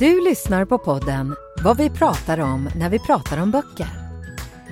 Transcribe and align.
Du 0.00 0.24
lyssnar 0.24 0.64
på 0.64 0.78
podden 0.78 1.36
Vad 1.64 1.76
vi 1.76 1.90
pratar 1.90 2.38
om 2.40 2.70
när 2.76 2.90
vi 2.90 2.98
pratar 2.98 3.42
om 3.42 3.50
böcker. 3.50 3.88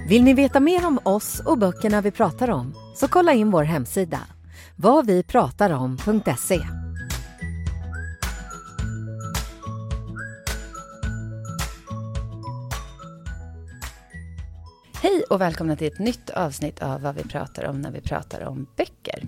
Vill 0.09 0.25
ni 0.25 0.35
veta 0.35 0.61
mer 0.61 0.87
om 0.87 1.01
oss 1.05 1.41
och 1.41 1.59
böckerna 1.59 2.01
vi 2.01 2.11
pratar 2.11 2.51
om 2.51 2.75
så 2.97 3.09
kolla 3.09 3.33
in 3.33 3.51
vår 3.51 3.63
hemsida 3.63 4.21
vadvipratarom.se. 4.77 6.61
Hej 15.03 15.23
och 15.31 15.41
välkomna 15.41 15.77
till 15.77 15.87
ett 15.87 15.99
nytt 15.99 16.31
avsnitt 16.31 16.83
av 16.83 17.01
vad 17.01 17.15
vi 17.15 17.23
pratar 17.23 17.65
om 17.65 17.81
när 17.81 17.91
vi 17.91 18.01
pratar 18.01 18.45
om 18.47 18.67
böcker. 18.77 19.23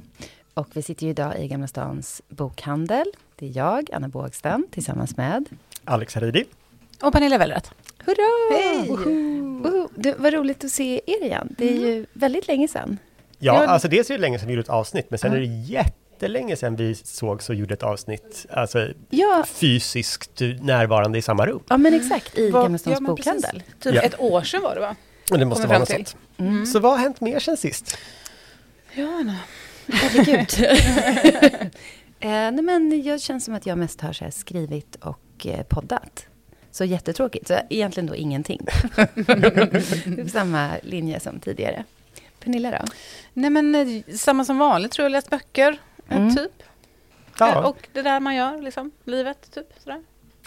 Och 0.55 0.69
vi 0.73 0.83
sitter 0.83 1.05
ju 1.05 1.11
idag 1.11 1.39
i 1.39 1.49
Gamla 1.49 1.67
Stans 1.67 2.23
bokhandel. 2.29 3.07
Det 3.37 3.47
är 3.47 3.57
jag, 3.57 3.91
Anna 3.93 4.09
Bågsten, 4.09 4.67
tillsammans 4.71 5.17
med 5.17 5.49
Alex 5.91 6.15
Haridi. 6.15 6.45
Och 7.03 7.13
Pernilla 7.13 7.39
Wellrätt. 7.39 7.71
Hurra! 7.99 8.57
Hej! 8.59 8.89
Woho! 8.89 9.89
Var 10.23 10.31
roligt 10.31 10.65
att 10.65 10.71
se 10.71 11.01
er 11.07 11.25
igen. 11.25 11.55
Det 11.59 11.69
är 11.71 11.77
ju 11.87 12.07
väldigt 12.13 12.47
länge 12.49 12.69
sedan. 12.69 12.99
Ja, 13.39 13.63
Ja. 13.65 13.69
alltså 13.69 13.89
dels 13.89 14.11
är 14.11 14.15
det 14.15 14.21
länge 14.21 14.39
sedan 14.39 14.49
vi 14.49 14.55
gjorde 14.55 14.63
ett 14.63 14.69
avsnitt, 14.69 15.07
men 15.11 15.19
sen 15.19 15.31
Ja. 15.31 15.37
är 15.37 15.41
det 15.41 15.47
jättelänge 15.47 16.57
sedan 16.57 16.77
vi 16.77 16.95
sågs 16.95 17.49
och 17.49 17.55
gjorde 17.55 17.75
ett 17.75 17.83
avsnitt, 17.83 18.47
alltså 18.51 18.89
Ja, 19.11 19.45
fysiskt 19.49 20.41
närvarande 20.61 21.19
i 21.19 21.23
samma 21.23 21.47
rum. 21.47 21.63
ja 21.69 21.77
men 21.77 21.95
exakt, 21.95 22.39
i 22.39 22.51
Vad- 22.51 22.63
Gamla 22.63 22.79
Stans 22.79 22.99
ja, 23.01 23.07
bokhandel. 23.07 23.63
Typ 23.81 23.95
Ja. 23.95 24.03
ett 24.03 24.21
år 24.21 24.43
sedan 24.43 24.63
var 24.63 24.75
det 24.75 24.81
va? 24.81 24.97
Och 25.31 25.39
det 25.39 25.45
måste 25.45 25.63
Kommer 25.63 25.69
vara 25.75 25.79
något 25.79 25.89
till. 25.89 26.07
sånt. 26.07 26.17
Mm. 26.39 26.67
Så 26.67 26.81
vad 26.81 26.93
har 26.93 26.99
hänt 26.99 27.21
mer 27.21 27.39
sen 27.41 27.57
sist? 27.57 27.97
Ja, 28.95 29.23
nej. 29.25 29.37
Herregud. 29.93 30.67
eh, 32.21 32.29
nej 32.31 32.63
men 32.63 33.03
jag 33.03 33.21
känns 33.21 33.45
som 33.45 33.55
att 33.55 33.67
jag 33.67 33.79
mest 33.79 34.01
har 34.01 34.13
så 34.13 34.25
här 34.25 34.31
skrivit 34.31 34.97
och 34.97 35.19
eh, 35.47 35.63
poddat. 35.63 36.27
Så 36.71 36.85
jättetråkigt. 36.85 37.49
Så 37.49 37.59
egentligen 37.71 38.07
då 38.07 38.15
ingenting. 38.17 38.61
Det 38.97 39.01
är 39.29 40.29
Samma 40.33 40.71
linje 40.83 41.21
som 41.21 41.41
tidigare. 41.41 41.85
Pernilla 42.41 42.71
då? 42.71 42.85
nej 43.33 43.51
men 43.51 43.75
eh, 43.75 44.15
samma 44.17 44.45
som 44.45 44.59
vanligt 44.59 44.93
tror 44.93 45.05
jag, 45.05 45.13
läst 45.13 45.31
böcker. 45.31 45.79
eh, 46.09 46.17
Mm. 46.17 46.37
Typ. 46.37 46.63
Ja, 47.39 47.69
Och 47.69 47.89
det 47.93 48.03
där 48.03 48.21
man 48.21 48.35
gör, 48.35 48.63
liksom. 48.63 48.91
Livet, 49.05 49.51
typ. 49.55 49.67
Sådär. 49.85 50.03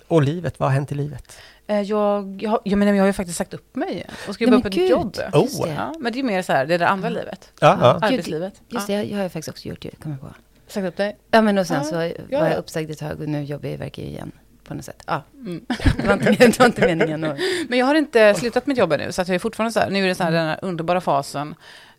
och 0.08 0.21
livet, 0.23 0.59
vad 0.59 0.69
har 0.69 0.73
hänt 0.73 0.91
i 0.91 0.95
livet? 0.95 1.38
Jag, 1.67 2.39
jag, 2.41 2.59
jag, 2.64 2.77
menar, 2.80 2.94
jag 2.94 3.02
har 3.03 3.08
ju 3.08 3.14
faktiskt 3.14 3.38
sagt 3.38 3.53
upp 3.53 3.75
mig 3.75 4.05
och 4.27 4.33
ska 4.33 4.47
men 4.47 4.61
på 4.61 4.67
ett 4.67 4.73
gud. 4.73 4.89
jobb. 4.89 5.17
Oh. 5.33 5.41
Just 5.41 5.64
det. 5.64 5.69
Ja, 5.69 5.94
men 5.99 6.14
det 6.14 6.19
är 6.19 6.23
mer 6.23 6.41
så 6.41 6.53
här, 6.53 6.66
det 6.66 6.73
är 6.73 6.80
det 6.80 6.88
andra 6.88 7.09
livet. 7.09 7.52
Ja, 7.59 7.77
ja. 7.81 7.94
Gud, 7.94 8.03
Arbetslivet. 8.03 8.61
Just 8.69 8.89
ja. 8.89 8.95
det, 8.97 9.03
jag 9.03 9.17
har 9.17 9.23
ju 9.23 9.30
faktiskt 9.30 9.49
också 9.49 9.67
gjort 9.67 9.81
det, 9.81 9.89
kommer 10.02 10.16
jag 10.21 10.30
på. 10.30 10.36
Sagt 10.67 10.88
upp 10.88 10.97
dig. 10.97 11.17
Ja, 11.31 11.41
men 11.41 11.58
och 11.58 11.67
sen 11.67 11.77
Ja, 11.77 11.83
så 11.83 11.95
var 11.95 12.03
ja. 12.30 12.49
jag 12.49 12.58
uppsagd 12.58 12.91
ett 12.91 12.99
tag 12.99 13.21
och 13.21 13.27
nu 13.30 13.44
jobbar 13.44 13.66
jag 13.67 13.73
i 13.73 13.77
Verkar 13.77 14.03
igen. 14.03 14.31
På 14.64 14.73
något 14.73 14.86
sätt. 14.86 15.03
Ja, 15.08 15.23
Mm. 15.36 15.66
det 15.97 16.08
var 16.08 16.14
inte, 16.14 16.31
det 16.31 16.59
var 16.59 16.66
inte 16.66 16.81
meningen 16.81 17.23
att... 17.23 17.38
Men 17.69 17.80
jag 17.80 17.86
har 17.86 17.95
inte 17.95 18.33
slutat 18.33 18.67
mitt 18.67 18.77
jobb 18.77 18.92
ännu, 18.92 19.11
så 19.11 19.21
att 19.21 19.27
jag 19.27 19.36
är 19.36 19.39
fortfarande 19.39 19.71
så 19.71 19.80
här, 19.80 19.89
nu 19.89 20.04
är 20.04 20.08
det 20.08 20.15
så 20.15 20.23
här 20.23 20.32
den 20.32 20.48
här 20.48 20.60
underbara 20.61 21.02
fasen 21.02 21.55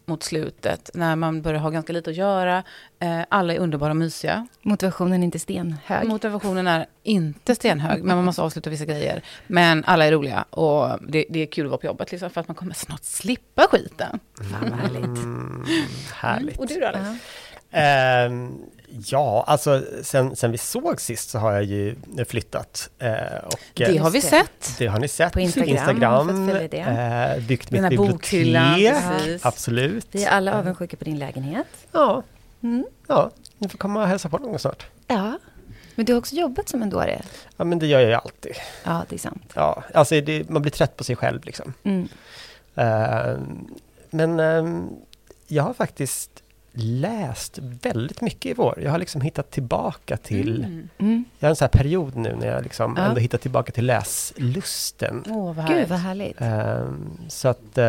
mot 0.07 0.23
slutet, 0.23 0.91
när 0.95 1.17
man 1.17 1.43
börjar 1.43 1.61
ha 1.61 1.71
ganska 1.71 1.93
lite 1.93 2.11
att 2.11 2.17
göra. 2.17 2.63
Eh, 2.99 3.21
alla 3.29 3.55
är 3.55 3.59
underbara 3.59 3.91
och 3.91 3.97
mysiga. 3.97 4.47
Motivationen 4.63 5.21
är 5.23 5.25
inte 5.25 5.39
stenhög. 5.39 6.09
Motivationen 6.09 6.67
är 6.67 6.87
inte 7.03 7.55
stenhög, 7.55 8.03
men 8.05 8.17
man 8.17 8.25
måste 8.25 8.43
avsluta 8.43 8.71
vissa 8.71 8.85
grejer. 8.85 9.23
Men 9.47 9.85
alla 9.85 10.05
är 10.05 10.13
roliga 10.13 10.43
och 10.51 10.99
det, 11.09 11.25
det 11.31 11.41
är 11.43 11.47
kul 11.47 11.65
att 11.67 11.71
vara 11.71 11.81
på 11.81 11.87
jobbet, 11.87 12.11
liksom, 12.13 12.31
för 12.31 12.41
att 12.41 12.49
man 12.49 12.55
kommer 12.55 12.75
snart 12.75 13.05
slippa 13.05 13.67
skiten. 13.71 14.21
Fan 14.53 14.71
vad 14.71 14.79
härligt. 14.81 15.05
Mm, 15.05 15.65
härligt. 16.15 16.59
Och 16.59 16.67
du 16.67 16.81
då, 16.81 16.87
Alex? 16.87 17.05
Ja. 17.71 17.79
Ehm, 17.79 18.55
ja, 19.07 19.45
alltså 19.47 19.83
sen, 20.03 20.37
sen 20.37 20.53
vi 20.53 20.59
såg 20.59 21.01
sist 21.01 21.31
så 21.31 21.39
har 21.39 21.53
jag 21.53 21.65
ju 21.65 21.97
flyttat. 22.29 22.91
eh, 22.99 23.13
och, 23.47 23.59
Det 23.75 23.85
eh, 23.97 24.03
har 24.03 24.11
vi 24.11 24.21
sett. 24.21 24.75
det 24.79 24.87
har 24.87 24.99
ni 24.99 25.09
sett. 25.09 25.33
På 25.33 25.41
Instagram, 25.41 26.47
det. 26.71 26.79
eh, 26.79 27.47
byggt 27.47 27.71
Den 27.71 27.89
mitt 27.89 27.99
bokhyllan, 27.99 28.75
bibliotek. 28.75 29.03
precis. 29.09 29.47
Absolut. 29.47 30.07
Vi 30.11 30.25
är 30.25 30.31
alla 30.31 30.59
avundsjuka 30.59 30.97
på 30.97 31.05
din 31.05 31.19
lägenhet. 31.19 31.67
Ja, 31.93 32.23
Mm. 32.63 32.87
ja, 33.07 33.31
ni 33.59 33.69
får 33.69 33.79
komma 33.79 34.03
och 34.03 34.09
hälsa 34.09 34.29
på 34.29 34.39
någon 34.39 34.59
snart. 34.59 34.87
Ja. 35.07 35.39
Men 35.95 36.07
du 36.07 36.13
har 36.13 36.19
också 36.19 36.35
jobbat 36.35 36.69
som 36.69 36.83
en 36.83 36.91
dåre. 36.91 37.23
Ja, 37.57 37.65
men 37.65 37.79
det 37.79 37.87
gör 37.87 38.01
jag 38.01 38.09
ju 38.09 38.15
alltid. 38.15 38.53
Ja, 38.85 39.05
det 39.09 39.17
är 39.17 39.19
sant. 39.19 39.53
Ja, 39.55 39.83
alltså 39.95 40.21
det, 40.21 40.49
man 40.51 40.63
blir 40.63 40.73
trött 40.73 40.97
på 40.97 41.05
sig 41.05 41.17
själv 41.17 41.45
liksom. 41.45 41.73
Mm. 41.85 42.09
Eh, 42.75 43.39
men 44.11 44.41
ehm, 44.41 44.89
jag 45.47 45.63
har 45.63 45.75
faktiskt 45.75 46.31
läst 46.77 47.59
väldigt 47.83 48.21
mycket 48.21 48.47
i 48.51 48.55
vår. 48.55 48.81
Jag 48.83 48.91
har 48.91 48.99
liksom 48.99 49.21
hittat 49.21 49.51
tillbaka 49.51 50.17
till... 50.17 50.65
Mm. 50.65 50.89
Mm. 50.99 51.25
Jag 51.39 51.47
har 51.47 51.51
en 51.51 51.57
sån 51.57 51.69
här 51.73 51.79
period 51.83 52.17
nu 52.17 52.37
när 52.41 52.47
jag 52.47 52.63
liksom 52.63 52.95
Ja. 52.99 53.05
ändå 53.05 53.21
hittat 53.21 53.41
tillbaka 53.41 53.73
till 53.73 53.87
läslusten. 53.87 55.25
Åh, 55.31 55.53
vad 55.55 55.69
Gud 55.69 55.89
vad 55.89 55.99
härligt. 55.99 56.41
Ehm, 56.41 57.19
så 57.29 57.49
att... 57.49 57.79
eh, 57.79 57.85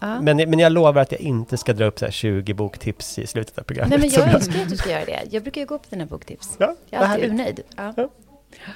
Ja. 0.00 0.20
men, 0.20 0.36
men 0.36 0.58
jag 0.58 0.72
lovar 0.72 1.02
att 1.02 1.12
jag 1.12 1.20
inte 1.20 1.56
ska 1.56 1.72
dra 1.72 1.84
upp 1.84 1.98
så 1.98 2.04
här 2.04 2.12
20 2.12 2.54
boktips 2.54 3.18
i 3.18 3.26
slutet 3.26 3.58
av 3.58 3.62
programmet. 3.62 3.90
Nej, 4.00 4.10
men 4.16 4.24
jag 4.26 4.34
önskar 4.34 4.62
att 4.62 4.68
du 4.70 4.76
ska 4.76 4.90
göra 4.90 5.04
det. 5.04 5.20
Jag 5.30 5.42
brukar 5.42 5.60
ju 5.60 5.66
gå 5.66 5.78
på 5.78 5.84
dina 5.90 6.06
boktips. 6.06 6.56
Ja, 6.58 6.74
Jag 6.90 7.02
är 7.02 7.06
alltid 7.06 7.22
härligt. 7.22 7.40
urnöjd. 7.40 7.60
Ja. 7.76 8.08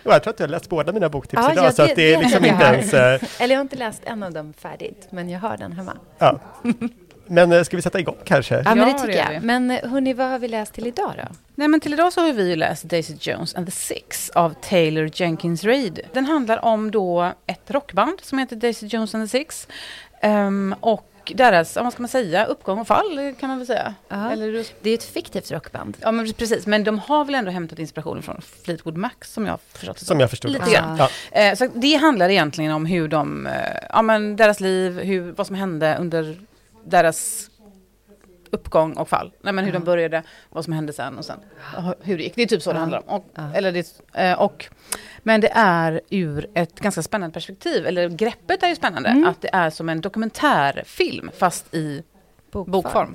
Och 0.05 0.13
jag 0.13 0.23
tror 0.23 0.33
att 0.35 0.41
jag 0.41 0.47
har 0.47 0.51
läst 0.51 0.69
båda 0.69 0.93
mina 0.93 1.09
boktips 1.09 1.43
Ja, 1.47 1.53
idag, 1.53 1.65
ja, 1.65 1.73
så 1.73 1.83
det- 1.85 1.91
att 1.91 1.97
det 1.97 2.03
är 2.15 2.17
det 2.17 2.23
liksom 2.23 2.45
har 2.45 2.51
inte 2.51 2.65
ens... 2.65 2.95
eh, 2.95 3.43
Eller 3.43 3.55
jag 3.55 3.59
har 3.59 3.63
inte 3.63 3.77
läst 3.77 4.03
en 4.05 4.23
av 4.23 4.33
dem 4.33 4.53
färdigt, 4.53 5.09
men 5.11 5.29
jag 5.31 5.41
har 5.41 5.57
den 5.57 5.73
hemma. 5.73 5.93
ja. 6.19 6.39
Men 7.33 7.53
eh, 7.53 7.63
ska 7.63 7.77
vi 7.77 7.83
sätta 7.83 8.01
igång 8.01 8.17
kanske? 8.25 8.63
Ja, 8.65 8.75
men 8.75 8.89
det 8.89 8.99
tycker 8.99 9.33
jag. 9.33 9.43
Men 9.43 9.71
eh, 9.71 9.91
hörni, 9.91 10.13
vad 10.13 10.29
har 10.29 10.39
vi 10.39 10.49
läst 10.49 10.75
till 10.75 10.87
idag 10.87 11.13
då? 11.17 11.35
Nej, 11.55 11.69
men 11.69 11.81
till 11.81 11.93
idag 11.93 12.13
så 12.13 12.21
har 12.21 12.33
vi 12.33 12.49
ju 12.49 12.57
läst 12.57 12.85
Daisy 12.85 13.15
Jones 13.21 13.55
and 13.55 13.67
the 13.67 13.73
Six 13.73 14.31
av 14.31 14.55
Taylor 14.69 15.11
Jenkins 15.15 15.65
Reid. 15.65 16.01
Den 16.13 16.25
handlar 16.25 16.65
om 16.65 16.91
då 16.91 17.33
ett 17.47 17.71
rockband 17.71 18.21
som 18.23 18.39
heter 18.39 18.57
Daisy 18.57 18.87
Jones 18.87 19.15
and 19.15 19.25
the 19.25 19.39
Six. 19.39 19.69
Ehm, 20.21 20.75
och 20.81 21.33
deras, 21.35 21.77
vad 21.77 21.93
ska 21.93 22.03
man 22.03 22.09
säga, 22.09 22.45
uppgång 22.45 22.79
och 22.79 22.87
fall 22.87 23.35
kan 23.41 23.49
man 23.49 23.59
väl 23.59 23.67
säga. 23.67 23.95
Eller, 24.11 24.67
Det 24.83 24.91
är 24.91 24.95
ett 24.95 25.05
fiktivt 25.05 25.51
rockband. 25.51 25.97
ja, 26.01 26.13
men 26.13 26.33
precis. 26.33 26.67
Men 26.67 26.85
de 26.85 26.99
har 26.99 27.25
väl 27.25 27.35
ändå 27.35 27.51
hämtat 27.51 27.79
inspiration 27.79 28.23
från 28.23 28.41
Fleetwood 28.65 28.97
Mac 28.97 29.11
som 29.21 29.47
jag 29.47 29.59
förstått 29.73 29.99
det 29.99 30.05
Som 30.05 30.21
jag 30.21 30.31
förstod 30.31 30.51
Lite 30.51 30.71
grann. 30.71 30.97
Ja. 30.97 31.09
Eh, 31.41 31.55
så 31.55 31.69
det 31.75 31.95
handlar 31.95 32.29
egentligen 32.29 32.73
om 32.73 32.87
hur 32.87 33.09
de, 33.09 33.49
ja 33.91 34.03
men 34.03 34.37
deras 34.37 34.61
liv, 34.61 35.01
hur, 35.01 35.33
vad 35.33 35.47
som 35.47 35.57
hände 35.57 35.97
under 36.01 36.37
deras 36.85 37.49
uppgång 38.51 38.93
och 38.97 39.09
fall. 39.09 39.33
Nej 39.41 39.53
men 39.53 39.65
hur 39.65 39.73
de 39.73 39.85
började, 39.85 40.23
vad 40.51 40.65
som 40.65 40.73
hände 40.73 40.93
sen 40.93 41.19
och 41.19 41.25
sen 41.25 41.39
hur 42.01 42.17
det 42.19 42.23
gick. 42.23 42.35
Det 42.37 42.43
är 42.43 42.47
typ 42.47 42.63
så 42.63 42.73
det 42.73 42.79
handlar 42.79 42.99
om. 43.11 43.15
Och, 43.15 43.25
eller 43.55 43.73
det, 43.73 44.01
eh, 44.15 44.41
och, 44.41 44.69
men 45.23 45.41
det 45.41 45.51
är 45.55 46.01
ur 46.11 46.47
ett 46.55 46.81
ganska 46.81 47.03
spännande 47.03 47.35
perspektiv, 47.35 47.87
eller 47.87 48.09
greppet 48.09 48.63
är 48.63 48.69
ju 48.69 48.77
spännande, 48.77 49.09
Mm. 49.09 49.27
att 49.29 49.41
det 49.41 49.51
är 49.53 49.71
som 49.71 49.89
en 49.89 50.01
dokumentärfilm 50.01 51.31
fast 51.37 51.75
i 51.75 52.03
bokform. 52.51 53.15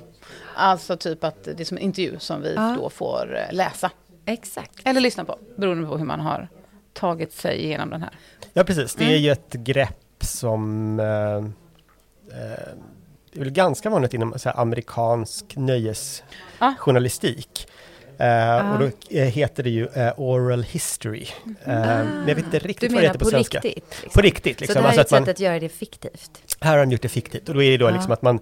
Alltså 0.54 0.96
typ 0.96 1.24
att 1.24 1.44
det 1.44 1.60
är 1.60 1.64
som 1.64 1.76
en 1.76 1.82
intervju 1.82 2.18
som 2.18 2.42
vi 2.42 2.54
Ja. 2.54 2.74
då 2.78 2.90
får 2.90 3.36
eh, 3.36 3.54
läsa. 3.54 3.90
Exakt. 4.24 4.80
Eller 4.84 5.00
lyssna 5.00 5.24
på, 5.24 5.38
beroende 5.56 5.88
på 5.88 5.96
hur 5.96 6.04
man 6.04 6.20
har 6.20 6.48
tagit 6.92 7.32
sig 7.32 7.64
igenom 7.64 7.90
den 7.90 8.02
här. 8.02 8.10
ja, 8.52 8.64
precis. 8.64 8.94
Det 8.94 9.04
är 9.04 9.08
Mm. 9.08 9.22
ju 9.22 9.30
ett 9.30 9.52
grepp 9.52 10.24
som... 10.24 11.00
Eh, 11.00 11.36
eh, 12.40 12.68
det 13.38 13.42
är 13.42 13.44
väl 13.44 13.52
ganska 13.52 13.90
vanligt 13.90 14.14
inom 14.14 14.38
så 14.38 14.48
här, 14.48 14.60
amerikansk 14.60 15.44
nöjesjournalistik. 15.56 17.68
Eh, 18.18 18.72
Och 18.72 18.78
då 18.78 18.90
eh, 19.10 19.24
heter 19.24 19.62
det 19.62 19.70
ju 19.70 19.86
eh, 19.86 20.12
oral 20.16 20.62
history. 20.62 21.26
Eh, 21.44 21.54
men 21.74 22.28
jag 22.28 22.34
vet 22.34 22.44
inte 22.44 22.58
Du 22.58 22.68
riktigt 22.68 22.92
vad 22.92 23.02
det 23.02 23.06
heter 23.06 23.18
på, 23.18 23.24
på 23.24 23.30
svenska. 23.30 23.58
riktigt? 23.58 23.84
liksom. 24.02 24.10
På 24.14 24.20
riktigt, 24.20 24.58
Så 24.58 24.64
liksom. 24.64 24.82
det 24.82 24.88
här 24.88 24.98
Alltså 24.98 25.00
är 25.00 25.04
ett 25.04 25.10
man, 25.10 25.24
sätt 25.26 25.34
att 25.36 25.40
göra 25.40 25.58
det 25.60 25.68
fiktivt? 25.68 26.30
här 26.60 26.70
har 26.70 26.78
de 26.86 26.92
gjort 26.92 27.02
det 27.02 27.08
fiktivt. 27.08 27.48
Och 27.48 27.54
då 27.54 27.62
är 27.62 27.70
det 27.70 27.76
då 27.76 27.86
Ja. 27.86 27.90
liksom 27.90 28.12
att 28.12 28.22
man 28.22 28.40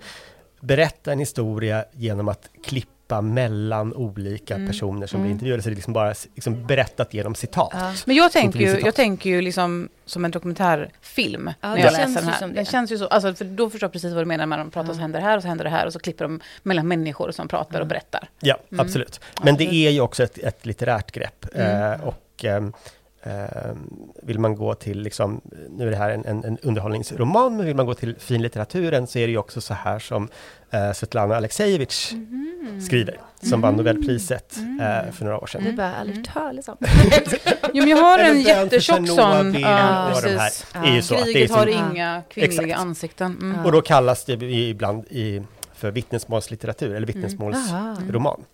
berättar 0.60 1.12
en 1.12 1.18
historia 1.18 1.84
genom 1.92 2.28
att 2.28 2.48
klippa 2.64 2.90
klippa 3.06 3.20
mellan 3.20 3.94
olika 3.94 4.54
Mm. 4.54 4.66
personer 4.66 5.06
som 5.06 5.16
Mm. 5.20 5.22
blir 5.26 5.32
intervjuade, 5.32 5.62
så 5.62 5.68
det 5.68 5.72
är 5.72 5.76
liksom 5.76 5.92
bara 5.92 6.14
liksom 6.34 6.66
berättat 6.66 7.14
genom 7.14 7.34
citat. 7.34 7.70
Ja. 7.72 7.92
Men 8.06 8.16
jag 8.16 8.32
tänker, 8.32 8.60
ju, 8.60 8.80
jag 8.80 8.94
tänker 8.94 9.30
ju 9.30 9.40
liksom 9.42 9.88
som 10.06 10.24
en 10.24 10.30
dokumentärfilm 10.30 11.50
Ja, 11.60 11.68
när 11.68 11.76
det 11.76 11.82
jag 11.82 11.94
känns 11.96 12.14
läser 12.14 12.20
den 12.20 12.24
ju 12.26 12.30
här. 12.32 12.38
som 12.38 12.48
det. 12.48 12.54
Den 12.54 12.64
känns 12.64 12.92
ju 12.92 12.98
så, 12.98 13.06
alltså, 13.06 13.34
för 13.34 13.44
då 13.44 13.70
förstår 13.70 13.86
jag 13.86 13.92
precis 13.92 14.12
vad 14.12 14.22
du 14.22 14.26
menar 14.26 14.46
när 14.46 14.58
de 14.58 14.70
pratar, 14.70 14.88
Ja. 14.88 14.94
så 14.94 15.00
händer 15.00 15.20
det 15.20 15.26
här 15.26 15.36
och 15.36 15.42
så 15.42 15.48
händer 15.48 15.64
det 15.64 15.70
här 15.70 15.86
och 15.86 15.92
så 15.92 15.98
klipper 15.98 16.24
de 16.24 16.40
mellan 16.62 16.88
människor 16.88 17.30
som 17.30 17.48
pratar 17.48 17.80
och 17.80 17.86
berättar. 17.86 18.28
Ja, 18.40 18.56
Mm. 18.70 18.80
absolut. 18.86 19.20
Men 19.42 19.54
Absolut. 19.54 19.70
det 19.70 19.76
är 19.86 19.90
ju 19.90 20.00
också 20.00 20.22
ett, 20.22 20.38
ett 20.38 20.66
litterärt 20.66 21.12
grepp. 21.12 21.46
Mm. 21.54 21.92
Eh, 21.92 22.00
och 22.06 22.44
ehm, 22.44 22.72
vill 24.22 24.38
man 24.38 24.54
gå 24.56 24.74
till, 24.74 25.00
liksom, 25.00 25.40
nu 25.70 25.86
är 25.86 25.90
det 25.90 25.96
här 25.96 26.10
en, 26.10 26.24
en, 26.24 26.44
en 26.44 26.58
underhållningsroman, 26.58 27.56
men 27.56 27.66
vill 27.66 27.76
man 27.76 27.86
gå 27.86 27.94
till 27.94 28.14
finlitteraturen 28.18 29.06
så 29.06 29.18
är 29.18 29.26
det 29.26 29.30
ju 29.30 29.38
också 29.38 29.60
så 29.60 29.74
här 29.74 29.98
som 29.98 30.28
eh, 30.70 30.92
Svetlana 30.92 31.36
Aleksejevitj 31.36 32.16
Mm. 32.66 32.80
skriver, 32.80 33.20
som 33.42 33.60
vann 33.60 33.76
Nobelpriset 33.76 34.56
eh, 34.56 35.12
för 35.12 35.24
några 35.24 35.38
år 35.38 35.46
sedan. 35.46 35.64
Det 35.64 35.70
är 35.70 35.72
bara 35.72 35.94
aldrig 35.94 36.16
hört 36.18 36.34
talas 36.34 36.68
om. 36.68 36.76
Jo, 37.72 37.82
men 37.82 37.88
jag 37.88 37.96
har 37.96 38.18
en 38.18 38.40
jättetjock 38.40 39.08
sån. 39.08 39.54
Ja, 39.54 40.10
precis. 40.22 40.66
Det 40.72 40.78
är 40.88 40.94
ju 40.94 41.02
så 41.02 41.14
att 41.14 41.24
det 41.24 41.30
är 41.30 41.32
Kriget 41.32 41.50
har 41.50 41.66
liksom, 41.66 41.92
inga 41.96 42.22
kvinnliga 42.30 42.62
Exakt. 42.64 42.80
ansikten. 42.80 43.36
Mm. 43.40 43.64
Och 43.64 43.72
då 43.72 43.82
kallas 43.82 44.24
det 44.24 44.32
ibland 44.42 45.04
i, 45.10 45.42
för 45.76 45.90
vittnesmålslitteratur, 45.90 46.94
eller 46.94 47.06
vittnesmålsroman. 47.06 48.44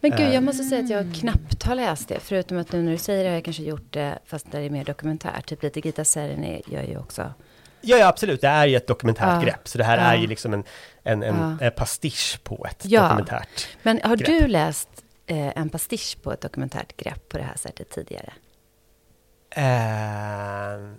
Men 0.00 0.10
gud, 0.10 0.20
Eh. 0.20 0.34
jag 0.34 0.42
måste 0.42 0.64
säga 0.64 0.84
att 0.84 0.90
jag 0.90 1.14
knappt 1.14 1.62
har 1.62 1.74
läst 1.74 2.08
det. 2.08 2.20
Förutom 2.20 2.58
att 2.58 2.72
nu 2.72 2.82
när 2.82 2.92
du 2.92 2.98
säger 2.98 3.24
det 3.24 3.30
har 3.30 3.34
jag 3.34 3.44
kanske 3.44 3.62
gjort 3.62 3.92
det, 3.92 4.18
fast 4.26 4.52
där 4.52 4.60
det 4.60 4.66
är 4.66 4.70
mer 4.70 4.84
dokumentär. 4.84 5.42
Typ 5.46 5.62
lite 5.62 5.80
Gita 5.80 6.04
Sereni 6.04 6.62
gör 6.66 6.82
ju 6.82 6.98
också. 6.98 7.32
Ja, 7.80 7.96
ja, 7.96 8.06
absolut. 8.08 8.40
Det 8.40 8.48
är 8.48 8.66
ju 8.66 8.76
ett 8.76 8.86
dokumentärt 8.86 9.28
Ja. 9.28 9.40
grepp. 9.42 9.68
Så 9.68 9.78
det 9.78 9.84
här 9.84 9.98
Ja. 9.98 10.04
är 10.04 10.16
ju 10.16 10.26
liksom 10.26 10.54
en, 10.54 10.64
en, 11.02 11.22
en, 11.22 11.58
Ja. 11.60 11.70
pastisch 11.70 12.40
på 12.44 12.66
ett 12.70 12.82
dokumentärt. 12.90 13.68
Men 13.82 14.00
har 14.04 14.16
Grepp. 14.16 14.28
du 14.40 14.46
läst 14.46 14.88
eh, 15.26 15.58
en 15.58 15.68
pastisch 15.68 16.16
på 16.22 16.32
ett 16.32 16.40
dokumentärt 16.40 16.96
grepp 16.96 17.28
på 17.28 17.38
det 17.38 17.44
här 17.44 17.56
sättet 17.56 17.90
tidigare? 17.90 18.32
Eh, 19.56 20.90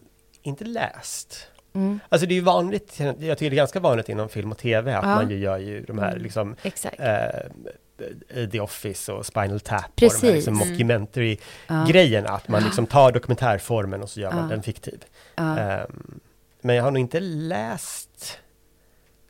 inte 0.41 0.63
läst. 0.63 1.47
Mm. 1.73 1.99
Alltså 2.09 2.27
det 2.27 2.33
är 2.33 2.35
ju 2.35 2.41
vanligt, 2.41 2.99
jag 2.99 3.15
tycker 3.17 3.35
det 3.37 3.45
är 3.45 3.49
ganska 3.55 3.79
vanligt 3.79 4.09
inom 4.09 4.29
film 4.29 4.51
och 4.51 4.57
tv 4.57 4.93
att 4.95 5.03
Ja. 5.03 5.15
man 5.15 5.29
ju 5.29 5.37
gör 5.37 5.57
ju 5.57 5.81
de 5.83 5.99
här 5.99 6.17
liksom 6.17 6.55
Exakt. 6.63 6.99
eh, 6.99 8.49
The 8.51 8.59
Office 8.59 9.11
och 9.11 9.25
Spinal 9.25 9.59
Tap 9.59 9.85
och 9.85 9.95
Precis. 9.95 10.21
de 10.21 10.27
här 10.27 10.33
liksom 10.35 10.53
Mm. 10.55 10.69
mockumentary-grejerna. 10.71 12.29
Att 12.29 12.47
man 12.47 12.63
liksom 12.63 12.85
tar 12.87 13.11
dokumentärformen 13.11 14.01
och 14.03 14.09
så 14.09 14.19
gör 14.19 14.31
man 14.31 14.49
den 14.49 14.63
fiktiv. 14.63 15.03
Ja. 15.35 15.59
Ehm, 15.59 16.19
men 16.61 16.75
jag 16.75 16.83
har 16.83 16.91
nog 16.91 16.99
inte 16.99 17.19
läst, 17.19 18.39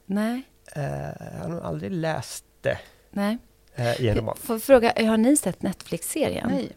Nej, 0.05 0.41
eh, 0.75 0.83
jag 1.35 1.41
har 1.41 1.49
nog 1.49 1.61
aldrig 1.63 1.91
läst 1.91 2.45
det 2.61 2.77
nej. 3.11 3.37
eh, 3.75 4.01
i 4.01 4.09
en 4.09 4.17
roman. 4.17 4.35
Får 4.41 4.53
jag 4.55 4.63
fråga, 4.63 4.93
har 4.97 5.17
ni 5.17 5.37
sett 5.37 5.61
Netflix-serien? 5.61 6.49
Nej. 6.51 6.71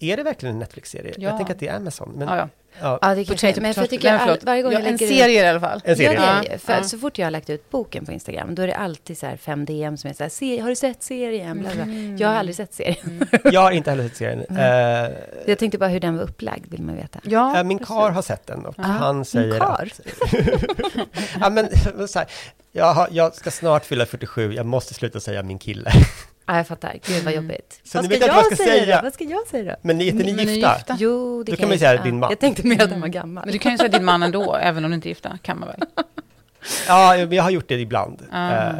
Är 0.00 0.16
det 0.16 0.22
verkligen 0.22 0.54
en 0.54 0.58
Netflix-serie? 0.58 1.14
Ja. 1.16 1.28
Jag 1.28 1.36
tänker 1.36 1.54
att 1.54 1.60
det 1.60 1.68
är 1.68 1.76
Amazon. 1.76 2.12
Men, 2.16 2.28
Ja, 2.28 2.36
ja. 2.36 2.48
Ja. 2.80 2.98
Ja, 3.02 3.14
det 3.14 3.24
kanske 3.24 3.48
inte. 3.48 3.60
Men 3.60 3.74
för 3.74 3.82
jag 3.82 3.90
tycker 3.90 4.12
Nej, 4.12 4.20
all, 4.30 4.38
varje 4.42 4.62
gång 4.62 4.72
ja, 4.72 4.78
jag 4.78 4.86
en 4.88 4.96
lägger 4.96 5.06
serie 5.18 5.44
i 5.44 5.48
alla 5.48 5.60
fall. 5.60 5.80
En 5.84 5.96
serie. 5.96 6.12
Ja, 6.12 6.40
det 6.42 6.52
är. 6.52 6.58
För 6.58 6.72
ja. 6.72 6.82
så 6.82 6.98
fort 6.98 7.18
jag 7.18 7.26
har 7.26 7.30
lagt 7.30 7.50
ut 7.50 7.70
boken 7.70 8.06
på 8.06 8.12
Instagram, 8.12 8.54
då 8.54 8.62
är 8.62 8.66
det 8.66 8.74
alltid 8.76 9.18
så 9.18 9.26
här 9.26 9.36
fem 9.36 9.64
DM 9.64 9.96
som 9.96 10.10
är 10.10 10.14
så 10.14 10.22
här, 10.22 10.30
"Se- 10.30 10.60
har 10.60 10.68
du 10.68 10.76
sett 10.76 11.02
serien? 11.02 11.58
Bla, 11.60 11.70
bla. 11.74 11.82
Mm. 11.82 12.16
Jag 12.16 12.28
har 12.28 12.34
aldrig 12.34 12.56
sett 12.56 12.74
serien. 12.74 13.26
Jag 13.44 13.60
har 13.60 13.70
inte 13.70 13.90
heller 13.90 14.04
sett 14.08 14.16
serien. 14.16 14.44
Eh, 14.58 15.10
Jag 15.46 15.58
tänkte 15.58 15.78
bara 15.78 15.88
hur 15.88 16.00
den 16.00 16.16
var 16.16 16.24
upplagd, 16.24 16.66
vill 16.70 16.82
man 16.82 16.96
veta. 16.96 17.20
Ja, 17.22 17.56
Eh, 17.58 17.64
min 17.64 17.78
kar 17.78 18.10
har 18.10 18.22
sett 18.22 18.46
den 18.46 18.66
och 18.66 18.74
Ja, 18.78 18.82
han 18.82 19.24
säger 19.24 19.58
kar? 19.58 19.92
att... 19.92 20.00
ja, 21.40 21.50
men, 21.50 21.68
så 22.08 22.18
här, 22.18 22.28
jag, 22.72 22.94
har, 22.94 23.08
jag 23.10 23.34
ska 23.34 23.50
snart 23.50 23.84
fylla 23.84 24.06
47, 24.06 24.52
jag 24.54 24.66
måste 24.66 24.94
sluta 24.94 25.20
säga 25.20 25.42
min 25.42 25.58
kille. 25.58 25.90
Ja, 26.48 26.56
jag 26.56 26.66
fattar. 26.66 26.98
Gud 27.06 27.24
vad 27.24 27.34
jobbigt. 27.34 27.80
Så 27.84 27.98
vad 27.98 28.04
ni 28.04 28.08
ska 28.08 28.08
vet 28.08 28.16
inte 28.16 28.26
jag 28.26 28.34
vad 28.34 28.44
jag 28.44 28.46
ska 28.58 28.64
säga, 28.64 28.84
säga. 28.84 29.02
Vad 29.02 29.12
ska 29.14 29.24
jag 29.24 29.46
säga 29.46 29.64
då? 29.72 29.76
Men 29.82 29.98
ni 29.98 30.08
är 30.08 30.12
inte 30.12 30.24
ni 30.24 30.32
Men 30.32 30.54
gifta? 30.54 30.74
gifta. 30.76 30.96
Jo, 30.98 31.42
det 31.42 31.52
Då 31.52 31.56
kan 31.56 31.68
man 31.68 31.72
ju 31.72 31.78
säga 31.78 32.02
din 32.02 32.18
man. 32.18 32.30
Jag 32.30 32.38
tänkte 32.38 32.66
mer 32.66 32.82
att 32.82 32.90
den 32.90 33.00
var 33.00 33.08
gammal. 33.08 33.44
Men 33.44 33.52
du 33.52 33.58
kan 33.58 33.72
ju 33.72 33.78
säga 33.78 33.88
din 33.88 34.04
man 34.04 34.22
ändå, 34.22 34.54
även 34.56 34.84
om 34.84 34.90
du 34.90 34.94
inte 34.94 35.08
är 35.08 35.10
gifta. 35.10 35.38
Kan 35.42 35.58
man 35.60 35.68
väl? 35.68 35.80
Ja, 36.88 37.16
jag 37.16 37.42
har 37.42 37.50
gjort 37.50 37.68
det 37.68 37.74
ibland. 37.80 38.22
Ah. 38.32 38.50
Eh, 38.50 38.74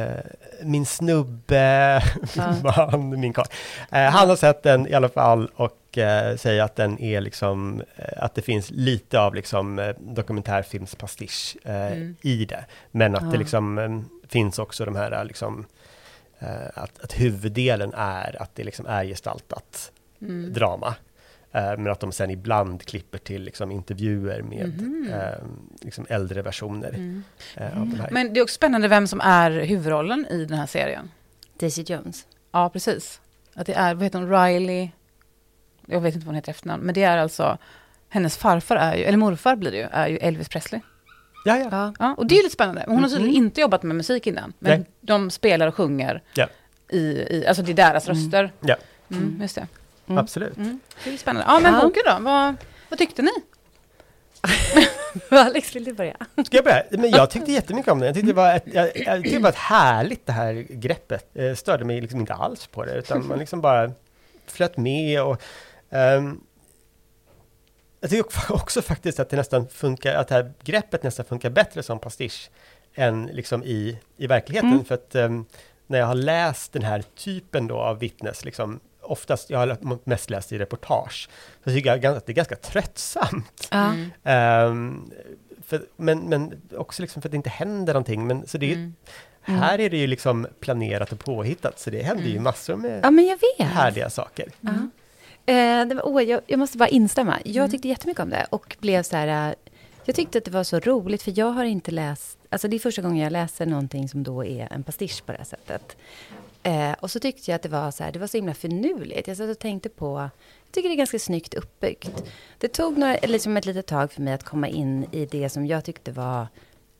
eh, 0.00 0.18
min 0.62 0.86
snubbe, 0.86 2.02
min 2.36 2.62
man, 2.62 3.20
min 3.20 3.32
karl. 3.32 3.46
Eh, 3.92 4.02
han 4.10 4.28
har 4.28 4.36
sett 4.36 4.62
den 4.62 4.88
i 4.88 4.94
alla 4.94 5.08
fall 5.08 5.50
och 5.56 5.98
eh, 5.98 6.36
säger 6.36 6.62
att 6.62 6.76
den 6.76 7.00
är 7.00 7.20
liksom, 7.20 7.82
eh, 7.96 8.04
att 8.24 8.34
det 8.34 8.42
finns 8.42 8.70
lite 8.70 9.20
av 9.20 9.34
liksom 9.34 9.92
dokumentärfilmspastisch 9.98 11.56
Mm. 11.64 12.16
i 12.22 12.44
det. 12.44 12.64
Men 12.90 13.14
att 13.16 13.32
det 13.32 13.38
liksom 13.38 14.04
finns 14.28 14.58
också 14.58 14.84
de 14.84 14.96
här 14.96 15.24
liksom, 15.24 15.66
att, 16.74 16.98
att 17.04 17.12
huvuddelen 17.20 17.92
är 17.96 18.42
att 18.42 18.54
det 18.54 18.64
liksom 18.64 18.86
är 18.86 19.04
gestaltat 19.04 19.90
Mm. 20.20 20.52
drama. 20.52 20.94
Eh, 21.52 21.62
men 21.76 21.86
att 21.88 22.00
de 22.00 22.12
sen 22.12 22.30
ibland 22.30 22.82
klipper 22.82 23.18
till 23.18 23.42
liksom 23.42 23.70
intervjuer 23.70 24.42
med 24.42 24.68
Mhm. 24.82 25.12
eh, 25.12 25.38
liksom 25.80 26.06
äldre 26.08 26.42
versioner 26.42 26.88
Mm. 26.88 27.22
eh, 27.56 27.80
av 27.80 27.86
de 27.88 28.00
här. 28.00 28.10
Men 28.10 28.34
det 28.34 28.40
är 28.40 28.42
också 28.42 28.54
spännande 28.54 28.88
vem 28.88 29.06
som 29.06 29.20
är 29.20 29.50
huvudrollen 29.50 30.26
i 30.30 30.44
den 30.44 30.58
här 30.58 30.66
serien. 30.66 31.10
Daisy 31.60 31.82
Jones. 31.82 32.26
Ja, 32.52 32.70
precis. 32.70 33.20
Att 33.54 33.66
det 33.66 33.74
är, 33.74 33.94
vad 33.94 34.04
heter 34.04 34.18
hon, 34.18 34.30
Riley? 34.30 34.88
Jag 35.86 36.00
vet 36.00 36.14
inte 36.14 36.26
vad 36.26 36.30
hon 36.30 36.34
heter 36.36 36.50
efternamn. 36.50 36.82
Men 36.82 36.94
det 36.94 37.02
är 37.02 37.18
alltså, 37.18 37.58
hennes 38.08 38.36
farfar 38.36 38.76
är 38.76 38.94
ju, 38.96 39.04
eller 39.04 39.18
morfar 39.18 39.56
blir 39.56 39.70
det 39.70 39.76
ju, 39.76 39.86
är 39.90 40.08
ju 40.08 40.16
Elvis 40.16 40.48
Presley. 40.48 40.80
Ja, 41.44 41.56
ja. 41.58 41.68
Ja. 41.70 41.92
Ja, 41.98 42.14
och 42.14 42.26
det 42.26 42.34
är 42.38 42.42
lite 42.42 42.54
spännande. 42.54 42.84
Hon 42.86 43.02
har 43.02 43.08
tydligen 43.10 43.34
inte 43.34 43.60
jobbat 43.60 43.82
med 43.82 43.96
musik 43.96 44.26
innan. 44.26 44.52
Men 44.58 44.80
Nej. 44.80 44.88
de 45.00 45.30
spelar 45.30 45.66
och 45.66 45.74
sjunger 45.74 46.22
Ja. 46.34 46.48
i, 46.88 46.98
i, 46.98 47.44
alltså 47.48 47.62
det 47.62 47.72
är 47.72 47.76
deras 47.76 48.08
röster. 48.08 48.52
Ja. 48.60 48.76
Mm, 49.10 49.38
just 49.42 49.54
det. 49.54 49.66
Mm. 50.06 50.18
Absolut. 50.18 50.56
Mm. 50.56 50.80
Det 51.04 51.12
är 51.12 51.16
spännande. 51.16 51.52
Ja, 51.52 51.60
men 51.60 51.74
Ja. 51.74 51.80
boken 51.80 52.02
då? 52.06 52.16
Vad, 52.24 52.54
vad 52.88 52.98
tyckte 52.98 53.22
ni? 53.22 53.30
Alex, 55.30 55.76
vill 55.76 55.84
du 55.84 55.92
börja? 55.92 56.16
Ska 56.46 56.56
jag 56.56 56.64
börja? 56.64 56.82
Men 56.90 57.10
jag 57.10 57.30
tyckte 57.30 57.52
jättemycket 57.52 57.92
om 57.92 57.98
den. 57.98 58.06
Jag 58.06 58.14
tyckte 58.14 58.26
det 58.30 58.36
var 58.36 58.54
ett, 58.54 58.64
jag, 58.66 58.84
jag 58.96 59.22
tyckte 59.22 59.36
det 59.38 59.42
var 59.42 59.48
ett 59.50 59.54
härligt 59.56 60.26
det 60.26 60.32
här 60.32 60.52
greppet. 60.70 61.30
Jag 61.32 61.58
störde 61.58 61.84
mig 61.84 62.00
liksom 62.00 62.20
inte 62.20 62.34
alls 62.34 62.66
på 62.66 62.84
det, 62.84 62.94
utan 62.94 63.26
man 63.26 63.38
liksom 63.38 63.60
bara 63.60 63.92
flöt 64.46 64.76
med 64.76 65.22
och 65.22 65.42
ehm, 65.90 66.40
jag 68.04 68.10
tycker 68.10 68.24
också- 68.24 68.52
också 68.54 68.82
faktiskt 68.82 69.20
att 69.20 69.28
det 69.30 69.36
nästan 69.36 69.68
funkar, 69.68 70.14
att 70.14 70.28
det 70.28 70.34
här 70.34 70.52
greppet 70.64 71.02
nästan 71.02 71.24
funkar 71.26 71.50
bättre 71.50 71.82
som 71.82 71.98
pastisch 71.98 72.50
än 72.94 73.26
liksom 73.26 73.62
i, 73.64 73.98
i 74.16 74.26
verkligheten. 74.26 74.70
Mm. 74.72 74.84
För 74.84 74.94
att 74.94 75.14
ehm, 75.14 75.44
när 75.86 75.98
jag 75.98 76.06
har 76.06 76.14
läst 76.14 76.72
den 76.72 76.82
här 76.82 77.04
typen 77.16 77.66
då 77.66 77.76
av 77.78 77.98
vittnes, 77.98 78.44
liksom, 78.44 78.80
oftast, 79.00 79.50
jag 79.50 79.58
har 79.58 79.76
mest 80.08 80.30
läst 80.30 80.52
i 80.52 80.58
reportage, 80.58 81.28
så 81.64 81.70
tycker 81.70 81.96
jag 81.96 82.06
att 82.16 82.26
det 82.26 82.32
är 82.32 82.34
ganska 82.34 82.56
tröttsamt. 82.56 83.68
Mm. 83.70 84.10
Ehm, 84.24 85.10
för, 85.66 85.82
men, 85.96 86.18
men 86.18 86.62
också 86.76 87.02
liksom 87.02 87.22
för 87.22 87.28
att 87.28 87.32
det 87.32 87.36
inte 87.36 87.50
händer 87.50 87.92
någonting. 87.92 88.26
Men, 88.26 88.46
så 88.46 88.58
det 88.58 88.72
är, 88.72 88.92
Mm. 89.46 89.60
Här 89.60 89.78
är 89.80 89.90
det 89.90 89.96
ju 89.96 90.06
liksom 90.06 90.46
planerat 90.60 91.12
och 91.12 91.18
påhittat, 91.18 91.78
så 91.78 91.90
det 91.90 92.02
händer 92.02 92.24
ju 92.24 92.30
Mm. 92.30 92.42
massor 92.42 92.76
med 92.76 93.00
ja, 93.04 93.10
men 93.10 93.26
jag 93.26 93.38
vet. 93.58 93.68
härliga 93.68 94.10
saker. 94.10 94.48
Ja. 94.60 94.70
Eh, 95.46 95.86
det 95.86 95.94
var, 95.94 96.06
åh, 96.08 96.22
jag, 96.22 96.40
jag 96.46 96.58
måste 96.58 96.78
bara 96.78 96.88
instämma. 96.88 97.38
Jag 97.44 97.56
Mm. 97.56 97.70
tyckte 97.70 97.88
jättemycket 97.88 98.22
om 98.22 98.30
det 98.30 98.46
och 98.50 98.76
blev 98.80 99.02
så 99.02 99.16
här... 99.16 99.48
eh, 99.50 99.54
Jag 100.04 100.16
tyckte 100.16 100.38
att 100.38 100.44
det 100.44 100.50
var 100.50 100.64
så 100.64 100.78
roligt, 100.80 101.22
för 101.22 101.32
jag 101.38 101.50
har 101.50 101.64
inte 101.64 101.90
läst... 101.90 102.38
Alltså 102.48 102.68
det 102.68 102.76
är 102.76 102.78
första 102.80 103.02
gången 103.02 103.18
jag 103.18 103.32
läser 103.32 103.66
någonting 103.66 104.08
som 104.08 104.22
då 104.22 104.44
är 104.44 104.72
en 104.72 104.82
pastisch 104.82 105.22
på 105.26 105.32
det 105.32 105.38
här 105.38 105.44
sättet. 105.44 105.96
Eh, 106.62 106.92
och 107.00 107.10
så 107.10 107.20
tyckte 107.20 107.50
jag 107.50 107.56
att 107.56 107.62
det 107.62 107.68
var 107.68 107.90
så 107.90 108.04
här, 108.04 108.12
det 108.12 108.18
var 108.18 108.26
så 108.26 108.36
himla 108.36 108.54
finurligt. 108.54 109.28
Jag 109.28 109.36
satt 109.36 109.50
och 109.50 109.58
tänkte 109.58 109.88
på... 109.88 110.18
Jag 110.66 110.72
tycker 110.72 110.88
det 110.88 110.94
är 110.94 110.96
ganska 110.96 111.18
snyggt 111.18 111.54
uppbyggt. 111.54 112.24
Det 112.58 112.68
tog 112.68 112.98
några, 112.98 113.16
liksom 113.22 113.56
ett 113.56 113.66
litet 113.66 113.86
tag 113.86 114.12
för 114.12 114.22
mig 114.22 114.34
att 114.34 114.44
komma 114.44 114.68
in 114.68 115.06
i 115.12 115.26
det 115.26 115.48
som 115.48 115.66
jag 115.66 115.84
tyckte 115.84 116.12
var 116.12 116.46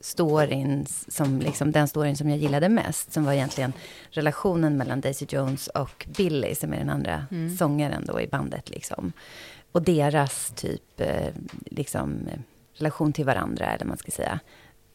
storyn, 0.04 0.86
som 1.08 1.40
liksom 1.40 1.72
den 1.72 1.88
storyn 1.88 2.16
som 2.16 2.28
jag 2.30 2.38
gillade 2.38 2.68
mest, 2.68 3.12
som 3.12 3.24
var 3.24 3.32
egentligen 3.32 3.72
relationen 4.10 4.76
mellan 4.76 5.00
Daisy 5.00 5.26
Jones 5.28 5.68
och 5.68 6.06
Billy, 6.16 6.54
som 6.54 6.72
är 6.72 6.78
den 6.78 6.90
andra 6.90 7.26
Mm. 7.30 7.56
sångaren 7.56 8.04
då 8.06 8.20
i 8.20 8.26
bandet. 8.26 8.70
Liksom. 8.70 9.12
Och 9.72 9.82
deras 9.82 10.52
typ, 10.56 11.00
eh, 11.00 11.32
liksom, 11.66 12.18
relation 12.74 13.12
till 13.12 13.24
varandra, 13.24 13.66
eller 13.66 13.78
vad 13.78 13.88
man 13.88 13.98
ska 13.98 14.10
säga. 14.10 14.40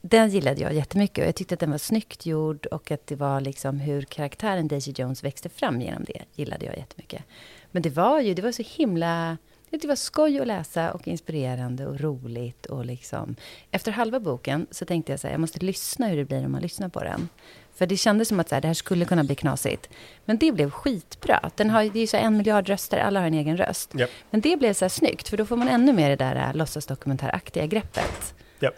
Den 0.01 0.29
gillade 0.29 0.61
jag 0.61 0.73
jättemycket 0.73 1.21
och 1.21 1.27
jag 1.27 1.35
tyckte 1.35 1.53
att 1.53 1.59
den 1.59 1.71
var 1.71 1.77
snyggt 1.77 2.25
gjord 2.25 2.65
och 2.65 2.91
att 2.91 3.07
det 3.07 3.15
var 3.15 3.41
liksom 3.41 3.79
hur 3.79 4.01
karaktären 4.01 4.67
Daisy 4.67 4.93
Jones 4.95 5.23
växte 5.23 5.49
fram 5.49 5.81
genom 5.81 6.03
det, 6.03 6.21
gillade 6.35 6.65
jag 6.65 6.77
jättemycket. 6.77 7.23
Men 7.71 7.81
det 7.81 7.89
var 7.89 8.21
ju, 8.21 8.33
det 8.33 8.41
var 8.41 8.51
så 8.51 8.63
himla... 8.65 9.37
Det 9.69 9.87
var 9.87 9.95
skoj 9.95 10.39
att 10.39 10.47
läsa 10.47 10.91
och 10.91 11.07
inspirerande 11.07 11.87
och 11.87 11.99
roligt. 11.99 12.65
Och 12.65 12.85
liksom. 12.85 13.35
Efter 13.71 13.91
halva 13.91 14.19
boken 14.19 14.67
så 14.71 14.85
tänkte 14.85 15.11
jag 15.11 15.19
så 15.19 15.27
här, 15.27 15.33
jag 15.33 15.41
måste 15.41 15.59
lyssna 15.59 16.07
hur 16.07 16.17
det 16.17 16.25
blir 16.25 16.45
om 16.45 16.51
man 16.51 16.61
lyssnar 16.61 16.89
på 16.89 17.03
den. 17.03 17.29
För 17.75 17.85
det 17.85 17.97
kändes 17.97 18.27
som 18.27 18.39
att 18.39 18.49
så 18.49 18.55
här, 18.55 18.61
det 18.61 18.67
här 18.67 18.73
skulle 18.73 19.05
kunna 19.05 19.23
bli 19.23 19.35
knasigt. 19.35 19.89
Men 20.25 20.37
det 20.37 20.51
blev 20.51 20.69
skitbra. 20.69 21.49
Den 21.55 21.69
har, 21.69 21.83
det 21.83 21.99
är 21.99 22.01
ju 22.01 22.07
så 22.07 22.17
en 22.17 22.37
miljard 22.37 22.69
röster, 22.69 22.97
alla 22.97 23.19
har 23.19 23.27
en 23.27 23.33
egen 23.33 23.57
röst. 23.57 23.91
Ja. 23.93 24.07
Men 24.29 24.41
det 24.41 24.57
blev 24.57 24.73
så 24.73 24.85
här 24.85 24.89
snyggt, 24.89 25.29
för 25.29 25.37
då 25.37 25.45
får 25.45 25.55
man 25.55 25.67
ännu 25.67 25.93
mer 25.93 26.09
det 26.09 26.15
där 26.15 26.35
äh, 26.35 26.55
låtsasdokumentäraktiga 26.55 27.65
greppet. 27.65 28.33
Ja. 28.59 28.71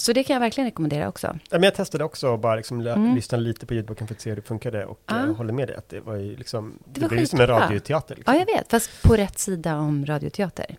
Så 0.00 0.12
det 0.12 0.24
kan 0.24 0.34
jag 0.34 0.40
verkligen 0.40 0.66
rekommendera 0.70 1.08
också. 1.08 1.26
Ja, 1.26 1.36
men 1.50 1.62
jag 1.62 1.74
testade 1.74 2.04
också 2.04 2.34
att 2.34 2.40
bara 2.40 2.56
liksom 2.56 2.80
Mm. 2.80 3.14
lyssna 3.14 3.38
lite 3.38 3.66
på 3.66 3.74
ljudboken 3.74 4.06
för 4.06 4.14
att 4.14 4.20
se 4.20 4.30
hur 4.30 4.36
det 4.36 4.42
funkade 4.42 4.84
och 4.84 5.00
Ja. 5.06 5.26
jag 5.26 5.34
håller 5.34 5.52
med 5.52 5.68
dig 5.68 5.76
att 5.76 5.88
det 5.88 6.00
var 6.00 6.16
ju 6.16 6.36
liksom, 6.36 6.78
det, 6.92 7.00
var 7.00 7.08
blev 7.08 7.20
ju 7.20 7.26
som 7.26 7.40
en 7.40 7.46
radioteater. 7.46 8.16
Liksom. 8.16 8.34
Ja, 8.34 8.40
jag 8.48 8.56
vet, 8.58 8.70
fast 8.70 9.02
på 9.02 9.16
rätt 9.16 9.38
sida 9.38 9.76
om 9.76 10.06
radioteater. 10.06 10.76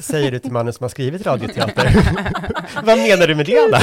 Säger 0.00 0.30
du 0.30 0.38
till 0.38 0.52
mannen 0.52 0.72
som 0.72 0.84
har 0.84 0.88
skrivit 0.88 1.26
radioteater. 1.26 1.90
Vad 2.84 2.98
menar 2.98 3.26
du 3.26 3.34
med 3.34 3.46
det 3.46 3.58
Anna? 3.58 3.78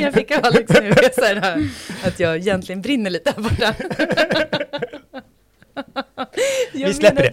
Jag 0.00 0.14
fick 0.14 0.30
av 0.30 0.44
Alex 0.44 0.70
nu 0.70 0.92
här, 1.16 1.70
att 2.04 2.20
jag 2.20 2.36
egentligen 2.36 2.82
brinner 2.82 3.10
lite 3.10 3.30
här 3.36 3.42
borta. 3.42 3.74
Vi 6.72 6.94
släpper 6.94 7.16
menar- 7.16 7.32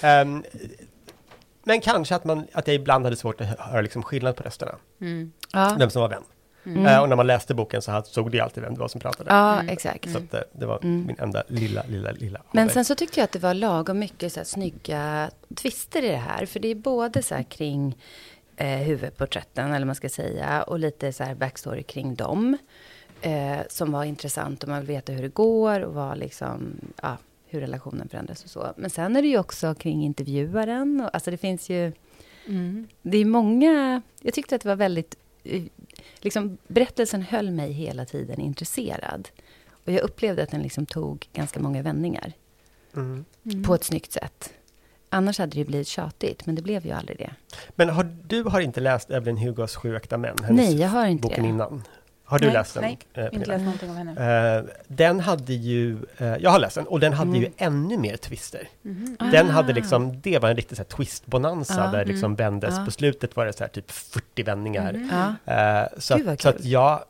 Ehm, 0.06 0.44
men 1.64 1.80
kanske 1.80 2.14
att, 2.14 2.24
man, 2.24 2.46
att 2.52 2.66
jag 2.66 2.74
ibland 2.74 3.04
hade 3.04 3.16
svårt 3.16 3.40
att 3.40 3.46
hö- 3.46 3.54
höra 3.58 3.80
liksom 3.80 4.02
skillnad 4.02 4.36
på 4.36 4.42
rösterna. 4.42 4.74
Mm. 5.00 5.32
Ja, 5.52 5.76
Vem 5.78 5.90
som 5.90 6.02
var 6.02 6.08
vem. 6.08 6.22
Mm. 6.66 6.86
Eh, 6.86 7.00
och 7.02 7.08
när 7.08 7.16
man 7.16 7.26
läste 7.26 7.54
boken 7.54 7.82
så 7.82 8.02
såg 8.06 8.30
det 8.30 8.40
alltid 8.40 8.62
vem 8.62 8.74
det 8.74 8.80
var 8.80 8.88
som 8.88 9.00
pratade. 9.00 9.30
ja 9.30 9.62
exakt. 9.62 10.12
Så 10.12 10.18
att, 10.18 10.34
eh, 10.34 10.40
det 10.52 10.66
var 10.66 10.78
Mm. 10.82 11.06
min 11.06 11.16
enda 11.18 11.42
lilla, 11.48 11.82
lilla, 11.88 12.10
lilla 12.10 12.42
Men 12.52 12.68
sen 12.68 12.84
så 12.84 12.94
tyckte 12.94 13.20
jag 13.20 13.24
att 13.24 13.32
det 13.32 13.38
var 13.38 13.54
lagom 13.54 13.98
mycket 13.98 14.32
så 14.32 14.40
här 14.40 14.44
snygga 14.44 15.30
twister 15.56 16.02
i 16.04 16.08
det 16.08 16.16
här. 16.16 16.46
För 16.46 16.60
det 16.60 16.68
är 16.68 16.74
både 16.74 17.22
så 17.22 17.34
här 17.34 17.42
kring 17.42 17.98
eh, 18.56 18.66
huvudporträtten, 18.68 19.66
eller 19.66 19.78
vad 19.78 19.86
man 19.86 19.94
ska 19.94 20.08
säga, 20.08 20.62
och 20.62 20.78
lite 20.78 21.12
så 21.12 21.24
här 21.24 21.34
backstory 21.34 21.82
kring 21.82 22.14
dem. 22.14 22.58
Eh, 23.22 23.58
som 23.68 23.92
var 23.92 24.04
intressant 24.04 24.62
och 24.62 24.68
man 24.68 24.78
vill 24.80 24.88
veta 24.88 25.12
hur 25.12 25.22
det 25.22 25.28
går 25.34 25.80
och 25.80 25.94
vad 25.94 26.18
liksom, 26.18 26.80
ja, 27.02 27.16
hur 27.50 27.60
relationen 27.60 28.08
förändras 28.08 28.44
och 28.44 28.50
så. 28.50 28.72
Men 28.76 28.90
sen 28.90 29.16
är 29.16 29.22
det 29.22 29.28
ju 29.28 29.38
också 29.38 29.74
kring 29.74 30.04
intervjuaren. 30.04 31.00
Och, 31.00 31.14
alltså 31.14 31.30
det 31.30 31.36
finns 31.36 31.70
ju, 31.70 31.92
Mm. 32.46 32.88
det 33.02 33.18
är 33.18 33.24
många, 33.24 34.02
jag 34.22 34.34
tyckte 34.34 34.54
att 34.54 34.62
det 34.62 34.68
var 34.68 34.76
väldigt, 34.76 35.16
eh, 35.44 35.62
liksom 36.20 36.58
berättelsen 36.66 37.22
höll 37.22 37.50
mig 37.50 37.72
hela 37.72 38.04
tiden 38.04 38.40
intresserad. 38.40 39.28
Och 39.84 39.92
jag 39.92 40.00
upplevde 40.02 40.42
att 40.42 40.50
den 40.50 40.62
liksom 40.62 40.86
tog 40.86 41.26
ganska 41.32 41.60
många 41.60 41.82
vändningar 41.82 42.32
Mm. 42.96 43.24
på 43.66 43.74
ett 43.74 43.84
snyggt 43.84 44.12
sätt. 44.12 44.52
Annars 45.08 45.38
hade 45.38 45.50
det 45.52 45.58
ju 45.58 45.64
blivit 45.64 45.88
tjatigt, 45.88 46.46
men 46.46 46.54
det 46.54 46.62
blev 46.62 46.86
ju 46.86 46.92
aldrig 46.92 47.18
det. 47.18 47.30
Men 47.76 47.88
har, 47.88 48.16
du 48.26 48.42
har 48.42 48.60
inte 48.60 48.80
läst 48.80 49.10
Evelyn 49.10 49.36
Hugos 49.38 49.76
Sju 49.76 49.96
äkta 49.96 50.16
män? 50.18 50.36
Hennes 50.42 50.66
Nej, 50.70 50.80
jag 50.80 50.88
har 50.88 51.06
inte 51.06 51.22
boken 51.22 51.42
det. 51.42 51.48
innan. 51.48 51.82
Har 52.30 52.38
du 52.38 52.44
Nej, 52.44 52.54
läst 52.54 52.74
den? 52.74 52.82
nej, 52.82 52.98
eh, 53.14 53.24
Inte 53.32 53.46
läst 53.48 53.64
någonting 53.64 53.90
av 53.90 53.96
henne. 53.96 54.56
Eh, 54.58 54.64
den 54.88 55.20
hade 55.20 55.52
ju, 55.52 55.98
eh, 56.18 56.36
jag 56.36 56.50
har 56.50 56.58
läst 56.58 56.74
den, 56.74 56.86
och 56.86 57.00
den 57.00 57.12
hade 57.12 57.30
Mm. 57.30 57.42
ju 57.42 57.50
ännu 57.56 57.98
mer 57.98 58.16
twister. 58.16 58.68
Den 59.32 59.48
Ah. 59.48 59.52
hade 59.52 59.72
liksom, 59.72 60.20
det 60.20 60.38
var 60.38 60.48
en 60.50 60.56
riktig 60.56 60.76
så 60.76 60.82
här 60.82 60.88
twist-bonanza 60.88 61.74
Ja. 61.84 61.90
där 61.98 62.04
liksom 62.04 62.34
vändes, 62.34 62.74
Ja. 62.78 62.84
på 62.84 62.90
slutet 62.90 63.36
var 63.36 63.46
det 63.46 63.52
så 63.52 63.64
här 63.64 63.68
typ 63.68 63.90
40 63.90 64.42
vändningar. 64.42 64.92
Mhm. 64.92 65.10
Ja. 65.46 65.54
Eh, 65.82 65.88
så, 65.98 66.16
Gud, 66.16 66.28
att, 66.28 66.40
så 66.40 66.48
att 66.48 66.64
jag 66.64 67.00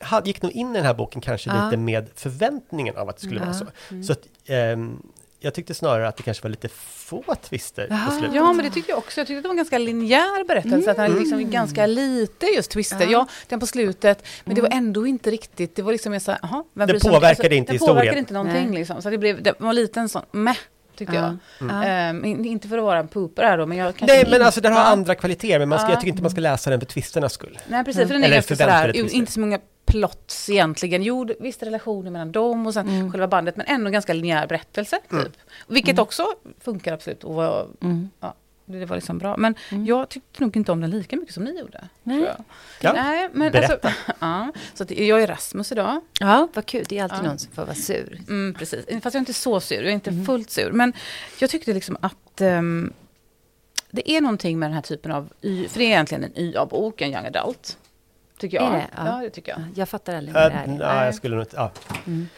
hade, 0.00 0.26
gick 0.28 0.42
nog 0.42 0.52
in 0.52 0.70
i 0.70 0.74
den 0.74 0.86
här 0.86 0.94
boken 0.94 1.20
kanske 1.20 1.50
Ja. 1.50 1.64
lite 1.64 1.76
med 1.76 2.06
förväntningen 2.14 2.96
av 2.96 3.08
att 3.08 3.16
det 3.16 3.22
skulle 3.22 3.40
Ja. 3.40 3.44
vara 3.46 3.54
så. 3.54 3.66
Mm. 3.90 4.04
Så 4.04 4.12
att, 4.12 4.18
ehm, 4.46 5.02
jag 5.42 5.54
tyckte 5.54 5.74
snarare 5.74 6.08
att 6.08 6.16
det 6.16 6.22
kanske 6.22 6.42
var 6.42 6.50
lite 6.50 6.68
få 6.68 7.34
twister 7.48 7.86
på 8.06 8.12
slutet. 8.12 8.34
Ja, 8.36 8.52
men 8.52 8.64
det 8.64 8.70
tyckte 8.70 8.90
jag 8.90 8.98
också. 8.98 9.20
Jag 9.20 9.26
tyckte 9.26 9.38
att 9.38 9.42
det 9.42 9.48
var 9.48 9.52
en 9.52 9.56
ganska 9.56 9.78
linjär 9.78 10.44
berättelse. 10.44 10.90
Att 10.90 10.96
den 10.96 11.14
liksom 11.14 11.50
ganska 11.50 11.86
lite 11.86 12.46
just 12.46 12.70
twister. 12.70 13.00
Ja. 13.00 13.06
Ja, 13.10 13.26
den 13.48 13.60
på 13.60 13.66
slutet. 13.66 14.26
Men 14.44 14.54
det 14.54 14.60
var 14.60 14.68
Mm. 14.68 14.78
ändå 14.78 15.06
inte 15.06 15.30
riktigt. 15.30 15.76
Det 15.76 15.82
var 15.82 15.92
liksom 15.92 16.20
så 16.20 16.30
här, 16.30 16.40
jaha, 16.42 16.64
vem 16.74 16.86
Det 16.88 17.00
påverkade 17.00 17.28
Alltså, 17.28 17.52
inte 17.52 17.72
det 17.72 17.78
påverkade 17.78 18.00
historien. 18.00 18.18
inte 18.18 18.34
någonting 18.34 18.70
Nej. 18.70 18.78
liksom. 18.78 19.02
Så 19.02 19.10
det, 19.10 19.18
blev, 19.18 19.42
det 19.42 19.54
var 19.58 19.72
lite 19.72 20.00
en 20.00 20.08
sån, 20.08 20.22
meh, 20.32 20.56
tyckte 20.96 21.14
jag. 21.14 21.36
Ja. 21.70 21.84
Ehm, 21.84 22.24
in- 22.24 22.44
inte 22.44 22.68
för 22.68 22.78
att 22.78 22.84
vara 22.84 22.98
en 22.98 23.08
pooper 23.08 23.42
här 23.42 23.58
då, 23.58 23.66
men 23.66 23.78
jag 23.78 23.96
kanske 23.96 24.16
Nej, 24.16 24.26
men 24.30 24.42
alltså 24.42 24.60
den 24.60 24.72
har 24.72 24.80
Ja. 24.80 24.86
andra 24.86 25.14
kvaliteter, 25.14 25.58
men 25.58 25.68
man 25.68 25.78
ska, 25.78 25.86
Ja. 25.88 25.92
jag 25.92 26.00
tycker 26.00 26.10
inte 26.10 26.22
man 26.22 26.30
ska 26.30 26.40
läsa 26.40 26.70
den 26.70 26.80
för 26.80 26.86
twisternas 26.86 27.32
skull. 27.32 27.58
Nej, 27.68 27.84
precis. 27.84 28.02
För 28.02 28.08
den 28.14 28.22
är 28.22 28.26
Eller 28.26 28.36
ganska 28.36 28.56
sådär, 28.56 29.14
inte 29.14 29.32
så 29.32 29.40
många 29.40 29.58
plots 29.86 30.50
egentligen. 30.50 31.02
Jo, 31.02 31.28
visst 31.40 31.62
relationer 31.62 32.10
mellan 32.10 32.32
dem 32.32 32.66
och 32.66 32.74
sen 32.74 32.88
Mm. 32.88 33.12
själva 33.12 33.28
bandet, 33.28 33.56
men 33.56 33.66
ändå 33.66 33.90
ganska 33.90 34.12
linjär 34.12 34.46
berättelse. 34.46 34.98
Typ. 35.10 35.32
Vilket 35.68 35.98
också 35.98 36.26
funkar 36.60 36.92
absolut. 36.92 37.24
Och 37.24 37.34
var, 37.34 37.68
Mm. 37.82 38.10
det 38.66 38.84
var 38.86 38.96
liksom 38.96 39.18
bra. 39.18 39.36
Men 39.36 39.54
Mm. 39.70 39.86
jag 39.86 40.08
tyckte 40.08 40.42
nog 40.42 40.56
inte 40.56 40.72
om 40.72 40.80
den 40.80 40.90
lika 40.90 41.16
mycket 41.16 41.34
som 41.34 41.44
ni 41.44 41.58
gjorde. 41.60 41.88
Nej. 42.02 42.28
Ja, 42.80 42.92
Nej, 42.92 43.28
men 43.32 43.52
berätta. 43.52 43.72
alltså, 43.88 44.12
ja, 44.20 44.52
så 44.74 44.82
att 44.82 44.90
jag 44.90 45.22
är 45.22 45.26
Rasmus 45.26 45.72
idag. 45.72 46.00
ja, 46.20 46.48
vad 46.54 46.66
kul. 46.66 46.84
Det 46.88 46.98
är 46.98 47.02
alltid 47.02 47.18
Ja. 47.18 47.22
någon 47.22 47.38
som 47.38 47.52
får 47.52 47.62
vara 47.64 47.74
sur. 47.74 48.20
Mm, 48.28 48.54
precis. 48.58 48.84
Fast 48.86 49.04
jag 49.04 49.14
är 49.14 49.18
inte 49.18 49.32
så 49.34 49.60
sur, 49.60 49.76
jag 49.82 49.86
är 49.90 49.94
inte 49.94 50.10
Mm. 50.10 50.24
fullt 50.26 50.50
sur. 50.50 50.72
Men 50.72 50.92
jag 51.38 51.50
tyckte 51.50 51.72
liksom 51.74 51.96
att 52.00 52.40
ehm, 52.40 52.92
det 53.90 54.10
är 54.10 54.20
någonting 54.20 54.58
med 54.58 54.68
den 54.70 54.74
här 54.74 54.82
typen 54.82 55.12
av, 55.12 55.28
för 55.42 55.78
det 55.78 55.84
är 55.84 55.88
egentligen 55.88 56.24
en 56.24 56.38
YA-bok, 56.38 57.00
en 57.00 57.12
young 57.12 57.26
adult. 57.26 57.78
Tycker 58.42 58.56
jag. 58.56 58.66
Är 58.66 58.70
det? 58.76 58.86
Ja. 58.96 59.06
Ja. 59.06 59.20
det 59.24 59.30
tycker 59.30 59.52
jag. 59.52 59.60
Ja, 59.60 59.64
Jag 59.74 59.88
fattar 59.88 60.14
aldrig 60.16 60.34
vad 60.34 60.42
det 60.42 60.48
Uh, 60.56 60.62
är. 60.62 60.66
nej, 60.66 61.04
jag 61.04 61.14
skulle 61.14 61.36
nog 61.36 61.44
inte... 61.44 61.56
Ja. 61.56 61.70
Mm. 62.06 62.28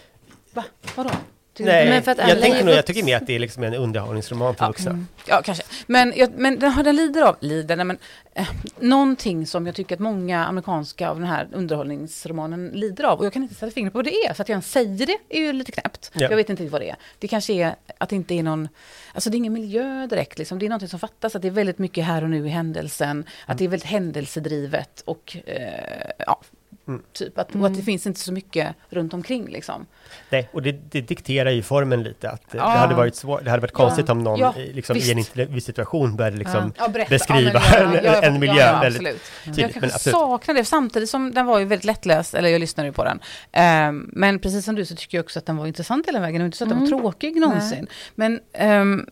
Va? 0.54 0.64
Vadå? 0.96 1.10
Nej, 1.58 2.02
jag 2.06 2.20
alla 2.20 2.40
tänker 2.40 2.64
nog, 2.64 2.74
jag 2.74 2.86
tycker 2.86 3.02
mer 3.02 3.16
att 3.16 3.26
det 3.26 3.34
är 3.34 3.38
liksom 3.38 3.62
en 3.62 3.74
underhållningsroman 3.74 4.54
för 4.54 4.64
Ja. 4.64 4.68
vuxna. 4.68 5.04
Ja, 5.26 5.42
kanske. 5.44 5.64
Men, 5.86 6.12
jag, 6.16 6.30
men 6.36 6.58
den, 6.58 6.82
den 6.84 6.96
lider 6.96 7.22
av, 7.22 7.36
lider, 7.40 7.76
nej, 7.76 7.84
men, 7.84 7.98
eh, 8.34 8.48
någonting 8.78 9.46
som 9.46 9.66
jag 9.66 9.74
tycker 9.74 9.94
att 9.96 10.00
många 10.00 10.44
amerikanska 10.44 11.10
av 11.10 11.18
den 11.18 11.28
här 11.28 11.48
underhållningsromanen 11.52 12.68
lider 12.68 13.04
av. 13.04 13.18
Och 13.18 13.26
jag 13.26 13.32
kan 13.32 13.42
inte 13.42 13.54
sätta 13.54 13.72
fingret 13.72 13.92
på 13.92 13.98
vad 13.98 14.04
det 14.04 14.14
är. 14.14 14.34
Så 14.34 14.42
att 14.42 14.48
jag 14.48 14.54
ens 14.54 14.72
säger 14.72 15.06
det 15.06 15.18
är 15.28 15.40
ju 15.40 15.52
lite 15.52 15.72
knäppt. 15.72 16.10
Ja. 16.14 16.28
Jag 16.30 16.36
vet 16.36 16.50
inte 16.50 16.66
vad 16.68 16.80
det 16.80 16.90
är. 16.90 16.96
Det 17.18 17.28
kanske 17.28 17.52
är 17.52 17.74
att 17.98 18.08
det 18.08 18.16
inte 18.16 18.34
är 18.34 18.42
någon, 18.42 18.68
alltså 19.12 19.30
det 19.30 19.34
är 19.34 19.38
ingen 19.38 19.52
miljö 19.52 20.06
direkt. 20.06 20.38
Liksom. 20.38 20.58
Det 20.58 20.66
är 20.66 20.68
någonting 20.68 20.88
som 20.88 20.98
fattas. 21.00 21.36
Att 21.36 21.42
det 21.42 21.48
är 21.48 21.52
väldigt 21.52 21.78
mycket 21.78 22.04
här 22.04 22.22
och 22.24 22.30
nu 22.30 22.46
i 22.46 22.48
händelsen. 22.48 23.24
Att 23.46 23.58
det 23.58 23.64
är 23.64 23.68
väldigt 23.68 23.88
händelsedrivet. 23.88 25.00
Och 25.04 25.36
eh, 25.46 26.10
ja, 26.18 26.40
Mm. 26.88 27.02
typ. 27.12 27.38
Att, 27.38 27.54
Och 27.54 27.66
att 27.66 27.74
det 27.76 27.82
finns 27.82 28.06
inte 28.06 28.20
så 28.20 28.32
mycket 28.32 28.74
runt 28.90 29.14
omkring 29.14 29.48
liksom. 29.48 29.86
Nej, 30.30 30.48
och 30.52 30.62
det, 30.62 30.72
det 30.72 31.00
dikterar 31.00 31.50
ju 31.50 31.62
formen 31.62 32.02
lite. 32.02 32.30
Att 32.30 32.42
Ja. 32.50 32.56
det, 32.56 32.78
hade 32.78 32.94
varit 32.94 33.16
svårt, 33.16 33.44
det 33.44 33.50
hade 33.50 33.60
varit 33.60 33.72
konstigt 33.72 34.08
om 34.08 34.18
någon 34.24 34.38
Ja, 34.38 34.54
i- 34.58 34.72
liksom, 34.72 34.96
i 34.96 35.10
en 35.10 35.16
visst. 35.16 35.30
intervjusituation 35.36 36.16
började 36.16 36.36
liksom 36.36 36.72
Ja, 36.78 36.88
beskriva 37.08 37.62
Ja, 37.72 37.86
men, 37.88 37.92
ja, 37.94 37.98
en, 37.98 38.04
ja, 38.04 38.22
en 38.22 38.40
miljö 38.40 38.54
ja, 38.54 38.72
ja, 38.74 38.80
väldigt 38.80 39.00
absolut. 39.02 39.22
tydligt. 39.44 39.58
Jag 39.62 39.72
kanske 39.72 39.94
absolut. 39.96 40.14
saknar 40.18 40.54
det, 40.54 40.64
samtidigt 40.64 41.10
som 41.10 41.34
den 41.34 41.46
var 41.46 41.58
ju 41.58 41.64
väldigt 41.64 41.84
lättläst, 41.84 42.34
eller 42.34 42.48
jag 42.48 42.60
lyssnade 42.60 42.88
ju 42.88 42.92
på 42.92 43.04
den. 43.04 43.20
Ehm, 43.52 44.10
men 44.12 44.38
precis 44.38 44.64
som 44.64 44.74
du 44.74 44.84
så 44.84 44.96
tycker 44.96 45.18
jag 45.18 45.24
också 45.24 45.38
att 45.38 45.46
den 45.46 45.56
var 45.56 45.66
intressant 45.66 46.08
hela 46.08 46.20
vägen, 46.20 46.40
och 46.42 46.46
inte 46.46 46.58
så 46.58 46.64
att 46.64 46.70
den 46.70 46.78
var 46.80 46.86
Mm. 46.86 47.00
tråkig 47.00 47.36
någonsin. 47.36 47.86
Men 48.14 48.40
ehm, 48.52 49.06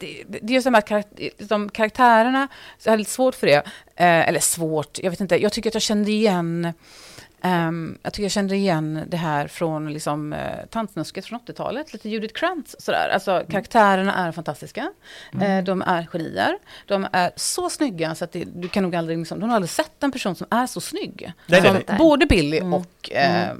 det, 0.00 0.22
det 0.28 0.38
är 0.46 0.54
just 0.54 0.64
det 0.64 0.68
här 0.68 0.70
med 0.70 0.78
att 0.78 0.88
karak- 0.88 1.30
de 1.48 1.68
karaktärerna, 1.68 2.48
så 2.78 2.86
jag 2.88 2.92
hade 2.92 2.98
lite 2.98 3.10
svårt 3.10 3.34
för 3.34 3.46
det. 3.46 3.62
Eh, 3.96 4.28
eller 4.28 4.40
svårt, 4.40 4.98
jag 5.02 5.10
vet 5.10 5.20
inte, 5.20 5.42
jag 5.42 5.52
tycker 5.52 5.70
att 5.70 5.74
jag 5.74 5.82
kände 5.82 6.10
igen 6.10 6.72
Ehm, 7.46 7.98
jag 8.02 8.12
tycker 8.12 8.24
jag 8.24 8.32
kände 8.32 8.56
igen 8.56 9.04
det 9.08 9.16
här 9.16 9.48
från 9.48 9.92
liksom, 9.92 10.32
uh, 10.32 10.38
Tantsnusket 10.70 11.26
från 11.26 11.40
80-talet, 11.40 11.92
lite 11.92 12.08
Judith 12.08 12.34
Krantz 12.34 12.76
sådär. 12.78 13.08
Alltså 13.14 13.44
karaktärerna 13.50 14.14
är 14.14 14.32
fantastiska, 14.32 14.92
Eh, 15.40 15.64
de 15.64 15.82
är 15.82 16.06
genier, 16.12 16.58
de 16.86 17.06
är 17.12 17.30
så 17.36 17.70
snygga 17.70 18.14
så 18.14 18.24
att 18.24 18.32
det, 18.32 18.44
du 18.44 18.68
kan 18.68 18.82
nog 18.82 18.96
aldrig, 18.96 19.18
liksom, 19.18 19.40
du 19.40 19.46
har 19.46 19.54
aldrig 19.54 19.70
sett 19.70 20.02
en 20.02 20.12
person 20.12 20.34
som 20.34 20.46
är 20.50 20.66
så 20.66 20.80
snygg. 20.80 21.32
Nej, 21.46 21.62
som 21.62 21.74
nej, 21.74 21.84
nej. 21.88 21.98
Både 21.98 22.26
Billy 22.26 22.58
Mm. 22.58 22.74
och 22.74 23.10
eh, 23.10 23.48
eh, 23.48 23.54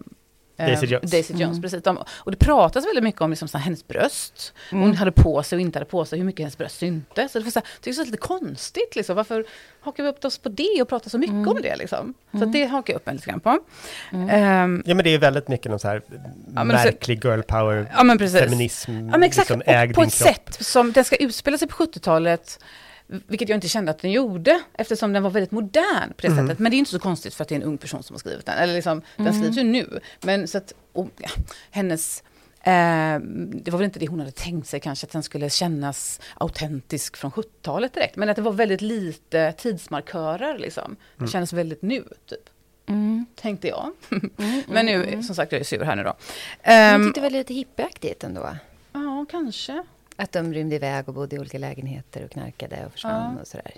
Daisy 0.56 0.86
Jones. 0.86 1.10
Daisy 1.10 1.32
Jones 1.34 1.42
Mm. 1.50 1.62
precis. 1.62 1.82
De, 1.82 1.98
och 2.08 2.30
det 2.30 2.36
pratas 2.36 2.84
väldigt 2.86 3.04
mycket 3.04 3.20
om 3.20 3.30
liksom, 3.30 3.48
så 3.48 3.58
här, 3.58 3.64
hennes 3.64 3.88
bröst. 3.88 4.52
Mm. 4.72 4.82
Hon 4.82 4.94
hade 4.96 5.12
på 5.12 5.42
sig 5.42 5.56
och 5.56 5.60
inte 5.60 5.78
hade 5.78 5.90
på 5.90 6.04
sig, 6.04 6.18
hur 6.18 6.26
mycket 6.26 6.40
hennes 6.40 6.58
bröst 6.58 6.78
syntes. 6.78 7.32
Så 7.32 7.38
det 7.38 7.44
var 7.44 7.50
så 7.50 7.58
här, 7.58 7.66
jag 7.74 7.82
tycker 7.82 7.96
det 7.96 8.02
är 8.02 8.04
lite 8.06 8.16
konstigt. 8.18 8.96
Liksom. 8.96 9.16
Varför 9.16 9.44
hakar 9.80 10.02
vi 10.02 10.08
upp 10.08 10.24
oss 10.24 10.38
på 10.38 10.48
det 10.48 10.82
och 10.82 10.88
pratar 10.88 11.10
så 11.10 11.18
mycket 11.18 11.34
Mm. 11.34 11.48
om 11.48 11.62
det? 11.62 11.76
Liksom? 11.76 12.14
Så 12.30 12.36
Mm. 12.36 12.52
det 12.52 12.64
hakar 12.66 12.92
jag 12.92 12.98
upp 13.00 13.06
mig 13.06 13.14
lite 13.14 13.26
grann 13.30 13.40
på. 13.40 13.58
Mm. 14.12 14.28
Ehm, 14.30 14.82
Ja, 14.86 14.94
men 14.94 15.04
det 15.04 15.10
är 15.14 15.18
väldigt 15.18 15.48
mycket 15.48 15.70
någon 15.70 15.78
så 15.78 15.88
här 15.88 16.02
men 16.46 16.66
märklig 16.68 17.24
girl 17.24 17.40
power, 17.42 17.86
ja 17.96 18.28
feminism, 18.28 18.90
Ja 18.92 19.02
men 19.02 19.22
exakt, 19.22 19.50
liksom 19.50 19.60
och 19.60 19.94
på 19.94 20.02
ett 20.02 20.14
kropp. 20.14 20.34
sätt 20.34 20.56
som 20.66 20.92
den 20.92 21.04
ska 21.04 21.16
utspela 21.16 21.58
sig 21.58 21.68
på 21.68 21.74
70-talet. 21.74 22.58
Vilket 23.06 23.48
jag 23.48 23.56
inte 23.56 23.68
kände 23.68 23.90
att 23.90 23.98
den 23.98 24.10
gjorde, 24.12 24.60
eftersom 24.74 25.12
den 25.12 25.22
var 25.22 25.30
väldigt 25.30 25.50
modern 25.50 26.08
på 26.08 26.14
det 26.22 26.28
Mm. 26.28 26.46
sättet. 26.46 26.58
Men 26.58 26.70
det 26.70 26.76
är 26.76 26.78
inte 26.78 26.90
så 26.90 26.98
konstigt 26.98 27.34
för 27.34 27.42
att 27.42 27.48
det 27.48 27.54
är 27.54 27.56
en 27.56 27.62
ung 27.62 27.78
person 27.78 28.02
som 28.02 28.14
har 28.14 28.18
skrivit 28.18 28.46
den. 28.46 28.58
Eller 28.58 28.74
liksom, 28.74 29.02
Den 29.16 29.26
Mm. 29.26 29.40
skrivs 29.42 29.56
ju 29.58 29.62
nu. 29.64 30.00
Men 30.22 30.48
så 30.48 30.58
att, 30.58 30.72
och, 30.92 31.08
ja, 31.18 31.28
hennes... 31.70 32.22
Eh, 32.60 33.18
det 33.54 33.70
var 33.70 33.78
väl 33.78 33.84
inte 33.84 33.98
det 33.98 34.06
hon 34.06 34.18
hade 34.18 34.32
tänkt 34.32 34.68
sig 34.68 34.80
kanske, 34.80 35.06
att 35.06 35.12
den 35.12 35.22
skulle 35.22 35.50
kännas 35.50 36.20
autentisk 36.34 37.16
från 37.16 37.30
70-talet 37.30 37.94
direkt. 37.94 38.16
Men 38.16 38.28
att 38.28 38.36
det 38.36 38.42
var 38.42 38.52
väldigt 38.52 38.80
lite 38.80 39.52
tidsmarkörer 39.52 40.58
liksom. 40.58 40.96
Det 41.16 41.20
Mm. 41.20 41.30
kändes 41.30 41.52
väldigt 41.52 41.82
nu, 41.82 42.04
typ. 42.26 42.40
Mm. 42.88 43.26
Tänkte 43.34 43.68
jag. 43.68 43.92
Mm. 44.38 44.62
Men 44.68 44.86
nu, 44.86 45.04
Mm. 45.04 45.22
som 45.22 45.34
sagt, 45.34 45.52
jag 45.52 45.60
är 45.60 45.64
sur 45.64 45.84
här 45.84 45.96
nu 45.96 46.02
då. 46.02 46.14
Jag 46.62 46.94
Ehm, 46.94 47.04
tyckte 47.04 47.20
det 47.20 47.22
var 47.22 47.30
lite 47.30 47.54
hippieaktigt 47.54 48.24
ändå. 48.24 48.56
ja, 48.92 49.26
kanske. 49.30 49.82
Att 50.16 50.32
de 50.32 50.54
rymde 50.54 50.76
iväg 50.76 51.08
och 51.08 51.14
bodde 51.14 51.36
i 51.36 51.38
olika 51.38 51.58
lägenheter 51.58 52.24
och 52.24 52.30
knarkade 52.30 52.76
och 52.86 52.92
försvann 52.92 53.34
Ja. 53.34 53.40
och 53.40 53.46
sådär. 53.46 53.70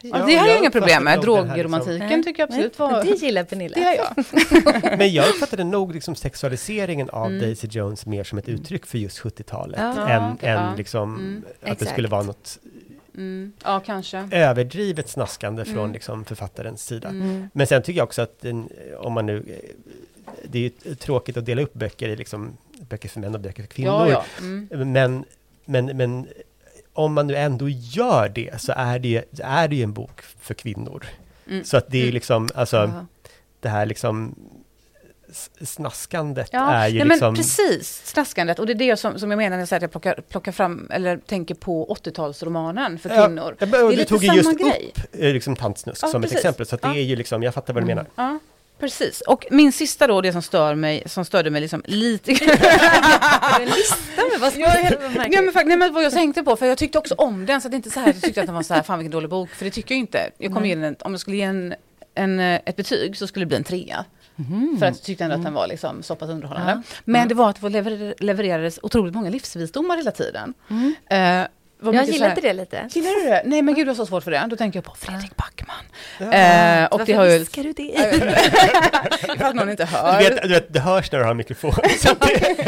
Ja, 0.00 0.08
Ja, 0.18 0.26
det 0.26 0.34
har 0.34 0.46
jag 0.46 0.48
jag 0.48 0.58
inga 0.58 0.70
problem 0.70 1.04
med. 1.04 1.12
det 1.12 1.16
här 1.16 1.22
Drogromantiken 1.22 1.98
liksom- 2.08 2.22
tycker 2.22 2.42
jag 2.42 2.46
absolut 2.48 2.78
Nej, 2.78 2.88
var... 2.88 3.04
Det 3.04 3.10
gillar 3.26 3.44
Pernilla. 3.44 3.74
Det 3.80 3.94
jag. 3.96 4.98
Men 4.98 5.12
jag 5.12 5.28
uppfattade 5.28 5.64
nog 5.64 5.94
liksom 5.94 6.14
sexualiseringen 6.14 7.10
av 7.10 7.26
Mm. 7.26 7.40
Daisy 7.40 7.68
Jones 7.70 8.06
mer 8.06 8.24
som 8.24 8.38
ett 8.38 8.48
uttryck 8.48 8.86
för 8.86 8.98
just 8.98 9.18
70-talet. 9.20 9.80
Ja. 9.80 10.08
Än 10.08 10.32
okej, 10.32 10.48
än 10.48 10.76
liksom 10.76 11.16
Mm. 11.16 11.44
att 11.60 11.64
det 11.66 11.70
Exakt. 11.70 11.90
skulle 11.90 12.08
vara 12.08 12.22
något 12.22 12.58
Mm. 13.16 13.52
Ja, 13.64 13.80
kanske. 13.86 14.28
överdrivet 14.32 15.08
snaskande 15.08 15.64
från 15.64 15.78
Mm. 15.78 15.92
liksom, 15.92 16.24
författarens 16.24 16.84
sida. 16.86 17.08
Mm. 17.08 17.48
Men 17.52 17.66
sen 17.66 17.82
tycker 17.82 17.98
jag 17.98 18.04
också 18.06 18.22
att 18.22 18.40
den, 18.40 18.68
om 18.98 19.12
man 19.12 19.26
nu... 19.26 19.60
Det 20.44 20.58
är 20.58 20.62
ju 20.62 20.94
tråkigt 20.94 21.36
att 21.36 21.44
dela 21.46 21.62
upp 21.62 21.74
böcker 21.74 22.08
i 22.08 22.16
liksom, 22.16 22.56
böcker 22.88 23.08
för 23.08 23.20
män 23.20 23.34
och 23.34 23.40
böcker 23.40 23.62
för 23.62 23.68
kvinnor. 23.70 23.92
Ja, 23.92 24.08
ja. 24.10 24.24
Mm. 24.40 24.92
Men, 24.92 25.24
men, 25.64 25.86
men 25.96 26.28
om 26.92 27.12
man 27.14 27.26
nu 27.26 27.36
ändå 27.36 27.68
gör 27.68 28.28
det 28.28 28.60
så 28.60 28.72
är 28.76 28.98
det, 28.98 29.24
är 29.42 29.68
det 29.68 29.76
ju 29.76 29.82
en 29.82 29.92
bok 29.92 30.20
för 30.40 30.54
kvinnor. 30.54 31.04
Mm. 31.50 31.64
Så 31.64 31.76
att 31.76 31.88
det 31.90 31.98
är 31.98 32.02
Mm. 32.02 32.14
liksom, 32.14 32.48
alltså 32.54 32.76
Ja. 32.76 33.06
det 33.60 33.68
här 33.68 33.86
liksom 33.86 34.34
snaskandet 35.60 36.48
Ja, 36.52 36.72
är 36.72 36.88
ju 36.88 36.98
nej, 36.98 37.08
liksom... 37.08 37.26
men 37.26 37.34
precis, 37.36 38.02
snaskandet. 38.04 38.58
Och 38.58 38.66
det 38.66 38.72
är 38.72 38.74
det 38.74 38.96
som, 38.96 39.18
som 39.18 39.30
jag 39.30 39.38
menar 39.38 39.50
när 39.50 39.58
jag 39.58 39.68
säger 39.68 39.78
att 39.78 39.82
jag 39.82 39.90
plockar, 39.90 40.20
plockar 40.28 40.52
fram, 40.52 40.88
eller 40.92 41.16
tänker 41.16 41.54
på 41.54 41.94
80-talsromanen 41.94 42.98
för 42.98 43.08
kvinnor. 43.08 43.56
ja, 43.58 43.66
Det 43.66 43.76
är 43.76 43.82
du 43.90 43.96
lite 43.96 44.04
tog 44.04 44.22
ju 44.22 44.28
samma 44.28 44.36
just 44.36 44.58
grej. 44.60 44.92
upp 44.96 45.14
eh, 45.22 45.32
liksom 45.32 45.56
tantsnusk 45.56 46.04
Ja, 46.04 46.08
som 46.08 46.22
precis. 46.22 46.36
ett 46.38 46.44
exempel, 46.44 46.66
så 46.66 46.76
det 46.76 46.88
är 46.88 47.02
ju 47.02 47.16
liksom, 47.16 47.42
jag 47.42 47.54
fattar 47.54 47.74
vad 47.74 47.82
du 47.82 47.86
menar. 47.86 48.06
Precis. 48.82 49.20
Och 49.20 49.46
min 49.50 49.72
sista 49.72 50.06
då, 50.06 50.20
det 50.20 50.32
som 50.32 50.42
stör 50.42 50.74
mig, 50.74 51.02
som 51.06 51.24
störde 51.24 51.50
mig 51.50 51.60
liksom 51.60 51.82
lite 51.86 52.30
en 53.60 53.68
lista 53.68 54.22
med 54.32 54.40
vad 54.40 54.52
som 54.52 54.60
Jag 54.60 54.78
är 54.78 54.82
helt- 54.82 55.00
vad 55.02 55.10
Nej 55.10 55.18
märkligt. 55.18 55.44
men, 55.44 55.52
fakt- 55.52 55.66
nej 55.66 55.76
men 55.76 55.92
vad 55.94 56.04
jag 56.04 56.12
tänkte 56.12 56.42
på, 56.42 56.56
för 56.56 56.66
jag 56.66 56.78
tyckte 56.78 56.98
också 56.98 57.14
om 57.14 57.46
den, 57.46 57.60
så 57.60 57.68
att 57.68 57.72
det 57.72 57.74
är 57.74 57.76
inte 57.76 57.90
så 57.90 58.00
här 58.00 58.08
att 58.08 58.14
jag 58.14 58.22
tyckte 58.22 58.40
att 58.40 58.46
den 58.46 58.54
var 58.54 58.62
så 58.62 58.74
här, 58.74 58.82
fan 58.82 58.98
vilken 58.98 59.12
dålig 59.12 59.30
bok, 59.30 59.50
för 59.50 59.64
det 59.64 59.70
tycker 59.70 59.94
jag 59.94 59.98
inte. 60.00 60.30
Jag 60.38 60.54
kom 60.54 60.62
den, 60.68 60.96
om 61.00 61.12
jag 61.12 61.20
skulle 61.20 61.36
ge 61.36 61.42
en, 61.42 61.74
en, 62.14 62.40
eh, 62.40 62.60
ett 62.64 62.76
betyg 62.76 63.16
så 63.16 63.26
skulle 63.26 63.44
det 63.44 63.48
bli 63.48 63.56
en 63.56 63.64
trea. 63.64 64.04
Mhm. 64.36 64.76
För 64.78 64.86
att 64.86 64.94
jag 64.96 65.02
tyckte 65.02 65.24
ändå 65.24 65.36
att 65.36 65.44
den 65.44 65.54
var 65.54 65.66
liksom 65.66 66.02
så 66.02 66.14
pass 66.16 66.28
underhållande. 66.30 66.72
Ja. 66.86 66.96
Men 67.04 67.28
det 67.28 67.34
var 67.34 67.50
att 67.50 67.60
det 67.60 67.68
lever, 67.68 68.14
levererades 68.18 68.78
otroligt 68.82 69.14
många 69.14 69.30
livsvisdomar 69.30 69.96
hela 69.96 70.10
tiden. 70.10 70.54
Mm. 70.70 70.94
Var 71.10 71.48
Jag 71.84 72.04
gillade 72.04 72.34
här- 72.34 72.42
det 72.42 72.52
lite. 72.52 72.88
Gillar 72.90 73.24
du 73.24 73.30
det? 73.30 73.42
Nej 73.44 73.62
men 73.62 73.74
gud 73.74 73.86
jag 73.88 73.90
har 73.90 73.96
så 73.96 74.06
svårt 74.06 74.24
för 74.24 74.30
det. 74.30 74.44
Då 74.50 74.56
tänker 74.56 74.76
jag 74.76 74.84
på 74.84 74.94
Fredrik 74.98 75.36
Backman. 75.36 75.76
Ja. 76.18 76.32
Eh, 76.32 76.84
och 76.84 76.98
Varför 76.98 77.12
det 77.12 77.18
har 77.18 77.24
ju... 77.26 77.38
viskar 77.38 77.62
du 77.62 77.72
det? 77.72 77.82
Inte. 77.82 78.38
Ifall 79.36 79.54
någon 79.54 79.70
inte 79.70 79.84
hör. 79.84 80.18
Du 80.18 80.28
vet, 80.28 80.42
du 80.42 80.48
vet, 80.48 80.72
det 80.72 80.80
hörs 80.80 81.12
när 81.12 81.18
du 81.18 81.24
har 81.24 81.34
mikrofon. 81.34 81.72
Så 81.98 82.10
att 82.12 82.20
det, 82.20 82.64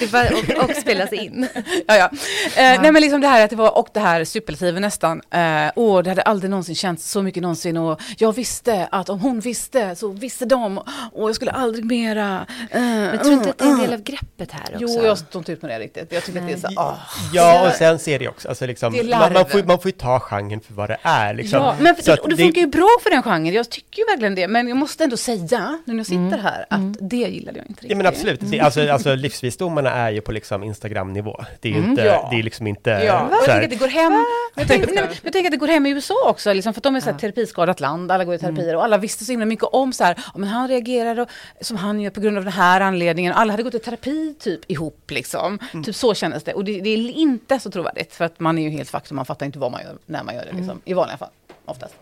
det 0.00 0.12
var, 0.12 0.32
och, 0.32 0.64
och 0.70 0.76
spelas 0.76 1.12
in. 1.12 1.48
Ja, 1.86 1.96
ja. 1.96 2.04
Eh, 2.04 2.10
Nej 2.56 2.92
men 2.92 3.02
liksom 3.02 3.20
det 3.20 3.28
här 3.28 3.44
att 3.44 3.50
det 3.50 3.56
var, 3.56 3.78
och 3.78 3.88
det 3.94 4.00
här 4.00 4.24
superlativet 4.24 4.80
nästan. 4.82 5.22
Eh, 5.30 5.70
åh, 5.76 6.02
det 6.02 6.10
hade 6.10 6.22
aldrig 6.22 6.50
någonsin 6.50 6.74
känts 6.74 7.10
så 7.10 7.22
mycket 7.22 7.42
någonsin 7.42 7.76
och 7.76 8.00
jag 8.18 8.32
visste 8.32 8.88
att 8.92 9.08
om 9.08 9.20
hon 9.20 9.40
visste 9.40 9.96
så 9.96 10.08
visste 10.08 10.44
de 10.44 10.78
och 11.12 11.28
jag 11.28 11.34
skulle 11.34 11.50
aldrig 11.50 11.84
mera. 11.84 12.46
Eh, 12.70 12.80
Men 12.80 13.18
tror 13.18 13.30
du 13.30 13.32
inte 13.32 13.50
att 13.50 13.58
det 13.58 13.64
är 13.64 13.68
en 13.70 13.78
del 13.78 13.92
av 13.92 14.02
greppet 14.02 14.52
här 14.52 14.62
också? 14.62 14.76
Jo, 14.78 15.04
jag 15.04 15.18
står 15.18 15.40
inte 15.40 15.52
ut 15.52 15.62
med 15.62 15.70
det 15.70 15.78
riktigt. 15.78 16.12
Jag 16.12 16.24
tycker 16.24 16.40
att 16.40 16.46
det 16.46 16.52
är 16.52 16.56
så, 16.70 16.80
ah. 16.80 16.94
ja, 17.32 17.68
och 17.68 17.74
sen 17.74 17.98
ser 17.98 18.18
det 18.18 18.28
också, 18.28 18.54
alltså 18.56 18.66
liksom, 18.66 18.92
Det 18.92 19.18
man, 19.18 19.32
man, 19.32 19.46
får, 19.46 19.62
man 19.62 19.78
får 19.78 19.88
ju 19.88 19.92
ta 19.92 20.20
genren 20.20 20.60
för 20.60 20.74
vad 20.74 20.88
det 20.90 20.98
är. 21.02 21.34
Liksom. 21.34 21.62
Ja, 21.62 21.76
men 21.80 21.86
att 21.92 22.18
och 22.18 22.28
det 22.28 22.36
funkar 22.36 22.60
ju 22.60 22.66
bra 22.66 22.88
för 23.02 23.10
den 23.10 23.22
genren. 23.22 23.54
Jag 23.54 23.70
tycker 23.70 23.98
ju 23.98 24.04
verkligen 24.04 24.34
det. 24.34 24.48
Men 24.48 24.68
jag 24.68 24.76
måste 24.76 25.04
ändå 25.04 25.16
säga, 25.16 25.78
nu 25.84 25.92
när 25.92 25.98
jag 26.00 26.06
sitter 26.06 26.38
här, 26.38 26.66
att 26.70 26.80
det 27.10 27.16
gillade 27.16 27.58
jag 27.58 27.66
inte 27.66 27.72
riktigt. 27.72 27.90
Ja 27.90 27.96
men 27.96 28.06
absolut, 28.06 28.40
det, 28.42 28.60
alltså, 28.60 28.90
alltså 28.90 29.14
livsvisdomarna 29.14 29.90
är 29.92 30.10
ju 30.10 30.20
på 30.20 30.32
liksom 30.32 30.62
Instagram-nivå. 30.64 31.44
Det 31.60 31.68
är 31.68 31.72
ju 31.72 31.78
inte, 31.78 32.02
Ja. 32.02 32.28
det 32.30 32.38
är 32.38 32.42
liksom 32.42 32.66
inte 32.66 32.90
Ja, 32.90 33.28
jag 33.30 33.44
tänker 33.44 33.64
att 33.64 33.70
det 33.70 33.76
går 33.76 33.88
hem. 33.88 34.24
Jag 34.54 34.68
tänker, 34.68 34.86
nej, 34.94 35.08
jag 35.22 35.32
tänker 35.32 35.48
att 35.48 35.50
det 35.52 35.56
går 35.56 35.68
hem 35.68 35.86
i 35.86 35.90
USA 35.90 36.14
också, 36.30 36.52
liksom, 36.52 36.74
för 36.74 36.78
att 36.78 36.84
de 36.84 36.96
är 36.96 37.02
Ja. 37.06 37.18
terapiskadat 37.18 37.80
land, 37.80 38.12
alla 38.12 38.24
går 38.24 38.34
i 38.34 38.38
terapier 38.38 38.76
och 38.76 38.84
alla 38.84 38.98
visste 38.98 39.24
så 39.24 39.32
himla 39.32 39.46
mycket 39.46 39.64
om 39.72 39.92
så 39.92 40.04
här, 40.04 40.18
men 40.34 40.48
han 40.48 40.68
reagerar 40.68 41.20
och, 41.20 41.28
som 41.60 41.76
han 41.76 42.00
gör 42.00 42.10
på 42.10 42.20
grund 42.20 42.38
av 42.38 42.44
den 42.44 42.52
här 42.52 42.80
anledningen. 42.80 43.32
Alla 43.32 43.52
hade 43.52 43.62
gått 43.62 43.74
i 43.74 43.78
terapi 43.78 44.34
typ 44.40 44.60
ihop 44.70 45.10
liksom. 45.10 45.58
Typ 45.84 45.94
så 45.94 46.14
kändes 46.14 46.44
det. 46.44 46.54
Och 46.54 46.64
det, 46.64 46.80
det 46.80 46.90
är 46.90 47.10
inte 47.10 47.58
så 47.60 47.70
trovärdigt 47.70 48.14
för 48.14 48.24
att 48.24 48.40
man 48.40 48.45
är 48.58 48.62
ju 48.62 48.70
helt 48.70 48.88
och 48.94 49.12
man 49.12 49.24
fattar 49.26 49.46
inte 49.46 49.58
vad 49.58 49.72
man 49.72 49.82
gör 49.82 49.98
när 50.06 50.22
man 50.22 50.34
gör 50.34 50.44
det 50.44 50.52
liksom. 50.52 50.80
I 50.84 50.94
vanliga 50.94 51.16
fall, 51.16 51.30
oftast. 51.64 51.94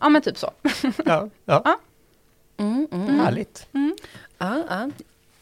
Ja, 0.00 0.08
men 0.08 0.22
typ 0.22 0.38
så. 0.38 0.50
ja, 1.04 1.28
ja. 1.44 1.62
Ja. 1.64 1.78
Mm, 2.56 2.88
mm. 2.92 3.20
Härligt. 3.20 3.66
Ja, 4.38 4.62
ja. 4.68 4.90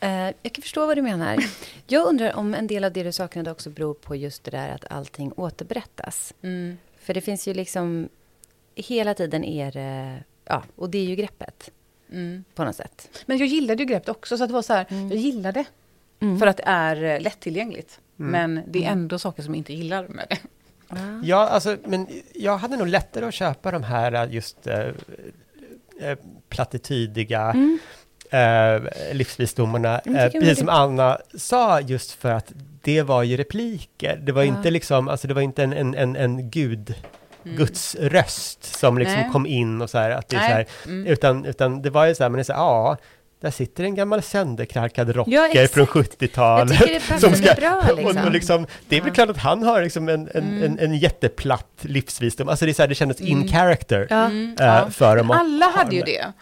Eh, 0.00 0.34
jag 0.42 0.52
kan 0.52 0.62
förstå 0.62 0.86
vad 0.86 0.96
du 0.96 1.02
menar. 1.02 1.44
Jag 1.86 2.06
undrar 2.06 2.36
om 2.36 2.54
en 2.54 2.66
del 2.66 2.84
av 2.84 2.92
det 2.92 3.02
du 3.02 3.12
saknade 3.12 3.50
också 3.50 3.70
beror 3.70 3.94
på 3.94 4.16
just 4.16 4.44
det 4.44 4.50
där 4.50 4.68
att 4.68 4.84
allting 4.92 5.32
återberättas. 5.36 6.34
Mm. 6.42 6.78
För 6.98 7.14
det 7.14 7.20
finns 7.20 7.48
ju 7.48 7.54
liksom... 7.54 8.08
Hela 8.74 9.14
tiden 9.14 9.44
är 9.44 9.72
det... 9.72 10.22
Ja, 10.44 10.62
och 10.76 10.90
det 10.90 10.98
är 10.98 11.04
ju 11.04 11.16
greppet 11.16 11.70
Mm. 12.12 12.44
på 12.54 12.64
något 12.64 12.76
sätt. 12.76 13.22
Men 13.26 13.38
jag 13.38 13.48
gillade 13.48 13.82
ju 13.82 13.86
greppet 13.88 14.08
också, 14.08 14.38
så 14.38 14.44
att 14.44 14.50
det 14.50 14.54
var 14.54 14.62
så 14.62 14.72
här, 14.72 14.86
jag 14.90 15.16
gillade 15.16 15.64
Mm. 16.20 16.38
för 16.38 16.46
att 16.46 16.56
det 16.56 16.62
är 16.66 17.04
eh, 17.04 17.20
lättillgängligt. 17.20 18.00
Mm. 18.20 18.30
Men 18.54 18.64
det 18.72 18.84
är 18.84 18.90
ändå 18.90 19.18
saker 19.18 19.42
som 19.42 19.54
jag 19.54 19.58
inte 19.58 19.72
gillar 19.72 20.08
med 20.08 20.26
det. 20.30 20.38
Ja. 20.88 20.96
Ja, 21.22 21.36
alltså, 21.48 21.76
men 21.84 22.06
jag 22.34 22.58
hade 22.58 22.76
nog 22.76 22.88
lättare 22.88 23.24
att 23.26 23.34
köpa 23.34 23.70
de 23.70 23.82
här 23.82 24.12
äh, 24.12 24.32
just 24.34 24.66
äh, 24.66 24.78
äh, 26.00 26.18
plattitydiga 26.48 27.50
Mm. 27.50 27.78
äh, 28.30 29.14
livsvisdomarna. 29.14 29.98
Mm, 29.98 30.30
precis 30.30 30.48
det. 30.48 30.56
som 30.56 30.68
Anna 30.68 31.18
sa, 31.34 31.80
just 31.80 32.12
för 32.12 32.30
att 32.30 32.52
det 32.82 33.02
var 33.02 33.22
ju 33.22 33.36
repliker. 33.36 34.16
Det 34.16 34.32
var 34.32 34.42
Ja. 34.42 34.48
inte 34.56 34.70
liksom, 34.70 35.08
alltså 35.08 35.28
det 35.28 35.34
var 35.34 35.42
inte 35.42 35.62
en, 35.62 35.72
en, 35.72 35.94
en, 35.94 36.16
en 36.16 36.50
gud, 36.50 36.94
Guds 37.44 37.94
röst 37.94 38.64
som 38.78 38.98
liksom 38.98 39.14
Mm. 39.14 39.24
Nej. 39.26 39.32
kom 39.32 39.46
in 39.46 39.82
och 39.82 39.90
så 39.90 39.98
här, 39.98 40.10
att 40.10 40.28
det 40.28 40.36
är 40.36 40.40
så 40.40 40.46
här, 40.54 40.66
Mm. 40.86 41.06
utan, 41.06 41.44
utan 41.44 41.82
det 41.82 41.90
var 41.90 42.06
ju 42.06 42.14
så 42.14 42.24
här, 42.24 42.30
men 42.30 42.36
det 42.36 42.42
är 42.42 42.44
så 42.44 42.52
här, 42.52 42.60
ja, 42.60 42.96
där 43.40 43.50
sitter 43.50 43.84
en 43.84 43.94
gammal 43.94 44.22
sönderkralkad 44.22 45.10
rocker 45.16 45.32
Ja, 45.32 45.68
från 45.68 45.86
Jag 45.94 46.04
70-talet. 46.06 46.78
tycker 46.78 46.94
det 46.94 47.00
passar 47.08 47.56
bra 47.56 47.90
och, 47.92 47.96
liksom. 47.98 48.24
och 48.24 48.32
liksom, 48.32 48.66
det 48.88 48.96
är 48.96 49.00
väl 49.00 49.08
Ja. 49.08 49.14
klart 49.14 49.28
att 49.30 49.36
han 49.38 49.62
har 49.62 49.82
liksom 49.82 50.08
en, 50.08 50.28
en, 50.34 50.44
Mm. 50.48 50.62
en, 50.62 50.78
en 50.78 50.98
jätteplatt 50.98 51.66
livsvisdom. 51.80 52.48
Alltså 52.48 52.64
det, 52.64 52.70
är 52.70 52.74
så 52.74 52.82
här, 52.82 52.88
det 52.88 52.94
kändes 52.94 53.20
in 53.20 53.36
Mm. 53.36 53.48
character 53.48 54.06
Ja. 54.10 54.24
Mm, 54.24 54.56
äh, 54.60 54.88
för 54.88 55.16
dem. 55.16 55.30
Alla 55.30 55.66
ha 55.66 55.72
hade 55.78 55.96
ju 55.96 56.02
det. 56.02 56.32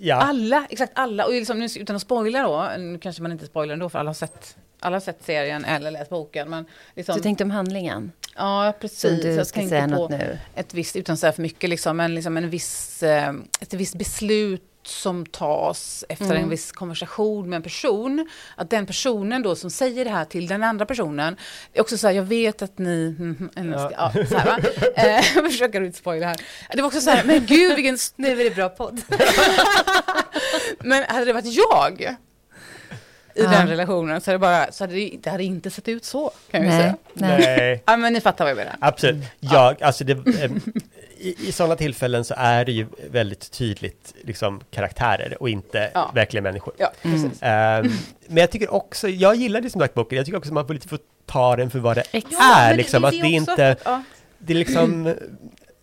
Ja. 0.00 0.14
Alla, 0.16 0.66
exakt 0.70 0.92
alla. 0.94 1.24
Och 1.24 1.32
liksom, 1.32 1.58
nu, 1.58 1.66
utan 1.78 1.96
att 1.96 2.02
spoila 2.02 2.42
då, 2.42 2.70
nu 2.78 2.98
kanske 2.98 3.22
man 3.22 3.32
inte 3.32 3.46
spoilar 3.46 3.72
ändå 3.72 3.88
för 3.88 3.98
alla 3.98 4.08
har 4.08 4.14
sett, 4.14 4.56
alla 4.80 4.96
har 4.96 5.00
sett 5.00 5.24
serien 5.24 5.64
eller 5.64 5.90
läst 5.90 6.10
boken. 6.10 6.50
Men 6.50 6.64
liksom, 6.96 7.14
Du 7.16 7.22
tänkte 7.22 7.44
om 7.44 7.50
handlingen? 7.50 8.12
ja, 8.36 8.72
Så 8.74 8.80
precis. 8.80 9.22
du 9.22 9.32
jag 9.32 9.46
ska 9.46 9.68
säga 9.68 9.82
på 9.82 9.88
något 9.90 10.10
nu? 10.10 10.38
ett 10.54 10.74
visst, 10.74 10.96
utan 10.96 11.12
att 11.12 11.18
säga 11.20 11.32
för 11.32 11.42
mycket, 11.42 11.70
liksom, 11.70 11.96
men 11.96 12.14
liksom 12.14 12.36
en 12.36 12.50
viss, 12.50 13.02
eh, 13.02 13.32
ett 13.60 13.74
visst 13.74 13.94
beslut 13.94 14.62
som 14.88 15.26
tas 15.26 16.04
efter 16.08 16.24
Mm. 16.24 16.36
en 16.42 16.48
viss 16.48 16.72
konversation 16.72 17.48
med 17.50 17.56
en 17.56 17.62
person. 17.62 18.28
Att 18.56 18.70
den 18.70 18.86
personen 18.86 19.42
då 19.42 19.56
som 19.56 19.70
säger 19.70 20.04
det 20.04 20.10
här 20.10 20.24
till 20.24 20.46
den 20.46 20.64
andra 20.64 20.86
personen, 20.86 21.36
är 21.74 21.80
också 21.80 21.98
så 21.98 22.06
här, 22.06 22.14
jag 22.14 22.22
vet 22.22 22.62
att 22.62 22.78
ni... 22.78 23.16
mm, 23.18 23.50
mm, 23.56 23.72
ska, 23.78 23.90
ja. 23.92 24.12
så 24.30 24.36
här, 24.38 24.46
va? 24.46 24.58
Eh, 24.96 25.24
Jag 25.34 25.50
försöker 25.52 25.80
inte 25.82 25.98
spoila 25.98 26.26
här. 26.26 26.36
Det 26.72 26.82
var 26.82 26.86
också 26.86 27.00
så 27.00 27.10
här, 27.10 27.24
men 27.24 27.46
gud 27.46 27.76
vilken... 27.76 27.98
Nu 28.16 28.40
är 28.40 28.44
det 28.44 28.54
bra 28.54 28.68
podd. 28.68 29.00
Men 30.78 31.04
hade 31.08 31.24
det 31.24 31.32
varit 31.32 31.54
jag 31.54 32.00
i 32.00 33.42
Ja. 33.42 33.50
den 33.50 33.68
relationen 33.68 34.20
så 34.20 34.30
hade 34.30 34.34
det, 34.34 34.38
bara, 34.38 34.72
så 34.72 34.84
hade 34.84 34.94
det, 34.94 35.12
det 35.22 35.30
hade 35.30 35.44
inte 35.44 35.70
sett 35.70 35.88
ut 35.88 36.04
så, 36.04 36.30
kan 36.50 36.62
jag 36.64 36.68
Nej, 36.70 36.80
säga. 36.80 36.96
nej. 37.14 37.38
Nej, 37.58 37.82
Ja, 37.86 37.96
men 37.96 38.12
ni 38.12 38.20
fattar 38.20 38.44
vad 38.44 38.50
jag 38.50 38.56
menar. 38.56 38.76
absolut. 38.80 39.24
Jag, 39.40 39.82
alltså 39.82 40.04
det, 40.04 40.12
eh, 40.12 40.50
i, 41.20 41.48
I 41.48 41.52
sådana 41.52 41.76
tillfällen 41.76 42.24
så 42.24 42.34
är 42.36 42.64
det 42.64 42.72
ju 42.72 42.86
väldigt 43.10 43.50
tydligt 43.50 44.14
liksom, 44.22 44.60
karaktärer 44.70 45.36
och 45.42 45.48
inte 45.48 45.90
Ja. 45.94 46.10
verkliga 46.14 46.42
människor. 46.42 46.74
Ja, 46.76 46.92
Mm. 47.02 47.30
Ehm, 47.40 47.90
men 48.26 48.36
jag 48.36 48.50
tycker 48.50 48.72
också, 48.74 49.08
jag 49.08 49.34
gillar 49.36 49.60
det 49.60 49.70
som 49.70 49.80
sagt 49.80 49.94
boken, 49.94 50.16
jag 50.16 50.26
tycker 50.26 50.38
också 50.38 50.50
att 50.50 50.54
man 50.54 50.66
får 50.66 50.74
lite 50.74 50.88
få 50.88 50.98
ta 51.26 51.56
den 51.56 51.70
för 51.70 51.78
vad 51.78 51.96
det 51.96 52.02
Exakt. 52.12 52.34
är. 52.58 52.68
men 52.68 52.76
liksom, 52.76 53.04
att 53.04 53.10
det 53.10 53.16
är 53.18 53.40
också 53.40 53.50
inte, 53.52 53.76
ja. 53.84 54.02
det 54.38 54.52
är 54.52 54.56
liksom, 54.56 55.14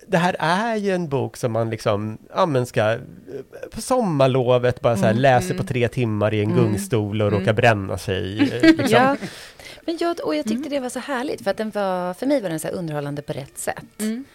det 0.07 0.17
här 0.17 0.35
är 0.39 0.75
ju 0.75 0.91
en 0.95 1.07
bok 1.09 1.37
som 1.37 1.51
man 1.51 1.69
liksom, 1.69 2.17
ja 2.35 2.45
men 2.45 2.65
ska, 2.65 2.97
på 3.71 3.81
sommarlovet 3.81 4.81
bara 4.81 4.95
så 4.95 5.01
här 5.03 5.09
Mm. 5.11 5.21
läser 5.21 5.51
Mm. 5.51 5.57
på 5.57 5.63
tre 5.73 5.87
timmar 5.87 6.33
i 6.33 6.39
en 6.43 6.51
Mm. 6.51 6.57
gungstol 6.63 7.21
och 7.21 7.27
Mm. 7.27 7.39
råkar 7.39 7.53
bränna 7.53 7.97
sig. 7.97 8.39
eh, 8.39 8.61
Liksom. 8.61 8.87
Ja. 8.89 9.15
Men 9.85 9.97
jag, 10.01 10.19
och 10.25 10.35
jag 10.35 10.45
tyckte 10.47 10.69
det 10.69 10.79
var 10.79 10.89
så 10.89 10.99
härligt, 10.99 11.43
för 11.43 11.51
att 11.51 11.57
den 11.57 11.69
var, 11.69 12.13
för 12.13 12.25
mig 12.25 12.41
var 12.41 12.49
den 12.49 12.59
så 12.59 12.67
här 12.67 12.75
underhållande 12.75 13.21
på 13.21 13.33
rätt 13.33 13.57
sätt. 13.57 13.83
Mm. 13.99 14.25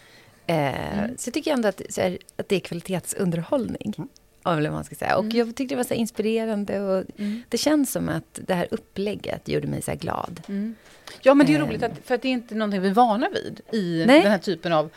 Eh, 0.47 1.05
Så 1.17 1.27
jag 1.27 1.33
tycker 1.33 1.53
ändå 1.53 1.67
att, 1.67 1.81
så 1.89 2.01
här, 2.01 2.17
att 2.37 2.49
det 2.49 2.55
är 2.55 2.59
kvalitetsunderhållning. 2.59 3.93
Mm. 3.97 4.09
Om 4.43 4.73
man 4.73 4.83
ska 4.83 4.95
säga. 4.95 5.15
Och 5.17 5.23
Mm. 5.23 5.37
jag 5.37 5.47
tyckte 5.55 5.75
det 5.75 5.77
var 5.77 5.83
så 5.83 5.93
inspirerande 5.93 6.79
och 6.79 7.03
Mm. 7.17 7.43
det 7.49 7.57
känns 7.57 7.91
som 7.91 8.09
att 8.09 8.39
det 8.47 8.53
här 8.53 8.67
upplägget 8.71 9.47
gjorde 9.47 9.67
mig 9.67 9.81
så 9.81 9.95
glad. 9.95 10.41
Mm. 10.47 10.75
Ja, 11.21 11.33
men 11.33 11.47
det 11.47 11.55
är 11.55 11.59
Eh. 11.59 11.67
roligt, 11.67 11.83
att, 11.83 11.91
för 12.05 12.15
att 12.15 12.21
det 12.21 12.27
är 12.27 12.31
inte 12.31 12.55
någonting 12.55 12.81
vi 12.81 12.89
är 12.89 12.93
vana 12.93 13.29
vid 13.29 13.61
i 13.71 14.03
Nej. 14.07 14.21
den 14.21 14.31
här 14.31 14.37
typen 14.39 14.73
av... 14.73 14.89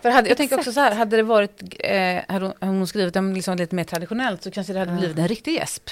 För 0.00 0.10
hade, 0.10 0.28
jag 0.28 0.36
tänker 0.36 0.56
också 0.58 0.72
så 0.72 0.80
här, 0.80 0.94
hade 0.94 1.16
det 1.16 1.22
varit, 1.22 1.62
eh, 1.78 2.20
hade 2.28 2.52
hon, 2.60 2.86
skrivit 2.86 3.14
den 3.14 3.34
liksom 3.34 3.56
lite 3.56 3.74
mer 3.74 3.84
traditionellt 3.84 4.42
så 4.42 4.50
kanske 4.50 4.72
det 4.72 4.78
hade 4.78 4.92
blivit 4.92 5.18
en 5.18 5.28
riktig 5.28 5.54
gäsp. 5.54 5.90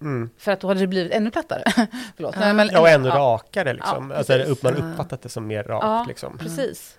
Mm. 0.00 0.30
För 0.38 0.52
att 0.52 0.60
då 0.60 0.68
hade 0.68 0.80
det 0.80 0.86
blivit 0.86 1.12
ännu 1.12 1.30
plattare. 1.30 1.62
Förlåt. 2.16 2.34
Ja. 2.34 2.40
Nej, 2.40 2.54
men, 2.54 2.68
Ja, 2.72 2.80
och 2.80 2.88
ännu 2.88 3.08
ja, 3.08 3.14
rakare 3.14 3.72
liksom. 3.74 4.10
Ja, 4.10 4.16
alltså, 4.16 4.34
upp, 4.34 4.62
man 4.62 4.76
uppfattat 4.76 5.22
det 5.22 5.28
som 5.28 5.46
mer 5.46 5.62
rakt 5.62 5.84
Ja. 5.84 6.04
liksom. 6.08 6.38
Precis. 6.38 6.98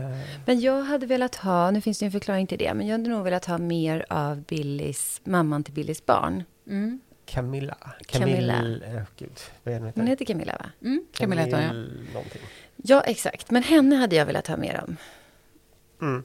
Eh, 0.00 0.18
Men 0.46 0.60
jag 0.60 0.82
hade 0.82 1.06
velat 1.06 1.34
ha, 1.34 1.70
nu 1.70 1.80
finns 1.80 1.98
det 1.98 2.04
ju 2.04 2.06
en 2.06 2.12
förklaring 2.12 2.46
till 2.46 2.58
det, 2.58 2.74
men 2.74 2.86
jag 2.86 2.98
hade 2.98 3.10
nog 3.10 3.24
velat 3.24 3.44
ha 3.44 3.58
mer 3.58 4.06
av 4.08 4.42
Billys, 4.42 5.20
mamman 5.24 5.64
till 5.64 5.74
Billys 5.74 6.06
barn. 6.06 6.44
Mm. 6.66 7.00
Camilla. 7.24 7.76
Camilla. 8.06 8.54
Camille, 8.54 8.96
eh, 8.96 9.02
gud, 9.18 9.40
vad 9.62 9.74
är 9.74 9.78
det 9.78 9.80
hon 9.80 9.86
heter? 9.86 10.00
Hon 10.00 10.08
heter 10.08 10.24
Camilla 10.24 10.56
va? 10.58 10.66
Mm. 10.82 11.04
Camilla 11.12 11.42
heter 11.42 11.56
hon, 11.56 11.66
ja. 11.66 12.12
Någonting. 12.12 12.42
Ja, 12.76 13.00
exakt. 13.00 13.50
Men 13.50 13.62
henne 13.62 13.96
hade 13.96 14.16
jag 14.16 14.26
velat 14.26 14.46
ha 14.46 14.56
mer 14.56 14.84
om. 14.88 14.96
Mm. 16.00 16.24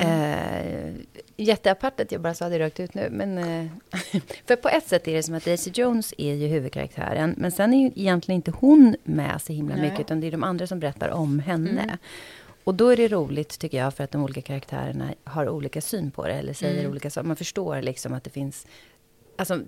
Eh, 0.00 0.94
jätteapart 1.36 2.00
att 2.00 2.12
jag 2.12 2.20
bara 2.20 2.34
sa 2.34 2.48
det 2.48 2.58
rakt 2.58 2.80
ut 2.80 2.94
nu. 2.94 3.08
Men, 3.10 3.38
eh, 3.38 3.66
för 4.46 4.56
på 4.56 4.68
ett 4.68 4.86
sätt 4.86 5.08
är 5.08 5.12
det 5.12 5.22
som 5.22 5.34
att 5.34 5.44
Daisy 5.44 5.70
Jones 5.74 6.14
är 6.18 6.34
ju 6.34 6.46
huvudkaraktären. 6.46 7.34
Men 7.38 7.52
sen 7.52 7.74
är 7.74 7.78
ju 7.78 7.86
egentligen 7.86 8.36
inte 8.36 8.50
hon 8.50 8.96
med 9.04 9.42
så 9.42 9.52
himla 9.52 9.74
Nej. 9.74 9.84
mycket. 9.84 10.00
Utan 10.00 10.20
det 10.20 10.26
är 10.26 10.30
de 10.30 10.44
andra 10.44 10.66
som 10.66 10.80
berättar 10.80 11.08
om 11.08 11.38
henne. 11.38 11.82
Mm. 11.82 11.96
Och 12.66 12.74
då 12.74 12.88
är 12.88 12.96
det 12.96 13.08
roligt 13.08 13.58
tycker 13.58 13.78
jag. 13.78 13.94
För 13.94 14.04
att 14.04 14.10
de 14.10 14.22
olika 14.24 14.40
karaktärerna 14.42 15.14
har 15.24 15.48
olika 15.48 15.80
syn 15.80 16.10
på 16.10 16.26
det. 16.26 16.32
Eller 16.32 16.52
säger 16.52 16.78
Mm. 16.78 16.90
olika 16.90 17.10
saker. 17.10 17.26
Man 17.26 17.36
förstår 17.36 17.82
liksom 17.82 18.12
att 18.14 18.24
det 18.24 18.30
finns... 18.30 18.66
Alltså, 19.36 19.60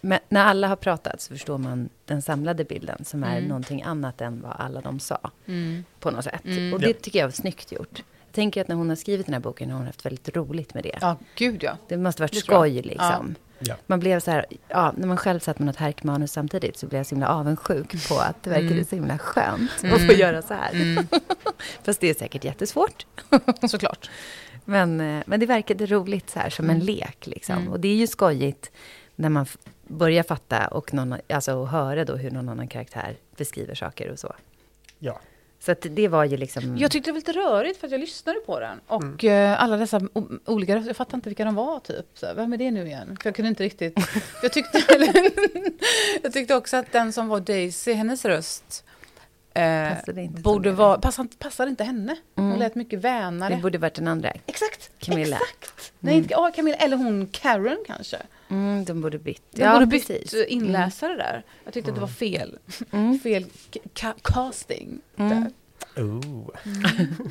men 0.00 0.18
när 0.28 0.44
alla 0.44 0.68
har 0.68 0.76
pratat 0.76 1.20
så 1.20 1.32
förstår 1.32 1.58
man 1.58 1.88
den 2.04 2.22
samlade 2.22 2.64
bilden. 2.64 3.04
Som 3.04 3.24
är 3.24 3.36
Mm. 3.36 3.48
någonting 3.48 3.82
annat 3.82 4.20
än 4.20 4.40
vad 4.42 4.52
alla 4.58 4.80
de 4.80 5.00
sa. 5.00 5.30
Mm. 5.46 5.84
På 6.00 6.10
något 6.10 6.24
sätt. 6.24 6.44
Mm. 6.44 6.72
Och 6.74 6.80
det 6.80 6.92
tycker 6.92 7.18
jag 7.18 7.26
var 7.26 7.32
snyggt 7.32 7.72
gjort. 7.72 8.02
Jag 8.26 8.32
tänker 8.34 8.60
att 8.60 8.68
när 8.68 8.76
hon 8.76 8.88
har 8.88 8.96
skrivit 8.96 9.26
den 9.26 9.32
här 9.32 9.40
boken 9.40 9.70
har 9.70 9.78
hon 9.78 9.86
haft 9.86 10.06
väldigt 10.06 10.36
roligt 10.36 10.74
med 10.74 10.82
det. 10.84 10.98
Ja, 11.00 11.16
gud 11.36 11.62
ja. 11.62 11.76
Det 11.88 11.96
måste 11.96 12.22
varit 12.22 12.32
Det 12.32 12.38
skoj 12.38 12.82
liksom. 12.82 13.34
Ja. 13.38 13.51
Man 13.86 14.00
blev 14.00 14.20
så 14.20 14.30
här, 14.30 14.46
ja, 14.68 14.92
när 14.96 15.06
man 15.08 15.16
själv 15.16 15.40
satt 15.40 15.58
med 15.58 15.66
något 15.66 15.76
härkmanus 15.76 16.32
samtidigt 16.32 16.76
så 16.76 16.86
blev 16.86 16.98
jag 16.98 17.06
så 17.06 17.14
himla 17.14 17.28
avundsjuk 17.28 18.08
på 18.08 18.18
att 18.18 18.42
det 18.42 18.50
verkade 18.50 18.72
Mm. 18.72 18.84
så 18.84 18.94
himla 18.96 19.18
skönt 19.18 19.70
att 19.76 19.84
Mm. 19.84 20.06
få 20.06 20.12
göra 20.12 20.42
så 20.42 20.54
här. 20.54 20.72
Mm. 20.74 21.06
Fast 21.84 22.00
det 22.00 22.10
är 22.10 22.14
säkert 22.14 22.44
jättesvårt. 22.44 23.06
Såklart. 23.70 24.10
Men, 24.64 25.00
eh, 25.00 25.22
men 25.26 25.40
det 25.40 25.46
verkade 25.46 25.86
roligt 25.86 26.30
så 26.30 26.38
här 26.38 26.50
som 26.50 26.64
en 26.64 26.70
Mm. 26.76 26.86
lek 26.86 27.26
liksom. 27.26 27.56
Mm. 27.56 27.68
Och 27.72 27.80
det 27.80 27.88
är 27.88 27.94
ju 27.96 28.06
skojigt 28.06 28.70
när 29.16 29.28
man 29.28 29.46
börjar 29.86 30.22
fatta 30.22 30.66
och, 30.68 30.94
någon, 30.94 31.14
alltså, 31.28 31.54
och 31.54 31.68
höra 31.68 32.04
då 32.04 32.16
hur 32.16 32.30
någon 32.30 32.48
annan 32.48 32.68
karaktär 32.68 33.16
beskriver 33.36 33.74
saker 33.74 34.10
och 34.10 34.18
så. 34.18 34.34
Ja. 34.98 35.20
Så 35.64 35.72
att 35.72 35.86
det 35.90 36.08
var 36.08 36.24
ju 36.24 36.36
liksom... 36.36 36.76
Jag 36.76 36.90
tyckte 36.90 37.08
det 37.08 37.12
var 37.12 37.18
lite 37.18 37.32
rörigt 37.32 37.80
för 37.80 37.86
att 37.86 37.90
jag 37.92 38.00
lyssnade 38.00 38.38
på 38.40 38.60
den. 38.60 38.80
Och 38.86 39.24
eh, 39.24 39.62
alla 39.62 39.76
dessa 39.76 40.00
olika 40.46 40.76
röster, 40.76 40.88
jag 40.88 40.96
fattar 40.96 41.14
inte 41.18 41.28
vilka 41.28 41.44
de 41.44 41.54
var 41.54 41.80
typ. 41.80 42.06
Så, 42.14 42.34
vem 42.34 42.52
är 42.52 42.56
det 42.56 42.70
nu 42.70 42.86
igen? 42.86 43.16
För 43.22 43.28
jag 43.28 43.34
kunde 43.36 43.48
inte 43.48 43.64
riktigt... 43.64 43.98
jag, 44.42 44.52
tyckte, 44.52 44.82
jag 46.22 46.32
tyckte 46.32 46.54
också 46.54 46.76
att 46.76 46.92
den 46.92 47.12
som 47.12 47.28
var 47.28 47.40
Daisy, 47.40 47.92
hennes 47.92 48.24
röst... 48.24 48.84
Eh, 49.54 49.94
Passade 49.94 50.22
inte 50.22 50.40
borde 50.42 50.68
som 50.70 50.76
vara, 50.76 50.98
passade, 50.98 51.28
passade 51.38 51.70
inte 51.70 51.84
henne. 51.84 52.16
Hon 52.34 52.46
Mm. 52.46 52.58
lät 52.58 52.74
mycket 52.74 52.98
vänare. 53.00 53.54
det 53.54 53.60
borde 53.62 53.78
varit 53.78 53.94
den 53.94 54.08
andra. 54.08 54.32
Exakt! 54.46 54.90
Camilla. 54.98 55.36
Exakt! 55.36 55.92
Nej, 56.00 56.16
inte 56.16 56.32
ja, 56.32 56.50
Camilla. 56.56 56.76
Eller 56.76 56.96
hon 56.96 57.26
Karen 57.26 57.78
kanske. 57.86 58.16
Mm, 58.52 58.84
de 58.84 59.00
borde 59.00 59.18
bytt. 59.18 59.42
De 59.50 59.72
borde 59.72 59.86
bytt 59.86 60.06
precis. 60.08 60.34
eh, 60.34 60.44
inläsare 60.52 61.16
där. 61.16 61.42
Jag 61.64 61.74
tyckte 61.74 61.90
att 61.90 61.94
det 61.94 62.00
var 62.00 62.08
fel. 62.08 62.58
Mm. 62.90 63.18
Fel 63.18 63.44
ka- 63.94 64.14
casting. 64.22 65.00
Mm. 65.16 65.30
Där. 65.42 65.50
Oh. 66.02 66.48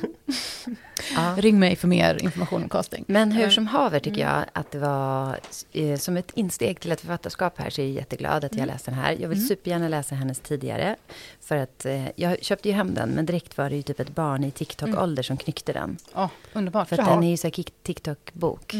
Ja. 1.16 1.34
Ring 1.38 1.58
mig 1.58 1.76
för 1.76 1.88
mer 1.88 2.22
information 2.22 2.62
om 2.62 2.68
casting. 2.68 3.04
Men 3.08 3.32
hur 3.32 3.42
Mm. 3.42 3.52
som 3.52 3.66
haver 3.66 3.98
tycker 4.00 4.20
jag 4.20 4.44
att 4.52 4.70
det 4.70 4.78
var 4.78 5.38
eh, 5.72 5.98
som 5.98 6.16
ett 6.16 6.30
insteg 6.34 6.80
till 6.80 6.92
ett 6.92 7.00
författarskap 7.00 7.58
här 7.58 7.70
så 7.70 7.80
är 7.80 7.84
jag 7.86 7.94
jätteglad 7.94 8.44
att 8.44 8.54
jag 8.54 8.66
läste 8.66 8.90
den 8.90 9.00
här. 9.00 9.12
Jag 9.12 9.28
vill 9.28 9.38
Mm. 9.38 9.48
supergärna 9.48 9.88
läsa 9.88 10.14
hennes 10.14 10.40
tidigare. 10.40 10.96
För 11.40 11.56
att 11.56 11.84
eh, 11.86 12.08
jag 12.16 12.44
köpte 12.44 12.68
ju 12.68 12.74
hem 12.74 12.94
den 12.94 13.08
men 13.10 13.26
direkt 13.26 13.58
var 13.58 13.70
det 13.70 13.76
ju 13.76 13.82
typ 13.82 14.00
ett 14.00 14.14
barn 14.14 14.44
i 14.44 14.50
TikTok-ålder 14.50 15.22
som 15.22 15.36
knyckte 15.36 15.72
den. 15.72 15.96
Ja, 16.14 16.30
underbart. 16.52 16.88
För 16.88 16.96
att 16.98 17.06
Jaha. 17.06 17.14
den 17.14 17.24
är 17.24 17.30
ju 17.30 17.36
så 17.36 17.46
här 17.46 17.52
TikTok-bok. 17.82 18.74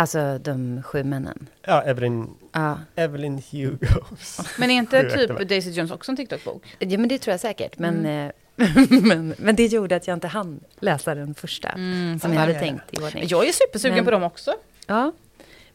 Alltså 0.00 0.38
de 0.38 0.82
sju 0.82 1.04
männen. 1.04 1.46
Ja, 1.62 1.82
Evelyn, 1.82 2.30
Ja. 2.52 2.78
Evelyn 2.96 3.42
Hugos. 3.50 4.40
Men 4.58 4.70
är 4.70 4.74
inte 4.74 5.10
typ? 5.10 5.48
Daisy 5.48 5.70
Jones 5.70 5.90
också 5.90 6.12
en 6.12 6.16
TikTok-bok? 6.16 6.76
ja, 6.78 6.98
men 6.98 7.08
det 7.08 7.18
tror 7.18 7.32
jag 7.32 7.40
säkert. 7.40 7.78
Men, 7.78 7.98
Mm. 7.98 8.30
eh, 8.56 8.66
men, 9.02 9.34
men 9.38 9.56
det 9.56 9.66
gjorde 9.66 9.96
att 9.96 10.06
jag 10.06 10.16
inte 10.16 10.28
hann 10.28 10.60
läsa 10.78 11.14
den 11.14 11.34
första. 11.34 11.68
Mm, 11.68 12.20
Som 12.20 12.32
jag 12.32 12.40
hade 12.40 12.58
tänkt 12.58 12.84
i 12.90 12.96
ordning. 12.96 13.24
Jag 13.26 13.48
är 13.48 13.52
supersugen 13.52 13.96
Men- 13.96 14.04
på 14.04 14.10
dem 14.10 14.22
också. 14.22 14.54
Ja. 14.86 15.12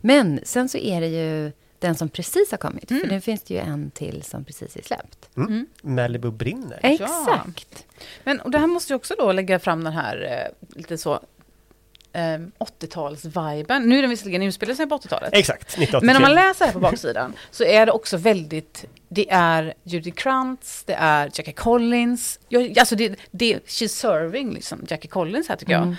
Men 0.02 0.40
sen 0.44 0.70
så 0.70 0.78
är 0.78 1.02
det 1.02 1.08
ju 1.08 1.52
den 1.80 1.96
som 1.96 2.10
precis 2.10 2.52
har 2.52 2.58
kommit. 2.58 2.88
För 2.88 2.96
Mm. 2.96 3.08
nu 3.08 3.22
finns 3.22 3.42
det 3.42 3.54
ju 3.54 3.60
en 3.60 3.92
till 3.92 4.24
som 4.24 4.44
precis 4.46 4.76
är 4.76 4.82
släppt. 4.82 5.30
Mm. 5.38 5.48
Mm. 5.50 5.68
Malibu 5.96 6.32
brinner. 6.32 6.80
Exakt. 6.84 7.86
Men 8.24 8.40
och 8.42 8.52
det 8.52 8.58
här 8.58 8.68
måste 8.68 8.94
ju 8.94 8.98
också 8.98 9.14
då 9.18 9.32
lägga 9.32 9.60
fram 9.60 9.84
den 9.84 9.94
här 9.94 10.46
eh, 10.72 10.78
lite 10.78 10.98
så 10.98 11.20
eh, 12.16 12.40
80-tals-viben. 12.60 13.90
Nu 13.90 13.98
är 13.98 14.02
den 14.02 14.10
visserligen 14.10 14.42
inspelad 14.42 14.78
sig 14.78 14.88
på 14.88 14.98
80-talet. 14.98 15.30
Exakt, 15.34 15.68
1983. 15.68 16.06
Men 16.08 16.16
om 16.16 16.22
man 16.22 16.36
läser 16.36 16.66
här 16.66 16.74
på 16.74 16.80
baksidan 16.80 17.34
så 17.52 17.64
är 17.64 17.86
det 17.86 17.92
också 17.92 18.18
väldigt, 18.18 18.86
det 19.10 19.32
är 19.32 19.74
Judy 19.84 20.12
Krantz, 20.12 20.84
det 20.84 20.94
är 20.94 21.26
Jackie 21.26 21.54
Collins. 21.54 22.40
Jag, 22.50 22.80
alltså 22.80 22.96
det, 22.96 23.16
det, 23.32 23.60
she's 23.68 23.88
serving 23.88 24.54
liksom 24.54 24.86
Jackie 24.88 25.10
Collins 25.10 25.50
här 25.50 25.56
tycker 25.56 25.74
jag. 25.74 25.84
Mm. 25.84 25.96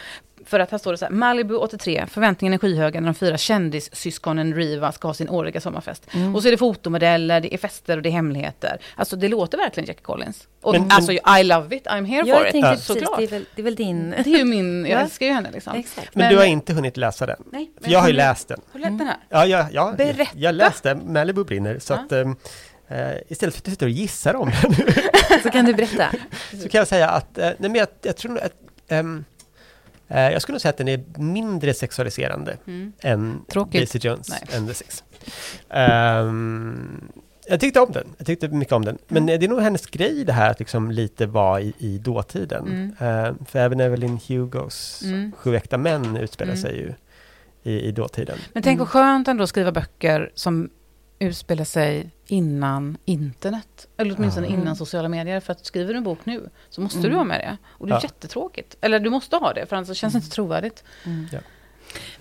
För 0.47 0.61
att 0.61 0.71
här 0.71 0.79
står 0.79 0.93
det 0.93 0.99
så 0.99 1.05
här, 1.05 1.13
Malibu 1.13 1.55
83, 1.55 2.05
förväntningen 2.11 2.53
är 2.55 2.59
skyhöga 2.59 3.01
när 3.01 3.07
de 3.09 3.15
fyra 3.15 3.37
kändissyskonen 3.39 4.55
Riva 4.55 4.93
ska 4.93 5.09
ha 5.09 5.15
sin 5.15 5.29
årliga 5.29 5.61
sommarfest. 5.61 6.07
Mm. 6.15 6.35
Och 6.35 6.43
så 6.43 6.49
är 6.49 6.53
det 6.53 6.59
fotomodeller, 6.59 7.41
det 7.41 7.55
är 7.55 7.59
fester 7.59 7.97
och 7.97 8.03
det 8.03 8.09
är 8.09 8.11
hemligheter. 8.13 8.79
Alltså 8.97 9.17
det 9.17 9.29
låter 9.29 9.59
verkligen 9.59 9.87
Jackie 9.87 10.03
Collins. 10.03 10.49
Och 10.63 10.73
Men- 10.73 10.91
alltså 10.91 11.13
I 11.13 11.45
love 11.45 11.77
it, 11.77 11.87
I'm 11.87 12.05
here 12.07 12.29
Jag 12.29 12.39
for 12.39 12.47
it. 12.47 12.55
Ja. 12.55 12.77
Såklart. 12.77 13.19
det 13.19 13.25
är, 13.25 13.29
väl, 13.29 13.45
det 13.55 13.63
är 13.63 13.65
väl 13.65 13.75
din... 13.75 14.11
Det 14.11 14.31
är 14.35 14.39
ju 14.39 14.45
min, 14.45 14.87
jag 14.87 14.91
Ja. 15.01 15.05
älskar 15.05 15.27
ju 15.27 15.33
henne 15.33 15.51
liksom. 15.53 15.75
Exakt. 15.77 16.15
Men, 16.15 16.23
Men- 16.25 16.33
du 16.33 16.39
har 16.39 16.45
inte 16.45 16.73
hunnit 16.73 16.97
läsa 16.97 17.27
den? 17.27 17.43
Nej, 17.53 17.71
För 17.83 17.91
jag 17.91 18.01
har 18.01 18.09
ju 18.09 18.15
läst 18.15 18.49
den. 18.49 18.61
Har 18.73 18.79
du 18.79 18.85
läst 18.85 18.99
den 18.99 19.07
här? 19.07 19.17
Ja, 19.29 19.47
ja, 19.47 19.67
ja 19.73 19.95
Berätta. 19.97 20.31
jag 20.35 20.55
läste 20.55 20.95
Malibu 20.95 21.45
brinner. 21.45 21.79
Så 21.79 21.93
Ja. 21.93 21.99
att, 21.99 22.13
eh, 22.13 23.13
istället 23.29 23.55
för 23.55 23.61
att 23.61 23.65
du 23.65 23.71
sitter 23.71 23.87
och 23.87 23.91
gissar 23.93 24.35
om 24.37 24.51
den 24.63 24.75
Så 25.43 25.51
kan 25.51 25.65
du 25.65 25.75
berätta. 25.75 26.09
så 26.63 26.69
kan 26.69 26.79
jag 26.79 26.89
säga 26.89 27.09
att, 27.09 27.39
eh, 27.39 27.45
nej 27.45 27.57
men 27.71 27.75
jag, 27.75 27.89
jag 28.03 28.17
tror 28.17 28.39
att 28.39 28.53
eh, 28.89 29.03
jag 30.09 30.43
skulle 30.43 30.59
säga 30.61 30.71
att 30.71 30.77
den 30.77 30.89
är 30.89 31.05
mindre 31.19 31.75
sexualiserande 31.75 32.57
Mm. 32.67 32.93
än 33.01 33.41
Tråkigt. 33.49 33.73
Daisy 33.81 33.99
Jones 34.09 34.29
Nej. 34.29 34.57
and 34.59 34.69
the 34.69 34.75
Six. 34.75 35.05
Ehm, 35.71 37.09
jag 37.49 37.61
tyckte 37.61 37.81
om 37.81 37.93
den. 37.93 38.07
Jag 38.19 38.27
tyckte 38.27 38.49
mycket 38.49 38.73
om 38.73 38.85
den. 38.85 38.99
Men 39.09 39.23
Mm. 39.23 39.41
det 39.41 39.47
är 39.47 39.49
nog 39.49 39.61
hennes 39.61 39.87
grej 39.87 40.25
det 40.25 40.33
här 40.33 40.51
att 40.51 40.59
liksom 40.59 40.91
lite 40.91 41.27
vara 41.27 41.61
i, 41.61 41.75
i 41.79 41.99
dåtiden. 41.99 42.67
Mm. 42.67 42.95
Ehm, 42.99 43.45
för 43.47 43.59
även 43.59 43.81
Evelyn 43.81 44.19
Hugos 44.29 45.03
Mm. 45.05 45.33
Sju 45.37 45.57
äkta 45.57 45.79
män 45.79 46.17
utspelar 46.17 46.53
Mm. 46.53 46.63
sig 46.63 46.77
ju 46.77 46.95
i, 47.63 47.81
i 47.89 47.93
dåtiden. 47.93 48.39
Men 48.53 48.63
tänk 48.63 48.75
Mm. 48.77 48.79
vad 48.79 48.89
skönt 48.89 49.29
ändå 49.29 49.43
att 49.43 49.49
skriva 49.49 49.73
böcker 49.73 50.31
som 50.35 50.71
utspelar 51.19 51.65
sig 51.65 52.11
innan 52.27 52.97
internet. 53.05 53.87
Eller 53.97 54.17
åtminstone 54.19 54.47
Ja. 54.47 54.53
innan 54.53 54.63
Mm. 54.63 54.77
sociala 54.77 55.09
medier. 55.09 55.41
För 55.41 55.53
att 55.53 55.67
skriver 55.67 55.93
du 55.93 55.97
en 55.99 56.05
bok 56.05 56.19
nu 56.25 56.49
så 56.71 56.81
måste 56.81 56.99
Mm. 56.99 57.11
du 57.11 57.17
ha 57.17 57.25
med 57.25 57.41
det. 57.41 57.57
Och 57.69 57.87
det 57.87 57.93
är 57.93 57.97
Ja. 57.97 58.03
jättetråkigt. 58.03 58.77
Eller 58.81 59.01
du 59.01 59.11
måste 59.11 59.37
ha 59.37 59.53
det 59.53 59.67
för 59.67 59.77
annars 59.77 59.97
känns 59.99 60.13
det 60.13 60.17
inte 60.19 60.31
trovärdigt. 60.31 60.85
Mm. 61.05 61.27
Ja. 61.33 61.39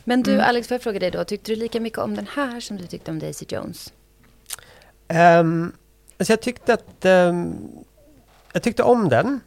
Men 0.03 0.23
du, 0.23 0.33
Mm. 0.33 0.45
Alex, 0.49 0.67
får 0.67 0.75
jag 0.75 0.81
fråga 0.81 0.99
dig 0.99 1.11
då. 1.11 1.23
Tyckte 1.23 1.51
du 1.51 1.55
lika 1.55 1.79
mycket 1.79 1.99
om 1.99 2.15
den 2.15 2.27
här 2.35 2.59
som 2.59 2.77
du 2.77 2.87
tyckte 2.87 3.11
om 3.11 3.19
Daisy 3.19 3.45
Jones? 3.49 3.93
Um, 5.09 5.71
alltså 6.19 6.31
jag 6.33 6.41
tyckte 6.41 6.73
att 6.73 7.05
ehm, 7.05 7.55
jag 8.53 8.63
tyckte 8.63 8.83
om 8.83 9.09
den. 9.09 9.39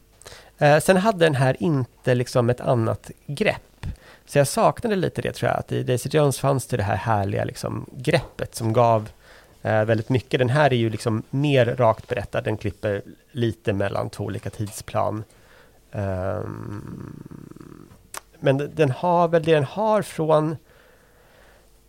Eh, 0.59 0.79
sen 0.81 0.97
hade 0.97 1.19
den 1.27 1.35
här 1.35 1.57
inte 1.63 2.15
liksom 2.15 2.51
ett 2.51 2.61
annat 2.61 3.11
grepp. 3.27 3.87
Så 4.27 4.39
jag 4.39 4.49
saknade 4.49 4.97
lite 4.97 5.23
det 5.23 5.33
tror 5.33 5.51
jag, 5.51 5.59
att 5.59 5.73
i 5.73 5.83
Daisy 5.83 6.09
Jones 6.13 6.39
fanns 6.39 6.67
det 6.67 6.77
det 6.77 6.83
här 6.83 6.97
härliga 6.97 7.45
liksom, 7.45 7.87
greppet 7.97 8.55
som 8.55 8.73
gav 8.73 9.09
eh, 9.62 9.85
väldigt 9.85 10.09
mycket. 10.09 10.38
Den 10.38 10.51
här 10.51 10.73
är 10.73 10.77
ju 10.77 10.90
liksom 10.90 11.23
mer 11.31 11.66
rakt 11.66 12.09
berättad, 12.09 12.40
den 12.40 12.57
klipper 12.57 13.03
lite 13.33 13.73
mellan 13.73 14.11
två 14.11 14.25
olika 14.25 14.51
tidsplan. 14.51 15.25
Ehm, 15.92 17.23
men 18.40 18.71
den 18.75 18.90
har 18.90 19.29
väl 19.29 19.42
det 19.42 19.55
den 19.55 19.64
har 19.64 20.03
från 20.03 20.57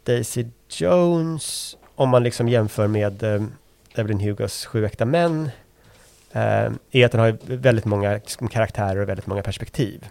Daisy 0.04 0.46
Jones, 0.70 1.78
om 1.96 2.10
man 2.10 2.24
liksom 2.24 2.50
jämför 2.50 2.88
med 2.88 3.24
eh, 3.24 3.44
Evelyn 3.96 4.20
Hugos 4.20 4.66
Sju 4.66 4.86
äkta 4.86 5.06
män, 5.06 5.50
eh, 6.32 6.72
är 6.92 7.06
att 7.06 7.12
den 7.12 7.22
har 7.22 7.38
väldigt 7.44 7.86
många 7.86 8.14
liksom, 8.14 8.48
karaktärer 8.48 8.98
och 9.02 9.10
väldigt 9.10 9.28
många 9.28 9.42
perspektiv. 9.42 10.08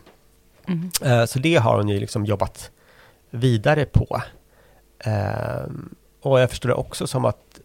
Mm. 0.66 0.90
Eh, 1.02 1.24
så 1.24 1.38
det 1.38 1.56
har 1.56 1.76
hon 1.76 1.88
ju 1.88 2.00
liksom 2.00 2.24
jobbat 2.24 2.70
vidare 3.30 3.84
på. 3.84 4.22
Eh, 4.98 5.66
och 6.20 6.40
jag 6.40 6.50
förstår 6.50 6.68
det 6.68 6.74
också 6.74 7.06
som 7.06 7.24
att 7.24 7.60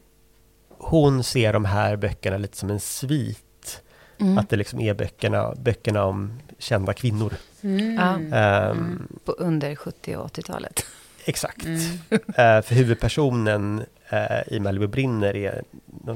hon 0.78 1.24
ser 1.24 1.54
de 1.54 1.66
här 1.66 1.96
böckerna 1.96 2.38
lite 2.38 2.58
som 2.58 2.70
en 2.70 2.80
svit. 2.80 3.82
Mm. 4.20 4.38
Att 4.38 4.50
det 4.50 4.56
liksom 4.56 4.80
är 4.80 4.94
böckerna, 4.94 5.54
böckerna 5.56 6.04
om 6.04 6.40
kända 6.58 6.94
kvinnor. 6.94 7.34
Ja. 7.98 8.38
Ehm, 8.38 9.08
På 9.26 9.32
under 9.32 9.76
70 9.76 10.16
och 10.16 10.28
80-talet. 10.28 10.86
Exakt. 11.26 11.66
Mm. 11.66 11.80
Eh, 12.28 12.62
för 12.62 12.76
huvudpersonen 12.76 13.86
eh, 14.10 14.54
i 14.54 14.60
Malibu 14.60 14.88
brinner 14.88 15.36
är 15.36 15.64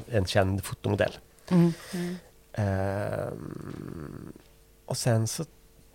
en 0.08 0.26
känd 0.26 0.63
fotomodell. 0.63 1.17
Mm. 1.50 1.73
Mm. 1.93 2.15
Ehm, 2.54 4.34
och 4.86 4.97
sen 4.97 5.28
så 5.28 5.45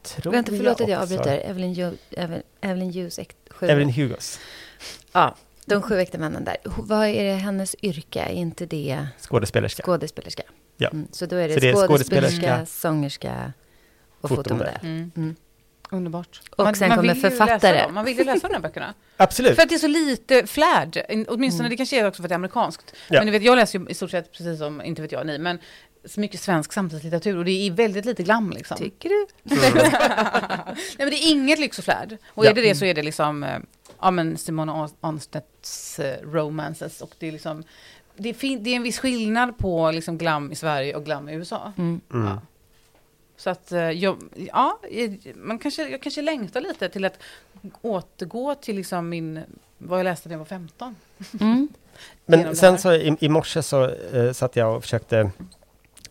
tror 0.02 0.32
Vänta, 0.32 0.52
förlåt 0.56 0.80
att 0.80 0.88
jag 0.88 1.02
avbryter. 1.02 1.38
Evelyn, 1.38 1.72
jo, 1.72 1.92
Evelyn, 2.10 2.42
Evelyn 2.60 2.92
Hughes, 2.92 3.20
Evelyn 3.60 3.90
Hugos, 3.90 4.40
Ja, 5.12 5.34
de 5.66 5.82
sju 5.82 5.98
äkta 5.98 6.18
männen 6.18 6.44
där. 6.44 6.56
Vad 6.64 7.06
är 7.08 7.24
det 7.24 7.32
hennes 7.34 7.76
yrke? 7.82 8.20
Är 8.20 8.32
inte 8.32 8.66
det 8.66 9.06
skådespelerska. 9.20 9.82
skådespelerska? 9.82 10.42
Ja. 10.76 10.88
Mm, 10.88 11.08
så 11.12 11.26
då 11.26 11.36
är 11.36 11.48
det, 11.48 11.54
Så 11.54 11.60
det 11.60 11.68
är 11.68 11.74
skådespelerska, 11.86 12.36
skådespelerska, 12.40 12.66
sångerska 12.66 13.52
och 14.20 14.28
fotomodell. 14.28 14.78
Mm. 14.82 15.12
Mm. 15.16 15.36
Underbart. 15.90 16.40
Och 16.56 16.76
sen 16.76 16.90
kommer 16.90 17.02
vill 17.14 17.14
ju 17.24 17.30
författare. 17.30 17.88
Man 17.92 18.04
vill 18.04 18.18
ju 18.18 18.24
läsa 18.24 18.48
de 18.48 18.54
här 18.54 18.60
böckerna. 18.60 18.94
Absolut. 19.16 19.54
För 19.56 19.62
att 19.62 19.68
det 19.68 19.74
är 19.74 19.78
så 19.78 19.86
lite 19.86 20.46
flärd. 20.46 21.04
In- 21.08 21.26
Åtminstone, 21.28 21.68
det 21.68 21.76
kanske 21.76 22.00
är 22.00 22.06
också 22.08 22.22
för 22.22 22.26
att 22.26 22.28
det 22.28 22.32
är 22.32 22.36
amerikanskt. 22.36 22.94
Ja. 23.08 23.20
Men 23.20 23.26
ni 23.26 23.32
vet, 23.32 23.42
jag 23.42 23.56
läser 23.56 23.78
ju 23.78 23.86
i 23.88 23.94
stort 23.94 24.10
sett 24.10 24.32
precis 24.32 24.58
som, 24.58 24.82
inte 24.82 25.02
vet 25.02 25.12
jag 25.12 25.26
ni, 25.26 25.38
men 25.38 25.58
så 26.04 26.20
mycket 26.20 26.40
svensk 26.40 26.72
samtidslitteratur 26.72 27.36
och 27.38 27.44
det 27.44 27.50
är 27.66 27.70
väldigt 27.70 28.04
lite 28.04 28.22
glam 28.22 28.50
liksom. 28.50 28.76
Tycker 28.76 29.08
du? 29.08 29.26
Nej 29.42 30.74
men 30.98 31.10
det 31.10 31.16
är 31.16 31.30
inget 31.30 31.58
lyx 31.58 31.78
och 31.78 31.84
flärd. 31.84 32.16
Och 32.28 32.44
Ja. 32.46 32.50
är 32.50 32.54
det 32.54 32.60
det 32.62 32.74
så 32.74 32.84
är 32.84 32.94
det 32.94 33.02
liksom, 33.02 33.42
eh, 33.44 33.58
ja 34.02 34.10
men 34.10 34.38
Simone 34.38 34.88
Arnstedts 35.00 35.98
eh, 35.98 36.22
romances 36.22 37.00
och 37.00 37.14
det 37.18 37.28
är 37.28 37.32
liksom, 37.32 37.64
det 38.16 38.28
är, 38.28 38.58
det 38.58 38.70
är 38.70 38.76
en 38.76 38.82
viss 38.82 38.98
skillnad 38.98 39.58
på 39.58 39.90
liksom 39.90 40.18
glam 40.18 40.52
i 40.52 40.54
Sverige 40.54 40.96
och 40.96 41.04
glam 41.04 41.28
i 41.28 41.34
USA. 41.34 41.72
Mm. 41.78 42.00
Mm. 42.12 42.26
Ja. 42.26 42.40
Så 43.36 43.50
att, 43.50 43.72
eh, 43.72 43.90
jag, 43.90 44.16
ja, 44.52 44.78
man 45.34 45.58
kanske, 45.58 45.88
jag 45.88 46.02
kanske 46.02 46.22
längtar 46.22 46.60
lite 46.60 46.88
till 46.88 47.04
att 47.04 47.18
återgå 47.82 48.54
till 48.54 48.76
liksom 48.76 49.08
min, 49.08 49.40
vad 49.78 49.98
jag 49.98 50.04
läste 50.04 50.28
när 50.28 50.34
jag 50.34 50.38
var 50.38 50.46
15. 50.46 50.96
Mm. 51.40 51.68
Men 52.26 52.56
sen 52.56 52.78
så 52.78 52.92
i, 52.92 53.16
i 53.20 53.28
morse 53.28 53.62
så 53.62 53.88
eh, 54.12 54.32
satt 54.32 54.56
jag 54.56 54.76
och 54.76 54.82
försökte 54.82 55.30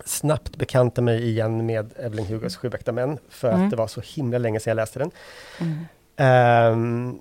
snabbt 0.05 0.55
bekanta 0.55 1.01
mig 1.01 1.29
igen 1.29 1.65
med 1.65 1.93
Evelyn 1.97 2.25
Hugos 2.25 2.55
Sju 2.55 2.71
män, 2.91 3.17
för 3.29 3.49
Mm. 3.51 3.63
att 3.63 3.69
det 3.71 3.75
var 3.75 3.87
så 3.87 4.01
himla 4.01 4.37
länge 4.37 4.59
sedan 4.59 4.71
jag 4.71 4.75
läste 4.75 4.99
den. 4.99 5.11
Mm. 5.59 5.85
Ehm, 6.15 7.19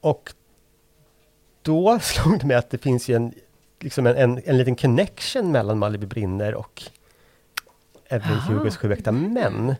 och 0.00 0.32
då 1.62 1.98
slog 2.02 2.38
det 2.40 2.46
mig 2.46 2.56
att 2.56 2.70
det 2.70 2.78
finns 2.78 3.08
ju 3.08 3.14
en, 3.14 3.32
liksom 3.80 4.06
en, 4.06 4.16
en, 4.16 4.42
en 4.44 4.58
liten 4.58 4.76
connection 4.76 5.52
mellan 5.52 5.78
Malibu 5.78 6.06
brinner 6.06 6.54
och 6.54 6.82
Evelyn. 8.08 8.38
Hugos 8.38 8.76
Sju 8.76 8.92
äkta 8.92 9.12
män. 9.12 9.74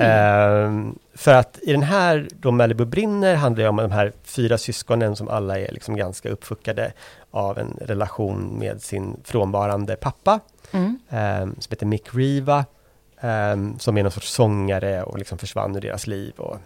Ehm, 0.00 0.98
för 1.14 1.34
att 1.34 1.58
i 1.62 1.72
den 1.72 1.82
här, 1.82 2.28
då 2.40 2.50
Malibu 2.50 2.84
brinner, 2.84 3.34
handlar 3.34 3.62
det 3.62 3.68
om 3.68 3.76
de 3.76 3.90
här 3.90 4.12
fyra 4.24 4.58
syskonen 4.58 5.16
som 5.16 5.28
alla 5.28 5.58
är 5.58 5.72
liksom 5.72 5.96
ganska 5.96 6.28
uppfuckade 6.28 6.92
av 7.30 7.58
en 7.58 7.76
relation 7.80 8.58
med 8.58 8.82
sin 8.82 9.16
frånvarande 9.24 9.96
pappa, 9.96 10.40
Mm. 10.72 10.98
ehm, 11.10 11.56
som 11.58 11.70
heter 11.70 11.86
Mick 11.86 12.14
Riva, 12.14 12.64
ehm, 13.20 13.78
som 13.78 13.98
är 13.98 14.02
någon 14.02 14.12
sorts 14.12 14.32
sångare 14.32 15.02
och 15.02 15.18
liksom 15.18 15.38
försvann 15.38 15.76
ur 15.76 15.80
deras 15.80 16.06
liv 16.06 16.32
och, 16.36 16.56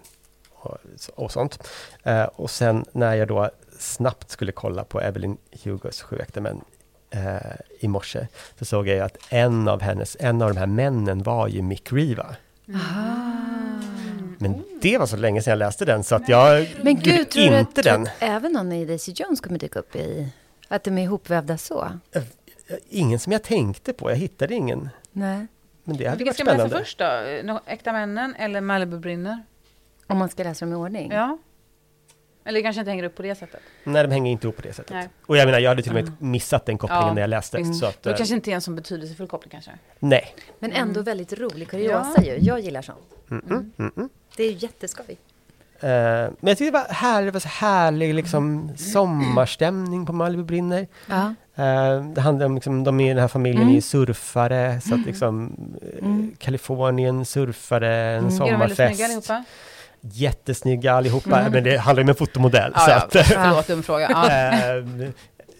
och, 0.61 0.77
och 1.15 1.33
sånt. 1.33 1.69
Eh, 2.03 2.23
och 2.25 2.51
sen 2.51 2.85
när 2.93 3.15
jag 3.15 3.29
då 3.29 3.51
snabbt 3.79 4.31
skulle 4.31 4.53
kolla 4.53 4.85
på 4.85 5.01
Evelyn 5.01 5.37
Hugos 5.65 6.03
Sju 6.03 6.17
äkta 6.19 6.41
män 6.41 6.61
eh, 7.11 7.37
i 7.81 7.89
morse, 7.89 8.27
så 8.59 8.65
såg 8.65 8.89
jag 8.89 8.99
att 9.01 9.17
en 9.29 9.69
av 9.69 9.83
hennes, 9.83 10.17
en 10.21 10.43
av 10.43 10.49
de 10.55 10.59
här 10.61 10.67
männen 10.67 11.23
var 11.23 11.49
ju 11.49 11.63
Mick 11.63 11.93
Riva. 11.93 12.37
Men 14.39 14.63
det 14.83 14.99
var 14.99 15.07
så 15.07 15.17
länge 15.17 15.43
sedan 15.43 15.51
jag 15.51 15.59
läste 15.59 15.85
den 15.85 16.05
så 16.05 16.15
att 16.15 16.29
jag 16.29 16.69
Men 16.83 16.97
gud, 17.01 17.31
tror 17.31 17.51
du 17.51 17.59
inte 17.59 17.83
tror 17.83 17.93
den. 17.93 18.03
att 18.03 18.09
även 18.21 18.53
någon 18.53 18.73
i 18.73 18.85
Daisy 18.85 19.13
Jones 19.17 19.41
kommer 19.41 19.59
dyka 19.59 19.79
upp 19.79 19.97
i... 19.97 20.29
Att 20.69 20.85
de 20.85 20.99
är 20.99 21.03
ihopvävda 21.03 21.59
så? 21.59 21.89
Ingen 22.89 23.19
som 23.19 23.33
jag 23.33 23.43
tänkte 23.43 23.93
på, 23.93 24.11
jag 24.11 24.17
hittade 24.17 24.55
ingen. 24.55 24.89
Nej. 25.13 25.47
Men 25.85 25.97
det 25.97 26.07
hade 26.07 26.25
Vilka 26.25 26.29
varit 26.31 26.37
ska 26.37 26.45
man 26.45 26.57
läsa 26.57 26.69
spännande. 26.69 26.85
först 26.85 26.99
då? 27.47 27.53
Eh, 27.55 27.75
Äkta 27.75 27.93
männen 27.93 28.35
eller 28.35 28.61
Malibu 28.61 28.99
brinner? 28.99 29.43
Om 30.11 30.19
man 30.19 30.29
ska 30.29 30.43
läsa 30.43 30.65
dem 30.65 30.73
i 30.73 30.77
ordning? 30.77 31.11
Ja. 31.13 31.39
Eller 32.45 32.63
kanske 32.63 32.81
inte 32.81 32.91
hänger 32.91 33.05
upp 33.05 33.15
på 33.17 33.23
det 33.23 33.35
sättet. 33.35 33.61
Nej, 33.85 34.03
de 34.03 34.11
hänger 34.13 34.33
inte 34.33 34.47
ihop 34.47 34.57
på 34.57 34.63
det 34.63 34.73
sättet. 34.73 34.91
Nej. 34.95 35.09
Och 35.27 35.37
jag 35.37 35.47
menar, 35.47 35.59
jag 35.59 35.71
hade 35.71 35.83
till 35.83 35.97
och 35.97 36.05
med 36.05 36.13
missat 36.23 36.67
den 36.67 36.79
kopplingen 36.79 37.07
Ja, 37.07 37.15
när 37.15 37.21
jag 37.21 37.31
läste. 37.31 37.59
visst. 37.59 37.81
Så 37.81 37.87
att, 37.87 38.03
Det 38.03 38.11
eh, 38.11 38.17
kanske 38.17 38.35
inte 38.35 38.51
är 38.51 38.55
en 38.55 38.61
sån 38.61 38.77
betydelsefull 38.77 39.27
koppling 39.29 39.51
kanske. 39.51 39.71
nej. 39.99 40.35
Men 40.59 40.73
Mm. 40.73 40.89
ändå 40.89 41.03
väldigt 41.03 41.33
rolig 41.33 41.69
kuriosa 41.69 42.23
ju. 42.25 42.39
Jag 42.41 42.61
gillar 42.61 42.83
sånt. 42.83 42.99
Mm 43.31 43.43
-mm, 43.49 43.71
mm 43.79 43.93
-mm. 43.97 44.09
Det 44.37 44.43
är 44.45 44.51
ju 44.51 44.57
jätteskoj. 44.59 45.19
Eh, 45.81 45.89
men 45.91 46.37
jag 46.41 46.59
tyckte 46.59 46.65
det 46.65 46.71
var, 46.89 46.95
här, 46.95 47.23
det 47.23 47.31
var 47.31 47.41
så 47.41 47.49
härlig 47.49 48.15
liksom, 48.15 48.73
sommarstämning 48.77 50.07
på 50.07 50.13
Malibu 50.13 50.43
brinner. 50.45 50.87
Ja. 51.07 51.35
Eh, 51.55 52.05
det 52.05 52.21
handlar 52.21 52.47
om, 52.47 52.55
liksom, 52.55 52.85
de 52.85 53.01
är 53.01 53.09
den 53.15 53.19
här 53.21 53.29
familjen 53.29 53.63
Mm. 53.63 53.77
är 53.77 53.81
surfare, 53.81 54.81
så 54.81 54.95
att 54.95 55.07
liksom 55.07 55.57
Mm. 55.99 56.35
Kalifornien, 56.39 57.25
surfare, 57.25 57.97
en 57.97 58.19
Mm. 58.29 58.43
Är 58.43 58.51
de 58.51 58.59
väldigt 58.61 58.77
snygga 58.77 58.95
sommarfest. 58.95 59.05
allihopa? 59.31 59.45
Jättesnygga 60.01 60.93
allihopa, 60.93 61.49
men 61.51 61.65
det 61.65 61.77
handlar 61.79 62.01
ju 62.01 62.05
om 62.05 62.09
en 62.09 62.15
fotomodell. 62.15 62.73
Ja, 62.75 62.81
så 62.81 62.91
ja, 62.91 62.97
att, 62.97 63.27
förlåt, 63.27 63.67
dum 63.67 63.83
fråga. 63.83 64.09
Ja. 64.11 64.31
Ehm, 64.31 65.13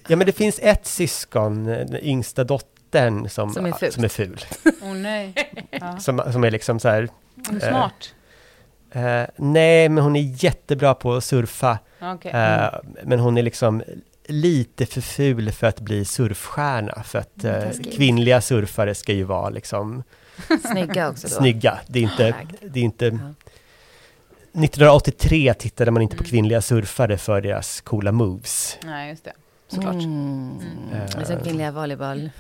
ja 0.09 0.17
men 0.17 0.27
det 0.27 0.33
finns 0.33 0.59
ett 0.63 0.87
syskon, 0.87 1.65
den 1.65 1.97
yngsta 2.05 2.45
dottern 2.45 3.29
som, 3.29 3.53
Som 3.55 3.67
är 3.67 3.73
ful. 3.73 3.93
som 3.93 4.05
är 4.05 4.09
ful. 4.09 4.41
Åh 4.83 4.95
nej. 4.95 5.35
Ja. 5.71 5.99
Som, 6.01 6.23
som 6.33 6.45
är 6.45 6.51
liksom 6.51 6.81
så 6.81 6.89
här, 6.89 7.09
Hon 7.49 7.57
är 7.63 7.69
smart. 7.69 8.15
eh, 8.93 9.31
nej 9.37 9.89
men 9.89 10.05
hon 10.05 10.17
är 10.17 10.45
jättebra 10.45 10.95
på 10.95 11.15
att 11.15 11.25
surfa. 11.25 11.79
Okej. 12.03 12.31
eh, 12.33 12.69
Men 13.05 13.21
hon 13.21 13.39
är 13.39 13.43
liksom 13.43 13.83
lite 14.27 14.87
för 14.87 15.01
ful 15.01 15.53
för 15.53 15.67
att 15.67 15.81
bli 15.81 16.05
surfstjärna. 16.05 17.03
För 17.03 17.19
att 17.19 17.45
Mm, 17.45 17.63
eh, 17.63 17.71
kvinnliga 17.97 18.41
surfare 18.41 18.95
ska 18.95 19.13
ju 19.13 19.25
vara 19.25 19.49
liksom 19.51 20.03
Snygga 20.71 21.09
också 21.11 21.29
då. 21.29 21.35
snygga. 21.35 21.79
Det 21.87 21.99
är 21.99 22.03
inte, 22.03 22.35
det 22.61 22.81
är 22.81 22.85
inte 22.85 23.07
Ja. 23.07 23.19
1983 24.53 25.55
tittade 25.55 25.91
man 25.91 26.03
inte 26.03 26.17
på 26.17 26.23
Mm. 26.23 26.31
kvinnliga 26.31 26.61
surfare 26.63 27.19
för 27.19 27.41
deras 27.41 27.81
coola 27.81 28.13
moves. 28.13 28.79
Nej, 28.85 29.11
just 29.11 29.25
det. 29.25 29.33
Såklart. 29.69 29.95
Mm. 29.95 30.59
Mm. 30.93 31.03
Och 31.21 31.27
sen 31.27 31.41
kvinnliga 31.45 31.73
volleyboll. 31.73 32.31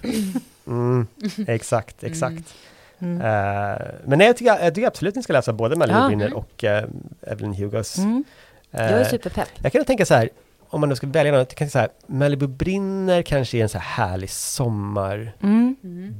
Mm, 0.66 1.06
exakt, 1.46 2.04
exakt. 2.04 2.54
Mm. 2.98 3.20
Eh, 3.20 3.78
men 4.04 4.18
nej, 4.18 4.26
jag 4.26 4.36
tycker, 4.36 4.64
jag 4.64 4.74
tycker 4.74 4.88
absolut 4.88 5.14
ni 5.14 5.22
ska 5.22 5.32
läsa 5.32 5.52
både 5.52 5.76
Malibu 5.76 5.98
Ja. 5.98 6.06
Brinner 6.06 6.34
och 6.34 6.64
uh, 6.64 7.30
Evelyn 7.32 7.54
Hugos. 7.54 7.98
Mm. 7.98 8.24
Jag 8.70 8.82
är 8.82 9.04
superpepp. 9.04 9.48
jag 9.62 9.72
kan 9.72 9.84
tänka 9.84 10.06
så 10.06 10.14
här, 10.14 10.28
om 10.70 10.80
man 10.80 10.88
nu 10.88 10.96
ska 10.96 11.06
välja 11.06 11.32
något, 11.32 11.38
jag 11.50 11.56
kan 11.58 11.70
säga 11.70 11.88
så 11.88 11.92
här, 12.08 12.18
Malibu 12.18 12.46
Brinner 12.46 13.22
kanske 13.22 13.58
är 13.58 13.62
en 13.62 13.68
så 13.68 13.78
här 13.78 14.04
härlig 14.08 14.30
sommarbok 14.30 15.34
Mm. 15.42 15.76
Mm. 15.84 16.14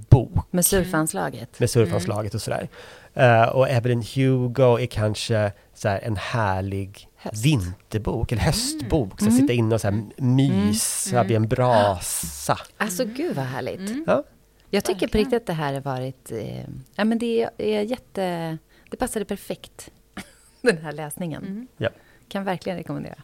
Med 0.50 0.66
surfanslaget. 0.66 1.60
med 1.60 1.70
surfanslaget 1.70 2.34
och 2.34 2.42
sådär. 2.42 2.68
Eh, 3.14 3.42
och 3.48 3.68
Evelyn 3.68 4.02
Hugo 4.14 4.78
är 4.80 4.86
kanske 4.86 5.52
så 5.74 5.88
här 5.88 6.00
en 6.00 6.16
härlig 6.16 7.08
Höst. 7.16 7.44
vinterbok, 7.46 8.32
eller 8.32 8.42
höstbok, 8.42 9.20
så 9.20 9.26
Mm. 9.26 9.38
sitta 9.38 9.52
inne 9.52 9.74
och 9.74 9.80
så 9.80 9.88
här 9.90 10.02
mysa 10.16 11.16
Mm. 11.16 11.26
vid 11.28 11.36
en 11.36 11.48
brasa. 11.48 12.58
Alltså 12.76 13.04
gud 13.04 13.36
vad 13.36 13.44
härligt. 13.44 13.80
Mm. 13.90 14.04
Ja. 14.06 14.24
Jag 14.70 14.84
tycker 14.84 15.08
på 15.08 15.18
riktigt 15.18 15.36
att 15.36 15.46
det 15.46 15.52
här 15.52 15.72
har 15.74 15.80
varit... 15.80 16.32
Eh, 16.32 16.64
ja 16.94 17.04
men 17.04 17.18
det 17.18 17.48
är 17.58 17.80
jätte... 17.82 18.58
Det 18.90 18.96
passade 18.96 19.24
perfekt. 19.24 19.90
Den 20.62 20.78
här 20.78 20.92
läsningen. 20.92 21.42
Mm. 21.44 21.66
Ja. 21.76 21.88
Kan 22.28 22.44
verkligen 22.44 22.78
rekommendera. 22.78 23.14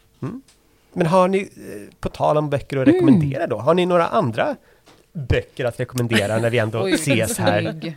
Men 0.96 1.06
har 1.06 1.28
ni, 1.28 1.38
eh, 1.38 1.94
på 2.00 2.08
tal 2.08 2.36
om 2.36 2.50
böcker 2.50 2.76
att 2.76 2.82
Mm. 2.88 2.94
rekommendera 2.94 3.46
då, 3.46 3.58
har 3.58 3.74
ni 3.74 3.86
några 3.86 4.06
andra 4.06 4.56
böcker 5.12 5.64
att 5.64 5.80
rekommendera 5.80 6.38
när 6.38 6.50
vi 6.50 6.58
ändå 6.58 6.80
Oj, 6.84 6.92
ses 6.94 7.38
här? 7.38 7.94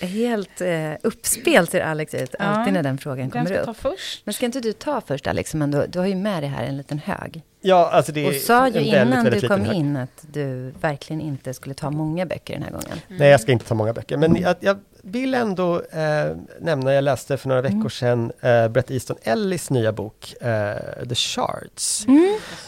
Helt 0.00 0.60
eh, 0.60 0.92
uppspel 1.02 1.66
ser 1.66 1.80
Alex 1.80 2.14
ut, 2.14 2.34
Ja. 2.38 2.44
alltid 2.44 2.72
när 2.74 2.82
den 2.82 2.98
frågan 2.98 3.30
kommer 3.30 3.46
ska 3.46 3.64
ta 3.64 3.70
upp. 3.70 3.76
först? 3.76 4.22
Men 4.26 4.34
ska 4.34 4.46
inte 4.46 4.60
du 4.60 4.72
ta 4.72 5.00
först 5.00 5.26
Alex, 5.26 5.54
men 5.54 5.70
du, 5.70 5.86
du 5.88 5.98
har 5.98 6.06
ju 6.06 6.14
med 6.14 6.42
dig 6.42 6.50
här 6.50 6.64
en 6.64 6.76
liten 6.76 6.98
hög. 6.98 7.42
Ja, 7.60 7.90
alltså 7.92 8.12
det 8.12 8.24
är 8.24 8.28
Och 8.28 8.34
sa 8.34 8.68
ju 8.68 8.80
innan 8.80 8.98
väldigt, 9.10 9.24
väldigt 9.24 9.40
du 9.40 9.48
kom 9.48 9.60
hög. 9.64 9.76
in 9.76 9.96
att 9.96 10.24
du 10.32 10.72
verkligen 10.80 11.20
inte 11.22 11.54
skulle 11.54 11.74
ta 11.74 11.90
många 11.90 12.26
böcker 12.26 12.54
den 12.54 12.62
här 12.62 12.70
gången. 12.70 13.00
Nej, 13.08 13.28
jag 13.28 13.40
ska 13.40 13.52
inte 13.52 13.64
ta 13.64 13.74
många 13.74 13.92
böcker, 13.92 14.16
men 14.16 14.36
jag, 14.36 14.56
jag 14.60 14.78
vill 15.06 15.34
ändå 15.34 15.80
eh, 15.82 16.36
nämna, 16.60 16.92
jag 16.94 17.04
läste 17.04 17.36
för 17.36 17.48
några 17.48 17.60
Mm. 17.60 17.78
veckor 17.78 17.88
sedan 17.88 18.32
eh, 18.40 18.68
Brett 18.68 18.90
Easton 18.90 19.16
Ellis 19.22 19.70
nya 19.70 19.92
bok 19.92 20.34
eh, 20.40 20.74
The 21.08 21.14
Shards. 21.14 22.06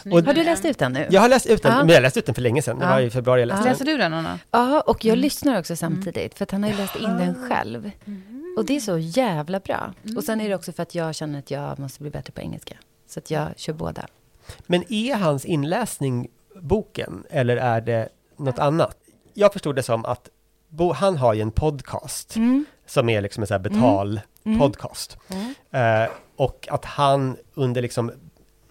Snygg. 0.01 0.25
Har 0.25 0.33
du 0.33 0.43
läst 0.43 0.65
ut 0.65 0.77
den 0.77 0.93
nu? 0.93 1.07
Jag 1.09 1.21
har 1.21 1.29
läst 1.29 1.45
ut 1.45 1.63
den, 1.63 1.71
Ja. 1.71 1.83
men 1.83 1.93
jag 1.93 2.01
läste 2.01 2.19
ut 2.19 2.25
den 2.25 2.35
för 2.35 2.41
länge 2.41 2.61
sedan, 2.61 2.79
det 2.79 2.85
Ja. 2.85 2.91
var 2.91 2.99
i 2.99 3.09
februari 3.09 3.39
jag 3.41 3.47
läste 3.47 3.63
den. 3.63 3.71
Läser 3.73 3.85
du 3.85 3.97
den, 3.97 4.13
Anna? 4.13 4.39
Ja, 4.51 4.81
och 4.81 5.05
jag 5.05 5.13
Mm. 5.13 5.21
lyssnar 5.21 5.59
också 5.59 5.75
samtidigt, 5.75 6.37
för 6.37 6.43
att 6.43 6.51
han 6.51 6.63
har 6.63 6.69
ju 6.69 6.77
läst 6.77 6.95
in 6.95 7.17
den 7.17 7.49
själv. 7.49 7.91
Och 8.57 8.65
det 8.65 8.75
är 8.75 8.79
så 8.79 8.97
jävla 8.97 9.59
bra. 9.59 9.93
Och 10.17 10.23
sen 10.23 10.41
är 10.41 10.49
det 10.49 10.55
också 10.55 10.71
för 10.71 10.83
att 10.83 10.95
jag 10.95 11.15
känner 11.15 11.39
att 11.39 11.51
jag 11.51 11.79
måste 11.79 12.01
bli 12.01 12.09
bättre 12.11 12.31
på 12.33 12.41
engelska. 12.41 12.75
Så 13.07 13.19
att 13.19 13.31
jag 13.31 13.47
kör 13.55 13.73
båda. 13.73 14.05
Men 14.65 14.93
är 14.93 15.15
hans 15.15 15.45
inläsning 15.45 16.27
boken, 16.61 17.23
eller 17.29 17.57
är 17.57 17.81
det 17.81 18.09
något 18.37 18.59
annat? 18.59 18.97
Jag 19.33 19.53
förstod 19.53 19.75
det 19.75 19.83
som 19.83 20.05
att 20.05 20.29
Bo, 20.69 20.93
han 20.93 21.17
har 21.17 21.33
ju 21.33 21.41
en 21.41 21.51
podcast, 21.51 22.35
som 22.85 23.09
är 23.09 23.21
liksom 23.21 23.43
en 23.43 23.47
här 23.49 23.59
betal 23.59 24.21
Mm. 24.45 24.59
podcast. 24.59 25.17
Eh, 25.71 26.09
och 26.35 26.67
att 26.71 26.85
han 26.85 27.37
under 27.53 27.81
liksom 27.81 28.11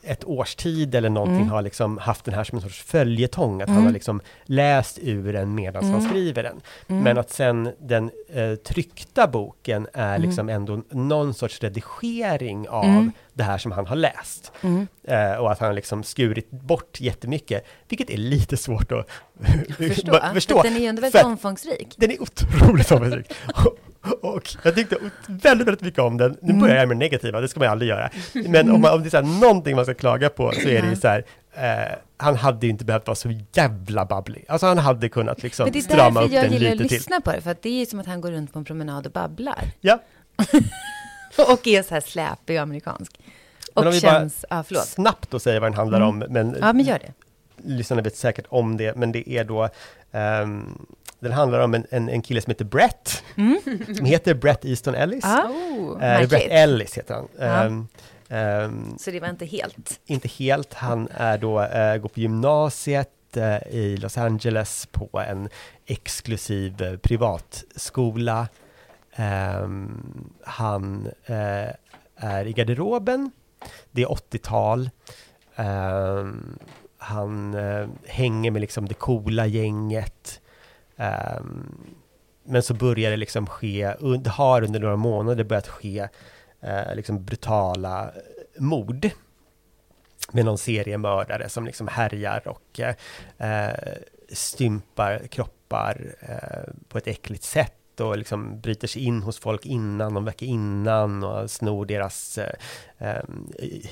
ett 0.02 0.24
års 0.24 0.54
tid 0.54 0.94
eller 0.94 1.08
någonting 1.10 1.36
Mm. 1.36 1.48
har 1.50 1.62
liksom 1.62 1.98
haft 1.98 2.24
den 2.24 2.34
här 2.34 2.44
som 2.44 2.56
en 2.56 2.62
sorts 2.62 2.82
följetong, 2.82 3.62
att 3.62 3.68
han 3.68 3.76
Mm. 3.76 3.86
har 3.86 3.92
liksom 3.92 4.20
läst 4.44 4.98
ur 5.02 5.32
den 5.32 5.54
medan 5.54 5.84
han 5.84 5.94
Mm. 5.94 6.08
skriver 6.08 6.42
den. 6.42 6.60
Mm. 6.88 7.02
Men 7.02 7.18
att 7.18 7.30
sen 7.30 7.72
den 7.80 8.10
eh, 8.34 8.54
tryckta 8.54 9.26
boken 9.26 9.86
är 9.94 10.14
Mm. 10.16 10.28
liksom 10.28 10.48
ändå 10.48 10.82
någon 10.90 11.34
sorts 11.34 11.60
redigering 11.62 12.68
av 12.68 12.84
Mm. 12.84 13.12
det 13.34 13.42
här 13.42 13.58
som 13.58 13.72
han 13.72 13.86
har 13.86 13.96
läst. 13.96 14.52
Mm. 14.62 14.86
Eh, 15.04 15.32
och 15.32 15.52
att 15.52 15.58
han 15.58 15.74
liksom 15.74 16.02
skurit 16.02 16.50
bort 16.50 17.00
jättemycket, 17.00 17.64
vilket 17.88 18.10
är 18.10 18.16
lite 18.16 18.56
svårt 18.56 18.92
att 18.92 19.06
Förstå. 19.76 20.20
förstå. 20.34 20.56
För 20.62 20.68
Den 20.68 20.76
är 20.76 20.80
ju 20.80 20.86
ändå 20.86 21.02
väldigt 21.02 21.24
omfångsrik. 21.24 21.94
Den 21.96 22.10
är 22.10 22.22
otroligt 22.22 22.92
omfångsrik. 22.92 23.32
och, 24.22 24.42
jag 24.64 24.74
tyckte 24.74 24.96
väldigt, 25.26 25.66
väldigt 25.68 25.80
mycket 25.80 26.00
om 26.00 26.16
den. 26.16 26.36
Nu 26.42 26.48
Mm. 26.50 26.60
börjar 26.60 26.76
jag 26.76 26.88
med 26.88 26.96
det 26.96 26.98
negativa, 26.98 27.40
det 27.40 27.48
ska 27.48 27.60
man 27.60 27.68
aldrig 27.68 27.88
göra. 27.88 28.10
Men 28.34 28.70
om, 28.70 28.80
man, 28.80 28.94
om 28.94 29.02
det 29.02 29.08
är 29.08 29.10
så 29.10 29.16
här, 29.16 29.40
någonting 29.40 29.76
man 29.76 29.84
ska 29.84 29.94
klaga 29.94 30.28
på 30.28 30.52
så 30.52 30.68
är 30.68 30.82
det 30.82 30.88
ju 30.88 30.96
så 30.96 31.08
här, 31.08 31.24
eh, 31.58 31.94
han 32.16 32.36
hade 32.36 32.66
inte 32.66 32.84
behövt 32.84 33.06
vara 33.06 33.14
så 33.14 33.40
jävla 33.52 34.04
babblig. 34.04 34.44
Alltså 34.48 34.66
han 34.66 34.78
hade 34.78 35.08
kunnat 35.08 35.42
liksom 35.42 35.64
Men 35.64 35.72
det 35.72 35.78
är 35.78 35.82
strama 35.82 36.20
därför 36.20 36.26
upp 36.26 36.32
jag 36.34 36.44
den 36.44 36.52
gillar 36.52 36.70
lite 36.70 36.82
att 36.84 36.88
till. 36.88 36.98
lyssna 36.98 37.20
på 37.20 37.32
det, 37.32 37.40
för 37.40 37.50
att 37.50 37.62
det 37.62 37.82
är 37.82 37.86
som 37.86 38.00
att 38.00 38.06
han 38.06 38.20
går 38.20 38.30
runt 38.30 38.52
på 38.52 38.58
en 38.58 38.64
promenad 38.64 39.06
och 39.06 39.12
babblar. 39.12 39.64
Ja, 39.80 40.02
Och 41.52 41.66
är 41.66 41.82
så 41.82 41.94
här 41.94 42.00
släpig 42.00 42.56
och 42.56 42.62
amerikansk. 42.62 43.18
Men 43.74 43.82
om 43.84 43.88
Och 43.88 43.94
vi 43.94 44.00
bara 44.00 44.12
känns, 44.12 44.44
förlåt. 44.66 44.86
snabbt 44.88 45.34
att 45.34 45.42
säga 45.42 45.60
vad 45.60 45.70
den 45.70 45.76
handlar 45.76 45.98
Mm. 46.00 46.08
om, 46.08 46.18
men 46.32 46.56
Ja 46.60 46.72
men 46.72 46.84
gör 46.84 46.98
det. 46.98 47.12
lyssnarna 47.72 48.02
vet 48.02 48.16
säkert 48.16 48.44
om 48.48 48.76
det, 48.76 48.96
men 48.96 49.12
det 49.12 49.30
är 49.30 49.44
då 49.44 49.68
ehm, 50.12 50.78
den 51.20 51.32
handlar 51.32 51.58
om 51.60 51.74
en, 51.74 51.86
en, 51.90 52.08
en 52.08 52.22
kille 52.22 52.40
som 52.40 52.50
heter 52.50 52.64
Brett, 52.64 53.22
som 53.96 54.04
heter 54.04 54.34
Brett 54.34 54.64
Easton 54.64 54.94
Ellis. 54.94 55.24
Mm. 55.24 55.36
Ja. 55.36 55.48
Oh. 55.48 56.04
Eh. 56.04 56.28
Brett 56.28 56.46
Ellis 56.50 56.98
heter 56.98 57.14
han. 57.14 57.28
Ehm, 57.40 57.66
ehm, 57.66 57.88
Så 58.98 59.10
det 59.10 59.20
var 59.20 59.28
inte 59.28 59.46
helt. 59.46 60.00
inte 60.06 60.28
helt, 60.28 60.74
han 60.74 61.08
är 61.10 61.38
då, 61.38 61.62
eh, 61.62 61.96
går 61.96 62.08
på 62.08 62.20
gymnasiet 62.20 63.36
eh, 63.36 63.68
i 63.70 63.96
Los 63.96 64.18
Angeles 64.18 64.88
på 64.92 65.20
en 65.28 65.48
exklusiv 65.86 66.82
eh, 66.82 66.96
privatskola. 66.96 68.48
Ehm, 69.12 70.30
han 70.44 71.08
är 72.16 72.46
i 72.46 72.52
garderoben, 72.52 73.30
det 73.90 74.02
är 74.02 74.06
80-tal. 74.06 74.90
Ehm, 75.56 76.58
han 76.98 77.56
hänger 78.06 78.50
med 78.50 78.60
liksom 78.60 78.88
det 78.88 78.94
coola 78.94 79.46
gänget. 79.46 80.40
Ehm, 80.96 81.74
men 82.44 82.62
så 82.62 82.74
börjar 82.74 83.10
det 83.10 83.16
liksom 83.16 83.46
ske, 83.46 83.94
har 84.26 84.62
under 84.62 84.80
några 84.80 84.96
månader 84.96 85.44
börjat 85.44 85.68
ske 85.68 86.08
eh, 86.60 86.94
liksom 86.94 87.24
brutala 87.24 88.10
mord 88.58 89.10
med 90.32 90.44
någon 90.44 90.58
seriemördare 90.58 91.48
som 91.48 91.64
liksom 91.64 91.88
härjar 91.88 92.48
och 92.48 92.80
eh, 93.38 93.74
stympar 94.32 95.26
kroppar 95.26 96.14
eh, 96.20 96.72
på 96.88 96.98
ett 96.98 97.06
äckligt 97.06 97.44
sätt 97.44 97.74
och 98.00 98.18
liksom 98.18 98.60
bryter 98.60 98.88
sig 98.88 99.04
in 99.04 99.22
hos 99.22 99.38
folk 99.38 99.66
innan, 99.66 100.14
någon 100.14 100.24
vecka 100.24 100.44
innan 100.44 101.24
och 101.24 101.50
snor 101.50 101.86
deras 101.86 102.38
eh, 102.38 102.52
eh 102.98 103.22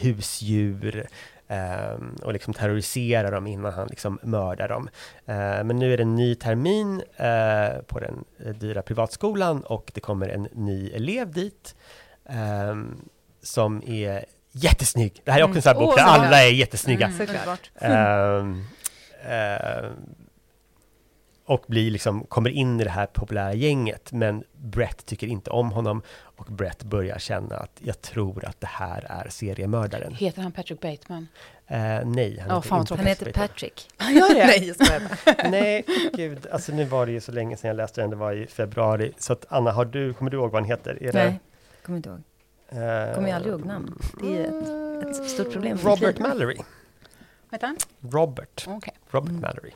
husdjur 0.00 1.07
eh, 1.48 1.98
och 2.22 2.33
liksom 2.33 2.55
terroriserar 2.55 3.33
dem 3.33 3.46
innan 3.46 3.72
han 3.72 3.88
liksom 3.88 4.18
mördar 4.22 4.68
dem. 4.68 4.88
Eh, 5.26 5.64
men 5.64 5.76
nu 5.76 5.92
är 5.92 5.96
det 5.96 6.02
en 6.02 6.14
ny 6.14 6.35
termin 6.35 7.02
eh, 7.16 7.83
på 7.87 8.00
den 8.00 8.24
eh, 8.44 8.52
dyra 8.52 8.83
privatskolan 8.83 9.61
och 9.61 9.90
det 9.94 10.00
kommer 10.00 10.29
en 10.29 10.48
ny 10.52 10.90
elev 10.90 11.33
dit 11.33 11.74
eh, 12.28 12.76
som 13.42 13.82
är 13.86 14.24
jättesnygg. 14.52 15.20
Det 15.24 15.32
här 15.32 15.40
är 15.40 15.44
också 15.44 15.56
en 15.56 15.62
sån 15.62 15.72
här 15.72 15.80
bok 15.80 15.88
Åh, 15.88 15.96
där 15.96 16.02
ja. 16.02 16.08
alla 16.08 16.42
är 16.42 16.50
jättesnygga. 16.50 17.12
Mm, 17.80 18.64
ehm, 19.22 19.92
och 21.46 21.64
blir 21.68 21.90
liksom, 21.90 22.24
kommer 22.24 22.50
in 22.50 22.80
i 22.80 22.84
det 22.84 22.90
här 22.90 23.06
populära 23.06 23.54
gänget, 23.54 24.12
men 24.12 24.44
Brett 24.52 25.06
tycker 25.06 25.26
inte 25.26 25.50
om 25.50 25.70
honom 25.70 26.02
och 26.36 26.46
Brett 26.46 26.82
börjar 26.82 27.18
känna 27.18 27.56
att 27.56 27.80
jag 27.84 28.02
tror 28.02 28.44
att 28.44 28.60
det 28.60 28.66
här 28.66 29.06
är 29.08 29.28
seriemördaren. 29.28 30.14
Heter 30.14 30.42
han 30.42 30.52
Patrick 30.52 30.80
Bateman? 30.80 31.28
Eh, 31.66 31.78
nej, 32.04 32.38
han 32.40 32.48
Ja, 32.48 32.60
heter 32.60 32.80
inte. 32.80 32.94
Han 32.94 33.06
heter. 33.06 33.32
Patrick. 33.32 33.88
Han 33.96 34.14
gör 34.14 34.34
det? 34.34 34.46
Nej, 34.46 34.74
jag. 34.78 35.50
Nej, 35.50 35.84
gud, 36.12 36.46
alltså 36.52 36.72
nu 36.72 36.84
var 36.84 37.06
det 37.06 37.12
ju 37.12 37.20
så 37.20 37.32
länge 37.32 37.56
sedan 37.56 37.68
jag 37.68 37.76
läste 37.76 38.00
den, 38.00 38.10
det 38.10 38.16
var 38.16 38.32
i 38.32 38.46
februari. 38.46 39.12
Så 39.18 39.32
att 39.32 39.46
Anna, 39.48 39.72
har 39.72 39.84
du, 39.84 40.14
kommer 40.14 40.30
du 40.30 40.36
ihåg 40.36 40.50
vad 40.50 40.62
han 40.62 40.70
heter? 40.70 41.02
Är 41.02 41.12
Nej, 41.12 41.40
kommer 41.87 41.96
inte 41.96 42.09
ihåg. 42.09 42.22
Det, 42.70 43.07
eh, 43.09 43.14
Kommer 43.14 43.29
jag 43.29 43.37
aldrig 43.37 43.53
ihåg 43.55 43.64
namn. 43.64 43.99
Det 44.22 44.38
är 44.38 44.44
ett, 44.44 45.07
ett 45.20 45.31
stort 45.31 45.53
problem. 45.53 45.79
för 45.79 45.88
Robert. 45.90 46.18
Mallory. 46.18 46.57
Vad 47.51 47.62
han? 47.62 47.77
Robert. 48.01 48.64
Okej. 48.68 48.94
Robert 49.11 49.31
Mm. 49.31 49.40
Mallory. 49.42 49.70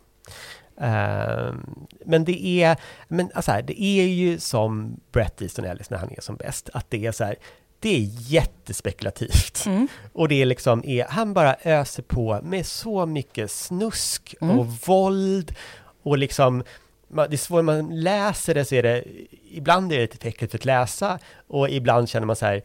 Ehm, 0.80 1.86
men 2.04 2.24
det 2.24 2.46
är, 2.62 2.76
men 3.08 3.30
alltså 3.34 3.52
här, 3.52 3.62
det 3.62 3.82
är 3.82 4.06
ju 4.06 4.38
som 4.38 5.00
Brett 5.12 5.42
Easton 5.42 5.64
Ellis 5.64 5.90
när 5.90 5.98
han 5.98 6.10
är 6.10 6.20
som 6.20 6.36
bäst, 6.36 6.70
att 6.72 6.90
det 6.90 7.06
är 7.06 7.12
så 7.12 7.24
här, 7.24 7.36
det 7.78 7.96
är 7.96 8.00
jättespekulativt. 8.32 9.66
Mm. 9.66 9.88
Och 10.12 10.28
det 10.28 10.42
är 10.42 10.46
liksom, 10.46 10.84
är, 10.84 11.04
han 11.08 11.34
bara 11.34 11.56
öser 11.62 12.02
på 12.02 12.40
med 12.42 12.66
så 12.66 13.06
mycket 13.06 13.50
snusk 13.50 14.34
Mm. 14.40 14.58
och 14.58 14.66
våld 14.86 15.54
och 16.02 16.18
liksom, 16.18 16.64
man, 17.10 17.30
det 17.30 17.34
är 17.36 17.38
svårt, 17.38 17.64
man 17.64 18.00
läser 18.00 18.54
det 18.54 18.64
så 18.64 18.74
är 18.74 18.82
det, 18.82 19.04
ibland 19.50 19.92
är 19.92 19.96
det 19.96 20.24
lite 20.24 20.48
för 20.48 20.58
att 20.58 20.64
läsa 20.64 21.18
och 21.48 21.70
ibland 21.70 22.08
känner 22.08 22.26
man 22.26 22.36
så 22.36 22.46
här, 22.46 22.62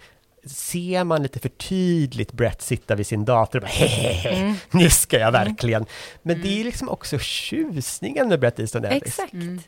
ser 0.47 1.03
man 1.03 1.23
lite 1.23 1.39
för 1.39 1.49
tydligt 1.49 2.31
Brett 2.31 2.61
sitta 2.61 2.95
vid 2.95 3.07
sin 3.07 3.25
dator 3.25 3.59
och 3.59 3.61
bara 3.63 3.67
hehehe, 3.71 4.35
Mm. 4.41 4.55
nu 4.71 4.89
ska 4.89 5.19
jag 5.19 5.31
verkligen. 5.31 5.85
Men 6.21 6.41
det 6.41 6.59
är 6.61 6.63
liksom 6.63 6.89
också 6.89 7.17
tjusningen 7.19 8.29
med 8.29 8.39
Brett 8.39 8.59
Easton 8.59 8.85
Ellis. 8.85 9.03
Exakt. 9.03 9.33
Mm. 9.33 9.61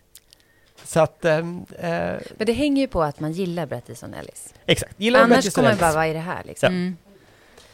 Så 0.83 0.99
att, 0.99 1.25
eh, 1.25 1.45
Men 1.45 2.19
det 2.37 2.53
hänger 2.53 2.81
ju 2.81 2.87
på 2.87 3.03
att 3.03 3.19
man 3.19 3.31
gillar 3.31 3.65
Bret 3.65 3.89
Easton 3.89 4.13
Ellis. 4.13 4.53
exakt. 4.65 4.93
Gillar 4.97 5.19
Annars 5.19 5.53
kommer 5.53 5.69
man 5.69 5.77
bara, 5.77 5.93
vad 5.93 6.05
är 6.05 6.13
det 6.13 6.19
här 6.19 6.43
liksom? 6.45 6.69
Mm. 6.73 6.97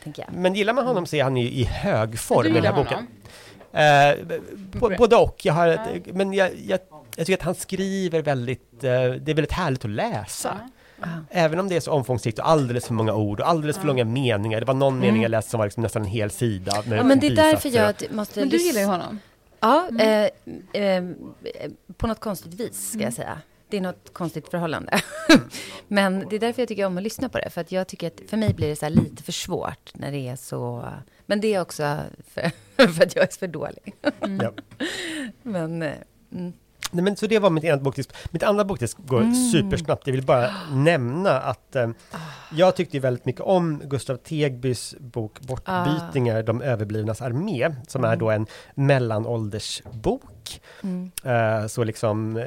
Tänker 0.03 0.23
jag. 0.27 0.33
men 0.33 0.55
gillar 0.55 0.73
man 0.73 0.85
honom 0.87 1.05
så 1.05 1.15
är 1.15 1.23
han 1.23 1.37
ju 1.37 1.49
i 1.49 1.63
hög 1.63 2.19
form 2.19 2.47
i 2.47 2.49
den 2.53 2.63
här 2.65 2.73
boken. 2.73 2.93
honom? 2.93 3.07
Eh, 3.73 4.37
både 4.97 5.15
och. 5.15 5.45
Jag 5.45 5.53
har 5.53 5.67
ett, 5.67 6.05
Men 6.13 6.33
jag, 6.33 6.49
jag, 6.65 6.79
jag 7.15 7.25
tycker 7.25 7.33
att 7.39 7.45
han 7.45 7.55
skriver 7.55 8.21
väldigt, 8.21 8.73
eh, 8.83 8.89
det 8.91 8.91
är 9.31 9.33
väldigt 9.35 9.51
härligt 9.51 9.85
att 9.85 9.91
läsa. 9.91 10.57
Ja. 10.61 10.67
Ah. 11.05 11.07
Även 11.29 11.59
om 11.59 11.67
det 11.69 11.75
är 11.75 11.79
så 11.79 11.91
omfångsrikt 11.91 12.39
och 12.39 12.49
alldeles 12.49 12.85
för 12.85 12.93
många 12.93 13.13
ord 13.13 13.39
och 13.39 13.49
alldeles 13.49 13.75
för 13.77 13.83
Ja. 13.83 13.87
långa 13.87 14.05
meningar. 14.05 14.59
Det 14.59 14.65
var 14.65 14.73
någon 14.73 14.93
Mm. 14.93 15.05
mening 15.07 15.21
jag 15.21 15.29
läste 15.29 15.51
som 15.51 15.57
var 15.57 15.65
liksom 15.65 15.83
nästan 15.83 16.01
en 16.01 16.07
hel 16.07 16.31
sida. 16.31 16.83
Med 16.85 16.99
Ja, 16.99 17.03
men 17.03 17.19
det 17.19 17.27
är 17.27 17.35
därför 17.35 17.69
jag 17.69 17.95
måste... 18.11 18.39
Men 18.39 18.49
du 18.49 18.57
gillar 18.57 18.81
ju 18.81 18.87
honom. 18.87 19.19
Ja, 19.59 19.87
Mm. 19.89 20.29
eh, 20.73 20.81
eh, 20.83 21.03
på 21.97 22.07
något 22.07 22.19
konstigt 22.19 22.53
vis 22.53 22.87
ska 22.87 22.95
Mm. 22.97 23.03
jag 23.05 23.13
säga. 23.13 23.37
Det 23.73 23.77
är 23.77 23.81
något 23.81 24.13
konstigt 24.13 24.47
förhållande. 24.49 25.01
Men 25.87 26.25
det 26.29 26.35
är 26.35 26.39
därför 26.39 26.61
jag 26.61 26.67
tycker 26.69 26.85
om 26.85 26.97
att 26.97 27.03
lyssna 27.03 27.29
på 27.29 27.37
det. 27.37 27.49
För 27.49 27.61
att 27.61 27.71
jag 27.71 27.87
tycker 27.87 28.07
att 28.07 28.21
för 28.29 28.37
mig 28.37 28.53
blir 28.53 28.67
det 28.69 28.75
så 28.75 28.85
här 28.85 28.93
lite 28.93 29.23
för 29.23 29.31
svårt 29.31 29.91
när 29.93 30.11
det 30.11 30.27
är 30.27 30.35
så... 30.35 30.89
Men 31.25 31.41
det 31.41 31.53
är 31.53 31.61
också 31.61 31.97
för, 32.27 32.51
för 32.93 33.03
att 33.03 33.15
jag 33.15 33.23
är 33.23 33.37
för 33.39 33.47
dålig. 33.47 33.95
Mm. 34.21 34.39
Ja. 34.45 34.51
Men... 35.43 35.81
eh, 35.81 35.93
Mm. 36.31 36.53
Nej, 36.91 37.03
men 37.03 37.15
så 37.15 37.27
det 37.27 37.39
var 37.39 37.49
mitt 37.49 37.63
ena 37.63 37.77
boktips. 37.77 38.09
Mitt 38.31 38.43
andra 38.43 38.65
boktips 38.65 38.93
går 38.93 39.21
Mm. 39.21 39.35
supersnabbt. 39.51 40.07
Jag 40.07 40.13
vill 40.13 40.23
bara 40.25 40.51
nämna 40.71 41.31
att 41.41 41.75
eh, 41.75 41.89
jag 42.51 42.75
tyckte 42.75 42.99
väldigt 42.99 43.25
mycket 43.25 43.41
om 43.41 43.81
Gustav 43.85 44.17
Tegbys 44.17 44.95
bok 44.99 45.39
Bortbytingar, 45.39 46.43
de 46.43 46.61
överblivnas 46.61 47.21
armé, 47.21 47.75
som 47.87 48.03
är 48.03 48.07
Mm. 48.07 48.19
då 48.19 48.29
en 48.29 48.45
mellanåldersbok. 48.75 50.61
Mm. 50.83 51.11
Eh, 51.23 51.67
så 51.67 51.83
liksom 51.83 52.37
eh, 52.37 52.45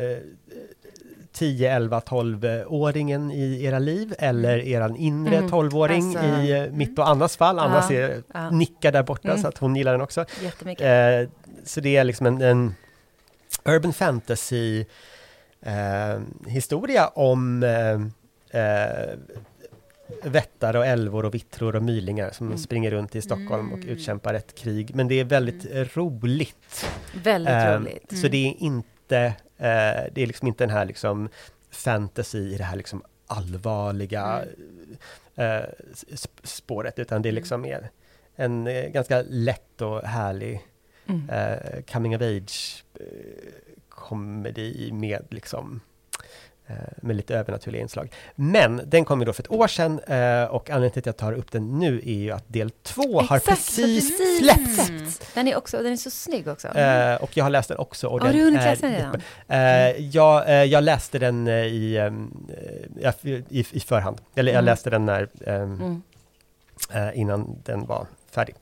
10, 1.37 1.71
11, 1.73 2.01
12-åringen 2.01 3.33
i 3.33 3.65
era 3.65 3.79
liv 3.79 4.15
eller 4.19 4.59
eran 4.59 4.97
inre 4.97 5.37
Mm. 5.37 5.51
12-åring 5.51 6.17
Alltså, 6.17 6.25
i 6.43 6.59
eh, 6.65 6.73
mitt 6.73 6.99
och 6.99 7.09
Annas 7.09 7.37
fall. 7.37 7.59
Anna 7.59 7.75
Ja, 7.77 7.89
ser, 7.89 8.23
ja. 8.35 8.51
nickar 8.51 8.93
där 8.93 9.03
borta 9.03 9.29
Mm. 9.29 9.43
så 9.43 9.49
att 9.49 9.59
hon 9.59 9.77
gillar 9.77 9.93
den 9.93 10.01
också. 10.01 10.21
Eh, 10.21 11.29
så 11.65 11.81
det 11.81 11.97
är 11.97 12.05
liksom 12.05 12.27
en, 12.27 12.41
en 12.43 12.75
urban 13.65 13.93
fantasy 13.93 14.85
eh, 15.63 16.21
historia 16.47 17.09
om 17.09 17.63
eh, 17.63 18.61
eh, 18.63 19.19
vättar 20.23 20.77
och 20.77 20.87
älvor 20.87 21.25
och 21.25 21.35
vittror 21.35 21.77
och 21.77 21.83
mylingar 21.83 22.31
som 22.31 22.47
Mm. 22.47 22.59
springer 22.59 22.91
runt 22.91 23.17
i 23.17 23.23
Stockholm 23.23 23.73
och 23.73 23.79
Mm. 23.79 23.89
utkämpar 23.89 24.35
ett 24.35 24.55
krig. 24.55 24.95
Men 24.95 25.09
det 25.09 25.21
är 25.21 25.25
väldigt 25.25 25.67
eh, 25.75 25.85
roligt. 25.95 26.87
Väldigt 27.25 27.55
Eh, 27.55 27.79
roligt. 27.81 28.19
Så 28.23 28.29
det 28.29 28.37
är 28.49 28.55
inte, 28.63 28.89
eh, 29.13 29.33
det 30.13 30.23
är 30.23 30.27
liksom 30.27 30.49
inte 30.49 30.65
den 30.67 30.71
här 30.77 30.85
liksom 30.85 31.29
fantasy 31.71 32.39
i 32.39 32.57
det 32.57 32.65
här 32.65 32.77
liksom 32.77 33.03
allvarliga 33.27 34.45
eh, 35.35 35.65
sp- 35.93 36.29
spåret, 36.43 36.99
utan 36.99 37.23
det 37.23 37.29
är 37.29 37.31
Mm. 37.31 37.35
liksom 37.41 37.61
mer 37.61 37.91
en 38.37 38.67
eh, 38.67 38.89
ganska 38.89 39.23
lätt 39.29 39.81
och 39.83 40.03
härlig 40.03 40.63
Mm. 41.09 41.31
eh, 41.31 41.83
coming 41.93 42.17
of 42.17 42.23
age 42.23 42.85
eh, 42.95 43.53
med 44.93 45.23
liksom 45.31 45.75
eh, 45.75 45.81
med 46.97 47.17
lite 47.17 47.35
övernaturliga 47.37 47.83
inslag. 47.83 48.13
Men 48.35 48.81
den 48.87 49.05
kom 49.05 49.21
ju 49.21 49.25
då 49.27 49.33
för 49.33 49.43
ett 49.43 49.51
år 49.51 49.67
sedan 49.69 50.01
eh, 50.01 50.45
och 50.45 50.71
anledningen 50.71 50.91
till 50.93 51.01
att 51.01 51.07
jag 51.07 51.17
tar 51.17 51.33
upp 51.33 51.53
den 51.53 51.79
nu 51.79 51.99
är 51.99 52.13
ju 52.15 52.31
att 52.31 52.45
del 52.49 52.71
två 52.71 53.21
har 53.21 53.37
Exakt, 53.37 53.47
precis, 53.47 54.11
precis 54.19 54.39
släppts. 54.39 54.87
släppts. 54.87 55.35
Den 55.35 55.49
är, 55.49 55.57
också, 55.57 55.77
den 55.83 55.93
är 55.93 55.97
så 55.97 56.11
snygg 56.11 56.49
också. 56.49 56.69
Eh, 56.69 57.15
och 57.15 57.37
jag 57.37 57.45
har 57.45 57.51
läst 57.51 57.69
den 57.69 57.79
också. 57.79 58.07
Och 58.09 58.21
Har 58.21 58.29
den 58.29 58.37
du 58.37 58.45
hunnit 58.45 58.61
läsa 58.63 58.87
den 58.87 58.95
redan? 58.97 59.23
Eh, 59.49 60.07
jag, 60.07 60.49
eh, 60.49 60.65
jag 60.65 60.85
läste 60.85 61.19
den 61.19 61.49
eh, 61.49 61.55
i, 61.55 61.97
ehm, 61.97 62.47
eh, 63.03 63.15
i, 63.29 63.67
i 63.73 63.81
förhand. 63.81 64.21
Eller 64.35 64.53
jag 64.53 64.59
Mm. 64.59 64.65
läste 64.65 64.91
den 64.91 65.07
när, 65.07 65.29
ehm, 65.47 65.63
Mm. 65.81 66.03
eh, 67.09 67.19
innan 67.19 67.57
den 67.65 67.87
var 67.87 68.07
färdig. 68.31 68.55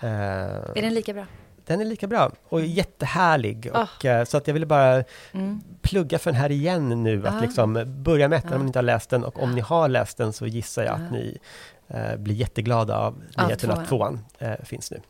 Eh, 0.00 0.08
Är 0.10 0.82
den 0.82 0.94
lika 0.94 1.12
bra? 1.14 1.26
Den 1.68 1.80
är 1.80 1.84
lika 1.84 2.06
bra 2.06 2.32
och 2.48 2.60
jättehärlig. 2.60 3.70
Ah. 3.74 3.82
Och, 3.98 4.04
eh, 4.04 4.24
så 4.24 4.36
att 4.36 4.46
jag 4.46 4.54
ville 4.54 4.66
bara 4.66 5.04
Mm. 5.32 5.60
plugga 5.82 6.18
för 6.18 6.30
den 6.32 6.40
här 6.40 6.50
igen 6.50 7.02
nu. 7.02 7.26
Att 7.26 7.34
Ja. 7.34 7.40
liksom 7.40 7.84
börja 8.02 8.28
med 8.28 8.36
ettan 8.38 8.52
om 8.52 8.58
Ja. 8.58 8.62
ni 8.62 8.66
inte 8.66 8.78
har 8.78 8.82
läst 8.84 9.10
den 9.10 9.24
och 9.24 9.42
om 9.42 9.52
ni 9.54 9.60
har 9.60 9.88
läst 9.88 10.16
den 10.16 10.32
så 10.32 10.46
gissar 10.46 10.82
jag 10.84 10.94
att 10.94 11.00
Ja. 11.00 11.10
ni 11.10 11.38
eh, 11.90 12.16
blir 12.16 12.34
jätteglada 12.34 12.98
av 12.98 13.22
nyheten 13.38 13.70
att 13.70 13.88
tvåan. 13.88 14.24
eh, 14.38 14.52
finns 14.64 14.90
nu. 14.90 15.00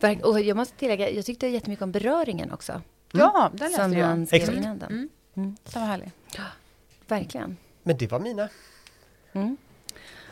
Verk- 0.00 0.22
Och 0.22 0.40
jag 0.40 0.56
måste 0.56 0.76
tillägga, 0.78 1.10
jag 1.10 1.24
tyckte 1.24 1.46
jättemycket 1.46 1.82
om 1.82 1.92
beröringen 1.92 2.52
också. 2.52 2.80
Ja, 3.12 3.50
den 3.52 3.68
läste 3.70 3.82
Som 3.82 3.92
jag. 3.92 4.06
han 4.06 4.26
skrev 4.26 4.40
Exakt. 4.40 4.58
innan 4.58 4.78
den. 4.78 4.90
Mm. 4.92 5.08
Mm. 5.36 5.56
Den 5.72 5.82
var 5.82 5.88
härlig. 5.88 6.10
Verkligen. 7.08 7.56
Men 7.82 7.96
det 7.96 8.10
var 8.12 8.18
mina. 8.20 8.48
Mm. 9.32 9.56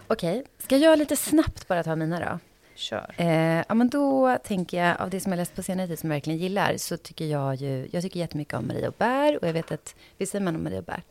Okej, 0.06 0.44
ska 0.58 0.76
jag 0.76 0.98
lite 0.98 1.16
snabbt 1.16 1.68
bara 1.68 1.82
ta 1.82 1.96
mina 1.96 2.20
då? 2.20 2.38
Kör. 2.82 3.14
Eh, 3.16 3.64
ja, 3.68 3.74
men 3.74 3.88
då 3.88 4.38
tänker 4.44 4.84
jag, 4.84 5.00
av 5.00 5.10
det 5.10 5.20
som 5.20 5.32
jag 5.32 5.36
läst 5.36 5.54
på 5.54 5.62
senare 5.62 5.88
tid 5.88 5.98
som 5.98 6.10
jag 6.10 6.16
verkligen 6.16 6.38
gillar, 6.38 6.76
så 6.76 6.96
tycker 6.96 7.24
jag 7.24 7.54
ju, 7.54 7.88
jag 7.92 8.02
tycker 8.02 8.20
jättemycket 8.20 8.54
om 8.54 8.66
Maria 8.66 8.86
Aubert, 8.86 9.42
och 9.42 9.48
jag 9.48 9.52
vet 9.52 9.72
att, 9.72 9.94
visst 10.18 10.32
säger 10.32 10.44
man 10.44 10.56
om 10.56 10.64
Maria 10.64 10.78
Aubert? 10.78 11.04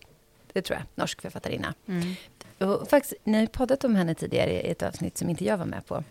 Det 0.54 0.62
tror 0.62 0.78
jag, 0.78 0.86
norsk 0.96 1.22
författarinna. 1.22 1.74
Mm. 1.88 2.14
Och 2.58 2.90
faktiskt, 2.90 3.14
ni 3.24 3.40
har 3.40 3.46
poddat 3.46 3.84
om 3.84 3.96
henne 3.96 4.16
tidigare 4.16 4.52
i 4.52 4.72
ett 4.72 4.84
avsnitt 4.84 5.18
som 5.18 5.30
inte 5.30 5.46
jag 5.46 5.58
var 5.58 5.66
med 5.66 5.86
på. 5.86 6.04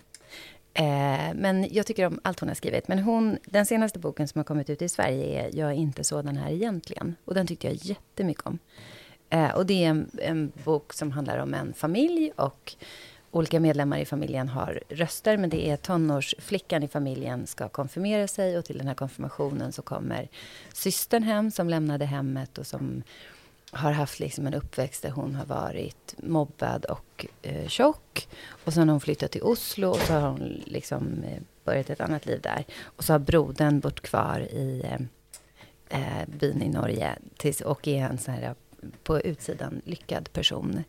Eh, 0.74 1.34
men 1.34 1.66
jag 1.70 1.86
tycker 1.86 2.06
om 2.06 2.20
allt 2.24 2.40
hon 2.40 2.48
har 2.48 2.54
skrivit. 2.54 2.88
Men 2.88 2.98
hon, 2.98 3.38
den 3.44 3.66
senaste 3.66 3.98
boken 3.98 4.28
som 4.28 4.38
har 4.38 4.44
kommit 4.44 4.70
ut 4.70 4.82
i 4.82 4.88
Sverige 4.88 5.40
är 5.40 5.56
Jag 5.56 5.70
är 5.70 5.74
inte 5.74 6.04
sådan 6.04 6.36
här 6.36 6.50
egentligen. 6.50 7.16
Och 7.24 7.34
den 7.34 7.46
tyckte 7.46 7.66
jag 7.66 7.76
jättemycket 7.76 8.46
om. 8.46 8.58
Eh, 9.30 9.50
och 9.50 9.66
det 9.66 9.84
är 9.84 9.88
en, 9.88 10.11
en 10.18 10.52
bok 10.64 10.92
som 10.92 11.12
handlar 11.12 11.38
om 11.38 11.54
en 11.54 11.72
familj 11.72 12.32
och 12.36 12.76
olika 13.31 13.61
medlemmar 13.61 13.99
i 13.99 14.05
familjen 14.05 14.49
har 14.49 14.81
röster, 14.89 15.37
men 15.37 15.51
det 15.51 15.68
är 15.68 15.76
tonårsflickan 15.76 16.83
i 16.83 16.89
familjen 16.89 17.47
ska 17.47 17.68
konfirmera 17.68 18.28
sig 18.28 18.59
och 18.59 18.64
till 18.64 18.78
den 18.78 18.87
här 18.87 18.95
konfirmationen 18.95 19.72
så 19.72 19.83
kommer 19.83 20.28
systern 20.72 21.22
hem 21.22 21.51
som 21.51 21.68
lämnade 21.68 22.05
hemmet 22.05 22.59
och 22.59 22.66
som 22.66 23.03
har 23.72 23.93
haft 23.93 24.20
liksom 24.20 24.47
en 24.47 24.55
uppväxt 24.55 25.03
där 25.03 25.11
hon 25.11 25.35
har 25.35 25.45
varit 25.45 26.14
mobbad 26.18 26.85
och 26.85 27.26
eh, 27.43 27.68
tjock. 27.68 28.28
Och 28.64 28.72
sen 28.72 28.89
har 28.89 28.95
hon 28.95 29.01
flyttat 29.01 29.31
till 29.31 29.43
Oslo 29.43 29.89
och 29.89 30.01
så 30.01 30.12
har 30.12 30.31
hon 30.31 30.62
liksom 30.66 31.24
eh, 31.24 31.43
börjat 31.64 31.91
ett 31.91 32.01
annat 32.01 32.26
liv 32.26 32.41
där. 32.41 32.64
Och 32.83 33.05
så 33.05 33.12
har 33.12 33.18
brodern 33.18 33.81
bott 33.81 34.01
kvar 34.01 34.41
i 34.41 34.83
eh, 34.85 35.01
eh 36.01 36.28
byn 36.28 36.62
i 36.62 36.68
Norge 36.68 37.16
tills, 37.37 37.61
och 37.61 37.89
är 37.89 38.05
en 38.05 38.18
sån 38.18 38.35
här 38.35 38.43
eh, 38.43 38.55
på 39.03 39.20
utsidan 39.20 39.83
lyckad 39.85 40.33
person 40.33 40.85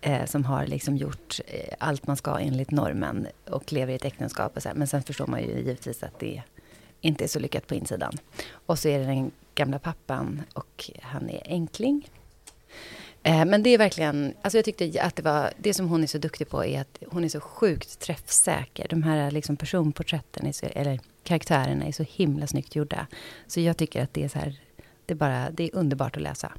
eh, 0.00 0.24
som 0.26 0.44
har 0.44 0.66
liksom 0.66 0.96
gjort 0.96 1.40
eh, 1.46 1.74
allt 1.78 2.06
man 2.06 2.16
ska 2.16 2.38
enligt 2.38 2.70
normen 2.70 3.26
och 3.50 3.72
lever 3.72 3.92
i 3.92 3.96
ett 3.96 4.04
äktenskap. 4.04 4.56
Och 4.56 4.62
så 4.62 4.68
här. 4.68 4.76
Men 4.76 4.86
sen 4.86 5.02
förstår 5.02 5.26
man 5.26 5.42
ju 5.42 5.48
givetvis 5.48 6.02
att 6.02 6.18
det 6.18 6.42
inte 7.00 7.24
är 7.24 7.28
så 7.28 7.38
lyckat 7.38 7.66
på 7.66 7.74
insidan. 7.74 8.12
Och 8.52 8.78
så 8.78 8.88
är 8.88 8.98
det 8.98 9.04
den 9.04 9.30
gamla 9.54 9.78
pappan 9.78 10.42
och 10.54 10.90
han 11.02 11.30
är 11.30 11.42
enkling. 11.46 12.08
Eh, 13.22 13.44
men 13.44 13.62
det 13.62 13.70
är 13.70 13.78
verkligen, 13.78 14.34
alltså 14.42 14.58
jag 14.58 14.64
tyckte 14.64 15.02
att 15.02 15.16
det 15.16 15.22
var, 15.22 15.52
det 15.56 15.74
som 15.74 15.88
hon 15.88 16.02
är 16.02 16.06
så 16.06 16.18
duktig 16.18 16.48
på 16.48 16.64
är 16.64 16.80
att 16.80 16.98
hon 17.08 17.24
är 17.24 17.28
så 17.28 17.40
sjukt 17.40 17.98
träffsäker. 17.98 18.86
De 18.88 19.02
här 19.02 19.30
liksom 19.30 19.56
personporträtten, 19.56 20.46
är 20.46 20.52
så, 20.52 20.66
eller 20.66 21.00
karaktärerna 21.22 21.84
är 21.84 21.92
så 21.92 22.02
himla 22.02 22.46
snyggt 22.46 22.76
gjorda. 22.76 23.06
Så 23.46 23.60
jag 23.60 23.76
tycker 23.76 24.02
att 24.02 24.14
det 24.14 24.24
är 24.24 24.28
så 24.28 24.38
här, 24.38 24.60
det 25.06 25.12
är 25.12 25.16
bara, 25.16 25.50
det 25.50 25.64
är 25.64 25.76
underbart 25.76 26.16
att 26.16 26.22
läsa. 26.22 26.52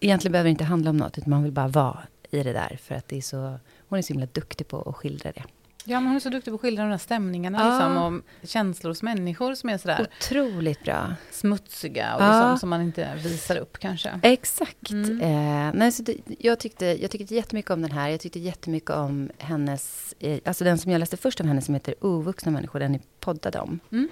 Egentligen 0.00 0.32
behöver 0.32 0.48
det 0.48 0.50
inte 0.50 0.64
handla 0.64 0.90
om 0.90 0.96
något, 0.96 1.18
utan 1.18 1.30
man 1.30 1.42
vill 1.42 1.52
bara 1.52 1.68
vara 1.68 2.02
i 2.34 2.42
det 2.42 2.52
där. 2.52 2.78
För 2.82 2.94
att 2.94 3.08
det 3.08 3.16
är 3.16 3.20
så, 3.22 3.58
hon 3.88 3.98
är 3.98 4.02
så 4.02 4.12
himla 4.12 4.26
duktig 4.32 4.68
på 4.68 4.82
att 4.82 4.96
skildra 4.96 5.32
det. 5.32 5.42
Ja, 5.86 6.00
men 6.00 6.06
hon 6.06 6.16
är 6.16 6.20
så 6.20 6.28
duktig 6.28 6.50
på 6.52 6.54
att 6.54 6.60
skildra 6.60 6.82
de 6.84 6.90
där 6.90 6.98
stämningarna 6.98 7.58
Ja. 7.58 7.68
liksom, 7.68 7.96
och 8.42 8.48
känslor 8.48 8.90
hos 8.90 9.02
människor 9.02 9.54
som 9.54 9.68
är 9.70 9.78
sådär 9.78 10.06
Otroligt 10.18 10.84
bra. 10.84 11.14
smutsiga 11.30 12.14
och 12.16 12.22
Ja. 12.22 12.26
liksom, 12.40 12.58
som 12.58 12.68
man 12.70 12.82
inte 12.82 13.14
visar 13.16 13.56
upp 13.56 13.78
kanske. 13.78 14.20
Exakt. 14.22 14.90
Mm. 14.90 15.20
Eh, 15.20 15.72
nej, 15.74 15.92
så 15.92 16.02
det, 16.02 16.16
jag, 16.38 16.58
tyckte, 16.60 16.86
jag 17.02 17.10
tyckte 17.10 17.34
jättemycket 17.34 17.70
om 17.70 17.82
den 17.82 17.90
här. 17.92 18.08
Jag 18.08 18.20
tyckte 18.20 18.38
jättemycket 18.40 18.90
om 18.90 19.30
hennes... 19.38 20.14
Eh, 20.20 20.38
alltså 20.44 20.64
den 20.64 20.78
som 20.78 20.92
jag 20.92 20.98
läste 20.98 21.16
först 21.16 21.40
av 21.40 21.46
henne 21.46 21.62
som 21.62 21.74
heter 21.74 21.94
Ovuxna 22.00 22.50
människor, 22.52 22.80
den 22.80 22.92
ni 22.92 23.00
poddade 23.20 23.58
om. 23.60 23.80
Mm. 23.92 24.08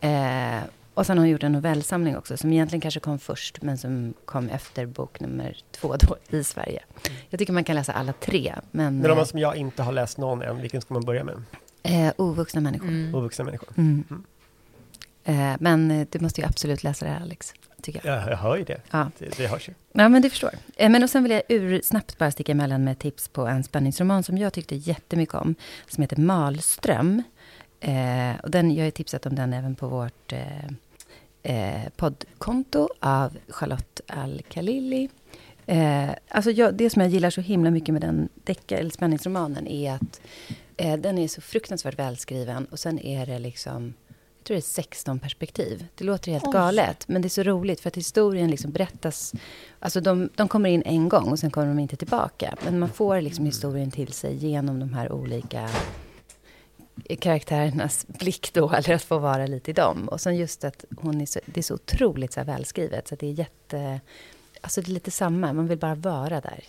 Eh, 0.00 0.62
och 0.96 1.06
sen 1.06 1.18
har 1.18 1.24
hon 1.24 1.30
gjort 1.30 1.42
en 1.42 1.52
novellsamling 1.52 2.16
också, 2.16 2.36
som 2.36 2.52
egentligen 2.52 2.80
kanske 2.80 3.00
kom 3.00 3.18
först, 3.18 3.62
men 3.62 3.78
som 3.78 4.14
kom 4.24 4.48
efter 4.48 4.86
bok 4.86 5.20
nummer 5.20 5.56
två 5.72 5.96
då, 5.96 6.16
i 6.38 6.44
Sverige. 6.44 6.82
Jag 7.30 7.38
tycker 7.38 7.52
man 7.52 7.64
kan 7.64 7.76
läsa 7.76 7.92
alla 7.92 8.12
tre, 8.12 8.54
men... 8.70 8.98
Men 8.98 9.10
om 9.10 9.16
man 9.16 9.18
eh, 9.18 9.24
som 9.24 9.38
jag 9.38 9.56
inte 9.56 9.82
har 9.82 9.92
läst 9.92 10.18
någon 10.18 10.42
än, 10.42 10.60
vilken 10.60 10.80
ska 10.80 10.94
man 10.94 11.04
börja 11.04 11.24
med? 11.24 11.42
eh, 11.82 12.12
Ovuxna 12.16 12.60
människor. 12.60 12.88
Mm. 12.88 13.14
Ovuxna 13.14 13.44
människor. 13.44 13.68
Mm. 13.76 14.04
Mm. 14.10 14.24
Eh, 15.24 15.56
men 15.60 15.90
eh, 15.90 16.06
du 16.10 16.18
måste 16.18 16.40
ju 16.40 16.46
absolut 16.46 16.82
läsa 16.84 17.04
det 17.04 17.10
här, 17.10 17.20
Alex. 17.20 17.54
Tycker 17.82 18.00
jag. 18.08 18.18
Ja, 18.22 18.30
jag 18.30 18.36
hör 18.36 18.56
ju 18.56 18.64
det. 18.64 18.80
Ja. 18.90 19.10
Det, 19.18 19.36
det 19.36 19.46
hörs 19.46 19.68
ju. 19.68 19.74
Ja, 19.92 20.08
men 20.08 20.22
det 20.22 20.30
förstår. 20.30 20.50
Eh, 20.76 20.90
Men 20.90 21.02
och 21.02 21.10
sen 21.10 21.22
vill 21.22 21.32
jag 21.32 21.42
ur, 21.48 21.80
snabbt 21.84 22.18
bara 22.18 22.30
sticka 22.30 22.52
emellan 22.52 22.84
med 22.84 22.98
tips 22.98 23.28
på 23.28 23.46
en 23.46 23.64
spänningsroman 23.64 24.22
som 24.22 24.38
jag 24.38 24.52
tyckte 24.52 24.76
jättemycket 24.76 25.34
om, 25.34 25.54
som 25.88 26.02
heter 26.02 26.16
Malström. 26.16 27.22
Eh, 27.80 28.40
och 28.42 28.50
den, 28.50 28.74
jag 28.74 28.84
har 28.84 28.90
tipsat 28.90 29.26
om 29.26 29.34
den 29.34 29.52
även 29.52 29.74
på 29.74 29.88
vårt 29.88 30.32
eh, 31.46 31.88
poddkonto 31.96 32.88
av 33.00 33.36
Charlotte 33.48 34.00
Al-Khalili. 34.06 35.08
Eh, 35.66 36.10
alltså 36.28 36.50
jag, 36.50 36.74
det 36.74 36.90
som 36.90 37.02
jag 37.02 37.10
gillar 37.10 37.30
så 37.30 37.40
himla 37.40 37.70
mycket 37.70 37.92
med 37.92 38.02
den 38.02 38.28
decka, 38.44 38.78
eller 38.78 38.90
spänningsromanen 38.90 39.66
är 39.66 39.92
att 39.92 40.20
eh, 40.76 40.96
den 40.96 41.18
är 41.18 41.28
så 41.28 41.40
fruktansvärt 41.40 41.98
välskriven 41.98 42.64
och 42.64 42.78
sen 42.78 42.98
är 42.98 43.26
det 43.26 43.38
liksom 43.38 43.94
jag 44.38 44.44
tror 44.44 44.54
det 44.54 44.60
är 44.60 44.84
16 44.84 45.18
perspektiv. 45.18 45.86
Det 45.94 46.04
låter 46.04 46.32
helt 46.32 46.46
Oj. 46.46 46.52
galet, 46.52 47.08
men 47.08 47.22
det 47.22 47.28
är 47.28 47.30
så 47.30 47.42
roligt 47.42 47.80
för 47.80 47.88
att 47.88 47.96
historien 47.96 48.50
liksom 48.50 48.72
berättas... 48.72 49.34
Alltså 49.78 50.00
de, 50.00 50.28
de 50.34 50.48
kommer 50.48 50.70
in 50.70 50.82
en 50.86 51.08
gång 51.08 51.28
och 51.28 51.38
sen 51.38 51.50
kommer 51.50 51.68
de 51.68 51.78
inte 51.78 51.96
tillbaka. 51.96 52.56
Men 52.64 52.78
man 52.78 52.88
får 52.88 53.20
liksom 53.20 53.44
historien 53.44 53.90
till 53.90 54.12
sig 54.12 54.34
genom 54.34 54.80
de 54.80 54.94
här 54.94 55.12
olika 55.12 55.68
karaktärernas 57.20 58.06
blick 58.08 58.50
då, 58.52 58.70
eller 58.74 58.94
att 58.94 59.02
få 59.02 59.18
vara 59.18 59.46
lite 59.46 59.70
i 59.70 59.74
dem. 59.74 60.08
Och 60.08 60.20
sen 60.20 60.36
just 60.36 60.64
att 60.64 60.84
hon 60.96 61.20
är 61.20 61.26
så, 61.26 61.40
det 61.46 61.60
är 61.60 61.62
så 61.62 61.74
otroligt 61.74 62.32
så 62.32 62.40
här 62.40 62.44
välskrivet, 62.44 63.08
så 63.08 63.14
att 63.14 63.20
det 63.20 63.26
är 63.26 63.32
jätte... 63.32 64.00
Alltså 64.60 64.80
det 64.80 64.90
är 64.90 64.92
lite 64.92 65.10
samma, 65.10 65.52
man 65.52 65.66
vill 65.66 65.78
bara 65.78 65.94
vara 65.94 66.40
där. 66.40 66.64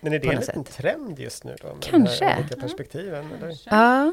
Men 0.00 0.12
är 0.12 0.18
det 0.18 0.28
en 0.28 0.40
liten 0.40 0.64
sätt. 0.64 0.74
trend 0.76 1.18
just 1.18 1.44
nu 1.44 1.56
då? 1.62 1.66
Med 1.68 1.82
Kanske. 1.82 2.24
De 2.24 2.30
här 2.30 2.40
olika 2.40 2.56
perspektiven? 2.56 3.28
Eller? 3.32 3.60
Ja. 3.66 4.12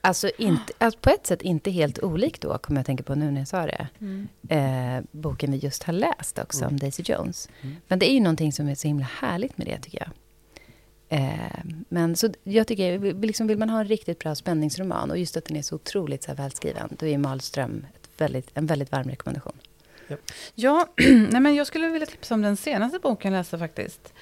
Alltså, 0.00 0.30
inte, 0.38 0.72
alltså 0.78 1.00
på 1.00 1.10
ett 1.10 1.26
sätt 1.26 1.42
inte 1.42 1.70
helt 1.70 1.98
olikt 1.98 2.42
då, 2.42 2.58
kommer 2.58 2.78
jag 2.78 2.80
att 2.80 2.86
tänka 2.86 3.02
på 3.02 3.14
nu 3.14 3.30
när 3.30 3.40
jag 3.40 3.48
sa 3.48 3.66
det. 3.66 3.88
Mm. 4.00 4.28
Eh, 4.48 5.04
boken 5.10 5.52
vi 5.52 5.58
just 5.58 5.82
har 5.82 5.92
läst 5.92 6.38
också, 6.38 6.58
Mm. 6.64 6.74
om 6.74 6.78
Daisy 6.78 7.02
Jones. 7.06 7.48
Mm. 7.62 7.76
Men 7.88 7.98
det 7.98 8.10
är 8.10 8.14
ju 8.14 8.20
någonting 8.20 8.52
som 8.52 8.68
är 8.68 8.74
så 8.74 8.88
himla 8.88 9.06
härligt 9.20 9.58
med 9.58 9.66
det, 9.66 9.78
tycker 9.80 9.98
jag. 9.98 10.10
Eh, 11.08 11.64
men 11.88 12.16
så 12.16 12.28
jag 12.44 12.66
tycker, 12.66 12.98
vill- 12.98 13.16
liksom 13.20 13.46
vill 13.46 13.58
man 13.58 13.70
ha 13.70 13.80
en 13.80 13.88
riktigt 13.88 14.18
bra 14.18 14.34
spänningsroman, 14.34 15.10
och 15.10 15.18
just 15.18 15.36
att 15.36 15.44
den 15.44 15.56
är 15.56 15.62
så 15.62 15.74
otroligt 15.74 16.22
så 16.22 16.30
här 16.30 16.36
välskriven, 16.36 16.96
då 16.98 17.06
är 17.06 17.18
Malström 17.18 17.86
ett 17.94 18.08
väldigt, 18.20 18.50
en 18.54 18.66
väldigt 18.66 18.92
varm 18.92 19.08
rekommendation. 19.08 19.52
Ja, 20.54 20.86
nej 21.30 21.40
men 21.40 21.54
jag 21.54 21.66
skulle 21.66 21.88
vilja 21.88 22.06
tipsa 22.06 22.34
om 22.34 22.42
den 22.42 22.56
senaste 22.56 22.98
boken 22.98 23.32
jag 23.32 23.38
läste 23.40 23.58
faktiskt. 23.58 24.12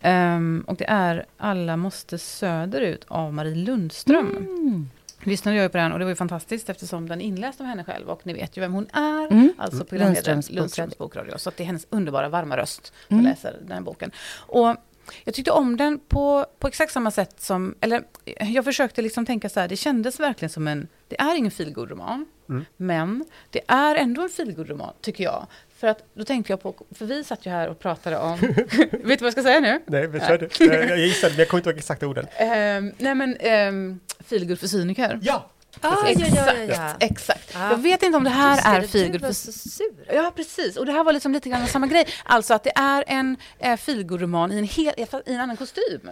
Ehm, 0.00 0.64
och 0.66 0.76
det 0.76 0.84
är 0.88 1.26
Alla 1.36 1.76
måste 1.76 2.18
söderut 2.18 3.04
av 3.08 3.34
Marie 3.34 3.54
Lundström. 3.54 4.36
Mm. 4.36 4.90
Lyssnade 5.24 5.56
jag 5.56 5.72
på 5.72 5.78
den 5.78 5.92
och 5.92 5.98
det 5.98 6.04
var 6.04 6.10
ju 6.10 6.16
fantastiskt 6.16 6.68
eftersom 6.70 7.08
den 7.08 7.20
är 7.20 7.24
inläst 7.24 7.60
av 7.60 7.66
henne 7.66 7.84
själv 7.84 8.08
och 8.10 8.26
ni 8.26 8.32
vet 8.32 8.56
ju 8.56 8.60
vem 8.60 8.72
hon 8.72 8.86
är. 8.92 9.26
Mm. 9.32 9.52
Alltså 9.58 9.84
programledaren 9.84 10.34
Lundströms 10.36 10.50
Lundströms 10.50 10.98
bokradio. 10.98 11.38
Så 11.38 11.48
att 11.48 11.56
det 11.56 11.62
är 11.62 11.66
hennes 11.66 11.86
underbara 11.90 12.28
varma 12.28 12.56
röst 12.56 12.92
som 13.08 13.18
Mm. 13.18 13.30
läser 13.30 13.56
den 13.62 13.72
här 13.72 13.80
boken. 13.80 14.10
Och 14.46 14.76
jag 15.24 15.34
tyckte 15.34 15.50
om 15.50 15.76
den 15.76 15.98
på, 16.08 16.46
på 16.58 16.68
exakt 16.68 16.92
samma 16.92 17.10
sätt 17.10 17.34
som, 17.40 17.74
eller 17.80 18.02
jag 18.40 18.64
försökte 18.64 19.02
liksom 19.02 19.26
tänka 19.26 19.48
så 19.48 19.60
här, 19.60 19.68
det 19.68 19.76
kändes 19.76 20.20
verkligen 20.20 20.50
som 20.50 20.68
en, 20.68 20.88
det 21.08 21.20
är 21.20 21.36
ingen 21.36 21.50
feelgood-roman, 21.50 22.26
Mm. 22.48 22.64
men 22.76 23.24
det 23.50 23.60
är 23.66 23.94
ändå 23.96 24.22
en 24.22 24.28
feelgood-roman, 24.28 24.92
tycker 25.00 25.24
jag. 25.24 25.46
För 25.78 25.86
att 25.86 26.04
då 26.14 26.24
tänkte 26.24 26.52
jag 26.52 26.62
på, 26.62 26.74
för 26.94 27.06
vi 27.06 27.24
satt 27.24 27.46
ju 27.46 27.50
här 27.50 27.68
och 27.68 27.78
pratade 27.78 28.18
om, 28.18 28.38
vet 28.40 28.90
du 28.92 29.06
vad 29.06 29.20
jag 29.20 29.32
ska 29.32 29.42
säga 29.42 29.60
nu? 29.60 29.80
Nej, 29.86 30.08
men 30.08 30.20
kör 30.20 30.38
du. 30.38 30.48
Jag 30.66 30.88
jag 30.90 30.98
gissade, 30.98 31.32
men 31.32 31.38
jag 31.38 31.48
kommer 31.48 31.58
inte 31.60 31.70
ihåg 31.70 31.78
exakta 31.78 32.06
orden. 32.06 32.24
Um, 32.24 32.92
nej 32.98 33.14
men, 33.14 33.36
um, 33.74 34.00
feelgood 34.28 34.58
för 34.60 34.66
cyniker. 34.66 35.18
Ja! 35.22 35.50
Ah, 35.80 35.96
ja, 36.08 36.26
ja, 36.34 36.54
ja. 36.68 36.90
Exakt. 37.00 37.50
Ja. 37.54 37.70
Jag 37.70 37.76
vet 37.76 38.02
inte 38.02 38.16
om 38.16 38.24
det 38.24 38.30
här 38.30 38.56
det, 38.56 38.62
är 38.76 38.80
Du 38.80 38.88
feelgood. 38.88 39.20
var 39.20 39.28
för- 39.28 39.34
så 39.34 39.52
sur. 39.52 40.14
Ja, 40.14 40.32
precis. 40.36 40.76
Och 40.76 40.86
det 40.86 40.92
här 40.92 41.04
var 41.04 41.12
liksom 41.12 41.32
lite 41.32 41.48
grann 41.48 41.66
samma 41.68 41.86
grej. 41.86 42.06
Alltså 42.24 42.54
att 42.54 42.64
det 42.64 42.72
är 42.76 43.04
en 43.06 43.36
eh, 43.58 43.76
feelgood-roman 43.76 44.52
i 44.52 44.58
en, 44.58 44.64
hel, 44.64 44.94
i 45.26 45.32
en 45.34 45.40
annan 45.40 45.56
kostym. 45.56 46.10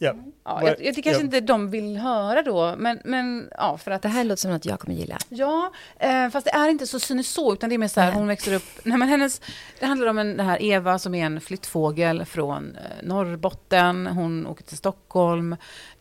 Ja. 0.00 0.14
Ja, 0.44 0.60
jag, 0.62 0.68
jag, 0.82 0.94
det 0.94 1.02
kanske 1.02 1.20
Ja. 1.20 1.24
inte 1.24 1.40
de 1.40 1.70
vill 1.70 1.96
höra 1.96 2.42
då, 2.42 2.74
men, 2.78 3.00
men 3.04 3.48
ja, 3.58 3.78
för 3.78 3.90
att... 3.90 4.02
Det 4.02 4.08
här 4.08 4.24
låter 4.24 4.40
som 4.40 4.50
något 4.50 4.64
jag 4.64 4.80
kommer 4.80 4.94
gilla. 4.96 5.18
Ja, 5.28 5.72
eh, 5.98 6.28
fast 6.30 6.44
det 6.44 6.50
är 6.50 6.68
inte 6.68 6.86
så 6.86 7.00
cyniskt 7.00 7.32
så, 7.32 7.52
utan 7.52 7.68
det 7.68 7.76
är 7.76 7.78
mer 7.78 7.88
så 7.88 8.00
här, 8.00 8.12
hon 8.12 8.26
växer 8.26 8.54
upp... 8.54 8.62
Nej, 8.82 8.98
men 8.98 9.08
hennes, 9.08 9.40
det 9.80 9.86
handlar 9.86 10.06
om 10.06 10.18
en, 10.18 10.36
den 10.36 10.46
här 10.46 10.62
Eva 10.62 10.98
som 10.98 11.14
är 11.14 11.26
en 11.26 11.40
flyttfågel 11.40 12.24
från 12.24 12.76
eh, 12.76 13.06
Norrbotten. 13.06 14.06
Hon 14.06 14.46
åker 14.46 14.64
till 14.64 14.76
Stockholm, 14.76 15.52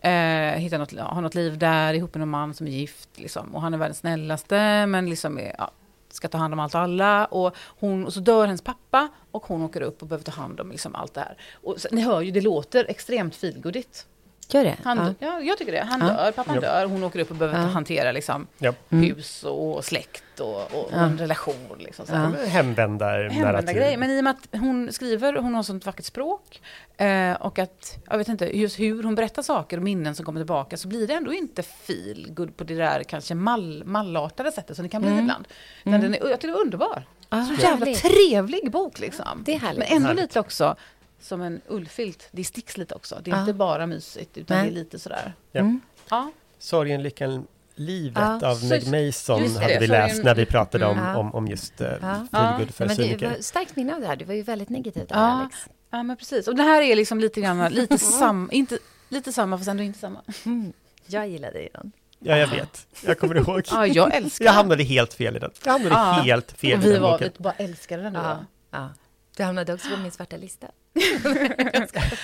eh, 0.02 0.12
hittar 0.12 0.78
något, 0.78 1.00
har 1.00 1.22
något 1.22 1.36
liv 1.36 1.58
där 1.58 1.94
ihop 1.94 2.14
med 2.14 2.20
någon 2.20 2.30
man 2.30 2.54
som 2.54 2.68
är 2.68 2.72
gift. 2.72 3.10
Liksom, 3.16 3.56
och 3.56 3.62
han 3.62 3.74
är 3.74 3.78
världens 3.78 3.98
snällaste, 3.98 4.86
men 4.86 5.10
liksom 5.10 5.38
är, 5.40 5.56
ja, 5.58 5.72
ska 6.18 6.28
ta 6.28 6.38
hand 6.38 6.54
om 6.54 6.60
allt 6.60 6.76
och 6.76 6.82
alla. 6.82 7.26
Och, 7.26 7.56
hon, 7.58 8.06
och 8.06 8.14
så 8.14 8.20
dör 8.20 8.46
hennes 8.46 8.62
pappa 8.62 9.10
och 9.32 9.46
hon 9.46 9.62
åker 9.62 9.82
upp 9.82 10.02
och 10.02 10.08
behöver 10.08 10.26
ta 10.26 10.32
hand 10.32 10.60
om 10.60 10.72
liksom 10.72 10.96
allt 10.96 11.14
det 11.14 11.22
här. 11.22 11.38
Och 11.64 11.82
så, 11.82 11.88
ni 11.92 12.02
hör 12.02 12.22
ju, 12.22 12.32
det 12.32 12.42
låter 12.42 12.86
extremt 12.90 13.36
feelgoodigt. 13.36 14.08
Gör 14.50 14.64
det? 14.64 14.76
Han, 14.84 14.98
ja. 14.98 15.14
ja. 15.28 15.40
jag 15.42 15.58
tycker 15.58 15.72
det. 15.72 15.84
Han 15.90 16.02
Ja. 16.02 16.08
dör, 16.08 16.32
pappan 16.32 16.56
Ja. 16.56 16.62
dör, 16.62 16.86
hon 16.86 17.04
åker 17.04 17.20
upp 17.20 17.30
och 17.32 17.36
behöver 17.38 17.60
Ja. 17.60 17.66
hantera 17.66 18.12
liksom, 18.12 18.48
Ja. 18.58 18.74
hus 18.90 19.44
och 19.44 19.86
släkt 19.86 20.40
och, 20.40 20.56
och, 20.62 20.90
Ja. 20.92 20.98
en 20.98 21.18
relation. 21.18 21.56
Liksom, 21.80 22.06
så. 22.06 22.14
Ja. 22.14 22.32
Hemvändar 22.48 23.30
Hemvända 23.30 23.74
grejer. 23.74 23.98
Men 23.98 24.10
i 24.12 24.20
och 24.20 24.24
med 24.24 24.32
att 24.52 24.60
hon 24.60 24.92
skriver, 24.92 25.34
hon 25.34 25.56
har 25.56 25.64
sånt 25.64 25.86
vackert 25.86 26.06
språk 26.06 26.62
eh, 26.98 27.34
och 27.34 27.60
att, 27.60 27.98
jag 28.10 28.18
vet 28.18 28.28
inte, 28.28 28.58
just 28.58 28.80
hur 28.80 29.04
hon 29.04 29.16
berättar 29.16 29.42
saker 29.42 29.78
och 29.78 29.84
minnen 29.84 30.16
som 30.16 30.26
kommer 30.26 30.40
tillbaka 30.40 30.78
så 30.78 30.88
blir 30.88 31.08
det 31.08 31.14
ändå 31.14 31.34
inte 31.34 31.64
feel 31.64 32.28
good 32.30 32.58
på 32.58 32.64
det 32.64 32.76
där 32.76 33.04
kanske 33.04 33.36
mall, 33.36 33.84
mallartade 33.86 34.52
sättet 34.52 34.76
som 34.76 34.84
det 34.84 34.90
kan 34.90 35.02
bli 35.02 35.12
Mm. 35.12 35.24
ibland. 35.24 35.48
Utan 35.84 36.02
den 36.02 36.16
är, 36.16 36.30
jag 36.30 36.40
tycker 36.40 36.54
det 36.54 36.60
är 36.60 36.62
underbar. 36.62 37.04
Ah, 37.30 37.44
Så 37.46 37.54
jävla 37.54 37.86
härligt. 37.86 38.02
trevlig 38.04 38.72
bok 38.72 39.00
liksom. 39.00 39.44
Det 39.46 39.54
är 39.56 39.60
härligt. 39.60 39.80
Men 39.90 39.96
ändå 39.98 40.08
Härligt. 40.08 40.22
lite 40.24 40.40
också 40.40 40.76
som 41.22 41.42
en 41.42 41.62
ullfilt. 41.68 42.28
Det 42.32 42.44
sticks 42.44 42.78
lite 42.78 42.96
också. 42.96 43.20
Det 43.24 43.32
är 43.32 43.36
Ja. 43.36 43.40
inte 43.42 43.54
bara 43.54 43.86
mysigt 43.88 44.38
utan 44.38 44.58
Nej. 44.58 44.66
det 44.68 44.72
är 44.74 44.76
lite 44.76 45.00
sådär. 45.00 45.34
Ja. 45.52 45.60
Mm. 45.60 45.82
Ja. 46.10 46.32
Sorgen, 46.60 47.04
lyckan, 47.04 47.48
livet 47.76 48.24
Ja, 48.42 48.52
av 48.52 48.64
Meg 48.66 48.84
Mason 49.08 49.44
just 49.44 49.56
det, 49.56 49.62
hade 49.62 49.80
vi 49.80 49.88
Sorgen, 49.88 50.08
läst 50.08 50.24
när 50.24 50.36
vi 50.36 50.46
pratade 50.46 50.86
om, 50.86 50.98
Mm. 51.00 51.16
om, 51.16 51.36
om 51.36 51.48
just 51.48 51.82
uh, 51.82 51.88
Ja. 52.02 52.28
feelgood 52.32 52.74
för 52.76 52.86
Men 52.88 52.98
det 52.98 53.04
cyniker. 53.04 53.30
var 53.30 53.36
starkt 53.42 53.76
minne 53.76 53.96
av 53.96 54.02
det 54.02 54.08
här. 54.08 54.16
Du 54.16 54.26
var 54.26 54.34
ju 54.34 54.44
väldigt 54.44 54.70
negativ 54.70 55.08
där, 55.08 55.16
Ja. 55.16 55.22
Alex. 55.22 55.56
Ja, 55.90 56.04
men 56.04 56.18
precis. 56.18 56.48
Och 56.48 56.56
det 56.56 56.64
här 56.64 56.82
är 56.82 56.96
liksom 56.96 57.20
lite 57.20 57.42
grann, 57.42 57.74
lite, 57.74 57.98
sam, 57.98 58.50
inte, 58.54 58.78
lite 59.10 59.32
samma 59.34 59.58
fast 59.58 59.70
ändå 59.70 59.84
inte 59.84 60.00
samma. 60.00 60.22
Mm. 60.46 60.74
Jag 61.08 61.28
gillade 61.30 61.54
det 61.54 61.60
redan. 61.66 61.92
Ja, 62.20 62.38
jag 62.38 62.48
vet. 62.48 62.88
Jag 63.06 63.20
kommer 63.20 63.36
ihåg. 63.36 63.62
Ja, 63.72 63.88
jag 63.88 64.16
älskar 64.16 64.46
Jag 64.46 64.52
hamnade 64.54 64.84
helt 64.84 65.14
fel 65.14 65.36
i 65.36 65.40
den. 65.40 65.52
Jag 65.66 65.72
hamnade 65.72 65.96
Ja. 65.96 66.12
helt 66.12 66.52
fel 66.52 66.78
Och 66.80 66.84
i 66.86 66.88
vi 66.88 66.94
den 66.94 67.02
var, 67.02 67.20
vi 67.20 67.32
bara 67.38 67.54
älskade 67.54 68.04
den 68.04 68.14
då. 68.14 68.38
Ja. 68.72 68.90
Ja. 69.38 69.44
Du 69.44 69.44
hamnade 69.44 69.74
också 69.74 69.90
på 69.90 69.98
min 69.98 70.12
svarta 70.12 70.38
lista. 70.38 70.68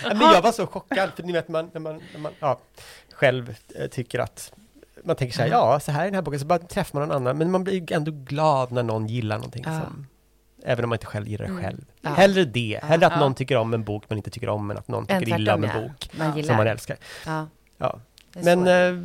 Ja, 0.04 0.14
Men 0.14 0.22
jag 0.22 0.42
var 0.42 0.52
så 0.52 0.68
chockad, 0.68 1.10
för 1.16 1.24
ni 1.24 1.34
vet 1.34 1.48
man, 1.48 1.70
när 1.74 1.82
man, 1.82 2.02
när 2.14 2.20
man 2.20 2.32
ja, 2.40 2.60
själv 3.14 3.56
eh, 3.76 3.88
tycker 3.88 4.20
att 4.20 4.54
man 5.04 5.16
tänker 5.16 5.36
så 5.36 5.42
här, 5.42 5.50
ja, 5.50 5.80
så 5.80 5.92
här 5.92 6.02
är 6.02 6.06
den 6.06 6.16
här 6.16 6.22
boken, 6.22 6.40
så 6.40 6.46
bara 6.46 6.60
träffar 6.60 7.00
man 7.00 7.08
någon 7.08 7.18
annan, 7.18 7.38
men 7.38 7.52
man 7.52 7.64
blir 7.64 7.92
ändå 7.94 8.12
glad 8.12 8.72
när 8.72 8.84
någon 8.84 9.08
gillar 9.08 9.36
någonting 9.38 9.64
Ja. 9.68 9.80
som, 9.82 10.08
även 10.66 10.86
om 10.86 10.90
man 10.90 10.96
inte 10.96 11.06
själv 11.06 11.28
gillar 11.28 11.46
det 11.46 11.52
Mm. 11.52 11.64
själv. 11.64 11.86
Ja. 12.02 12.10
Hellre 12.10 12.46
det, 12.46 12.80
hellre 12.84 13.08
att 13.08 13.14
Ja. 13.14 13.20
någon 13.20 13.36
tycker 13.36 13.58
om 13.58 13.74
en 13.74 13.84
bok 13.84 14.04
man 14.10 14.18
inte 14.18 14.30
tycker 14.30 14.50
om, 14.50 14.72
än 14.72 14.78
att 14.78 14.88
någon 14.88 15.06
tycker 15.08 15.40
illa 15.40 15.56
om 15.56 15.64
en 15.64 15.70
ja. 15.76 15.82
bok 15.82 16.10
Man 16.14 16.38
Ja. 16.38 16.44
som 16.44 16.56
man 16.56 16.68
älskar. 16.68 16.98
Ja, 17.26 17.48
Ja. 17.78 18.00
Men 18.36 18.68
eh, 18.68 19.04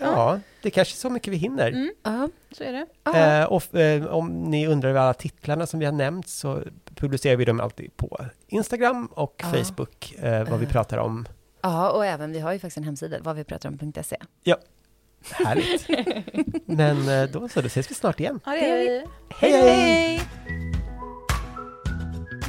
ja, 0.00 0.40
det 0.62 0.68
är 0.68 0.70
kanske 0.70 0.94
så 0.96 1.10
mycket 1.10 1.32
vi 1.32 1.36
hinner. 1.36 1.68
Mm, 1.68 1.90
ja. 2.02 2.28
så 2.52 2.64
är 2.64 2.72
det. 2.72 2.86
Ja. 3.04 3.16
Eh, 3.16 3.44
och, 3.44 3.74
eh, 3.74 4.06
om 4.06 4.28
ni 4.44 4.66
undrar 4.66 4.90
över 4.90 5.00
alla 5.00 5.14
titlarna 5.14 5.66
som 5.66 5.80
vi 5.80 5.86
har 5.86 5.92
nämnt 5.92 6.28
så 6.28 6.62
publicerar 6.94 7.36
vi 7.36 7.44
dem 7.44 7.60
alltid 7.60 7.96
på 7.96 8.26
Instagram 8.46 9.06
och 9.06 9.34
Ja. 9.42 9.46
Facebook, 9.64 10.14
eh, 10.18 10.50
vad 10.50 10.58
vi 10.58 10.66
Eh. 10.66 10.70
pratar 10.72 10.98
om. 10.98 11.28
ja, 11.62 11.90
och 11.90 12.06
även, 12.06 12.32
vi 12.32 12.38
har 12.40 12.52
ju 12.52 12.58
faktiskt 12.58 12.76
en 12.76 12.84
hemsida, 12.84 13.16
vad 13.20 13.36
vi 13.36 13.44
pratar 13.44 13.68
om.se. 13.68 14.16
Härligt. 15.30 15.88
Men 16.66 17.08
eh, 17.08 17.30
då 17.30 17.48
så, 17.48 17.60
då 17.60 17.66
ses 17.66 17.90
vi 17.90 17.94
snart 17.94 18.20
igen. 18.20 18.40
Ja, 18.44 18.52
det 18.52 18.70
är 18.70 18.78
vi. 18.88 19.04
Hej, 19.38 19.52
hej! 19.52 20.20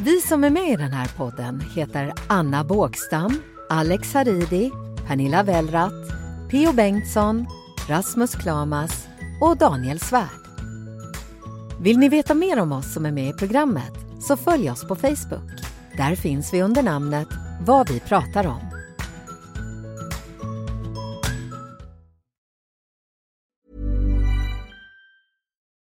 Vi 0.04 0.22
som 0.22 0.44
är 0.44 0.50
med 0.50 0.70
i 0.70 0.76
den 0.76 0.92
här 0.94 1.12
podden 1.18 1.64
heter 1.76 2.14
Anna 2.28 2.64
Bågstam, 2.64 3.42
Alex 3.70 4.14
Haridi, 4.14 4.72
Pernilla 5.08 5.44
Wellratt, 5.44 6.10
P.O. 6.52 6.74
Bengtsson, 6.74 7.48
Rasmus 7.88 8.36
Klamas 8.36 9.08
och 9.42 9.58
Daniel 9.58 10.00
Svärd. 10.00 10.42
Vill 11.82 11.98
ni 11.98 12.10
veta 12.10 12.34
mer 12.34 12.60
om 12.60 12.72
oss 12.72 12.94
som 12.94 13.06
är 13.06 13.12
med 13.12 13.30
i 13.30 13.34
programmet 13.34 13.94
så 14.20 14.38
följ 14.38 14.72
oss 14.72 14.88
på 14.88 14.96
Facebook. 14.96 15.52
Där 15.98 16.16
finns 16.16 16.54
vi 16.54 16.62
under 16.62 16.84
namnet 16.84 17.28
Vad 17.62 17.90
vi 17.90 18.00
pratar 18.00 18.48
om. 18.48 18.62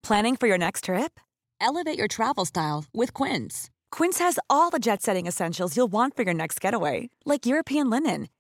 Planning 0.07 0.37
for 0.37 0.49
your 0.49 0.59
next 0.59 0.85
trip? 0.85 1.21
Elevate 1.61 1.99
your 1.99 2.09
travel 2.09 2.47
style 2.47 2.85
with 2.95 3.13
Quince. 3.13 3.69
Quince 3.91 4.25
has 4.25 4.39
all 4.49 4.71
the 4.71 4.79
jet 4.79 5.03
setting 5.03 5.29
essentials 5.29 5.77
you'll 5.77 5.93
want 5.93 6.17
for 6.17 6.25
your 6.25 6.35
next 6.35 6.65
getaway, 6.65 7.11
like 7.25 7.47
European 7.47 7.91
linen, 7.91 8.29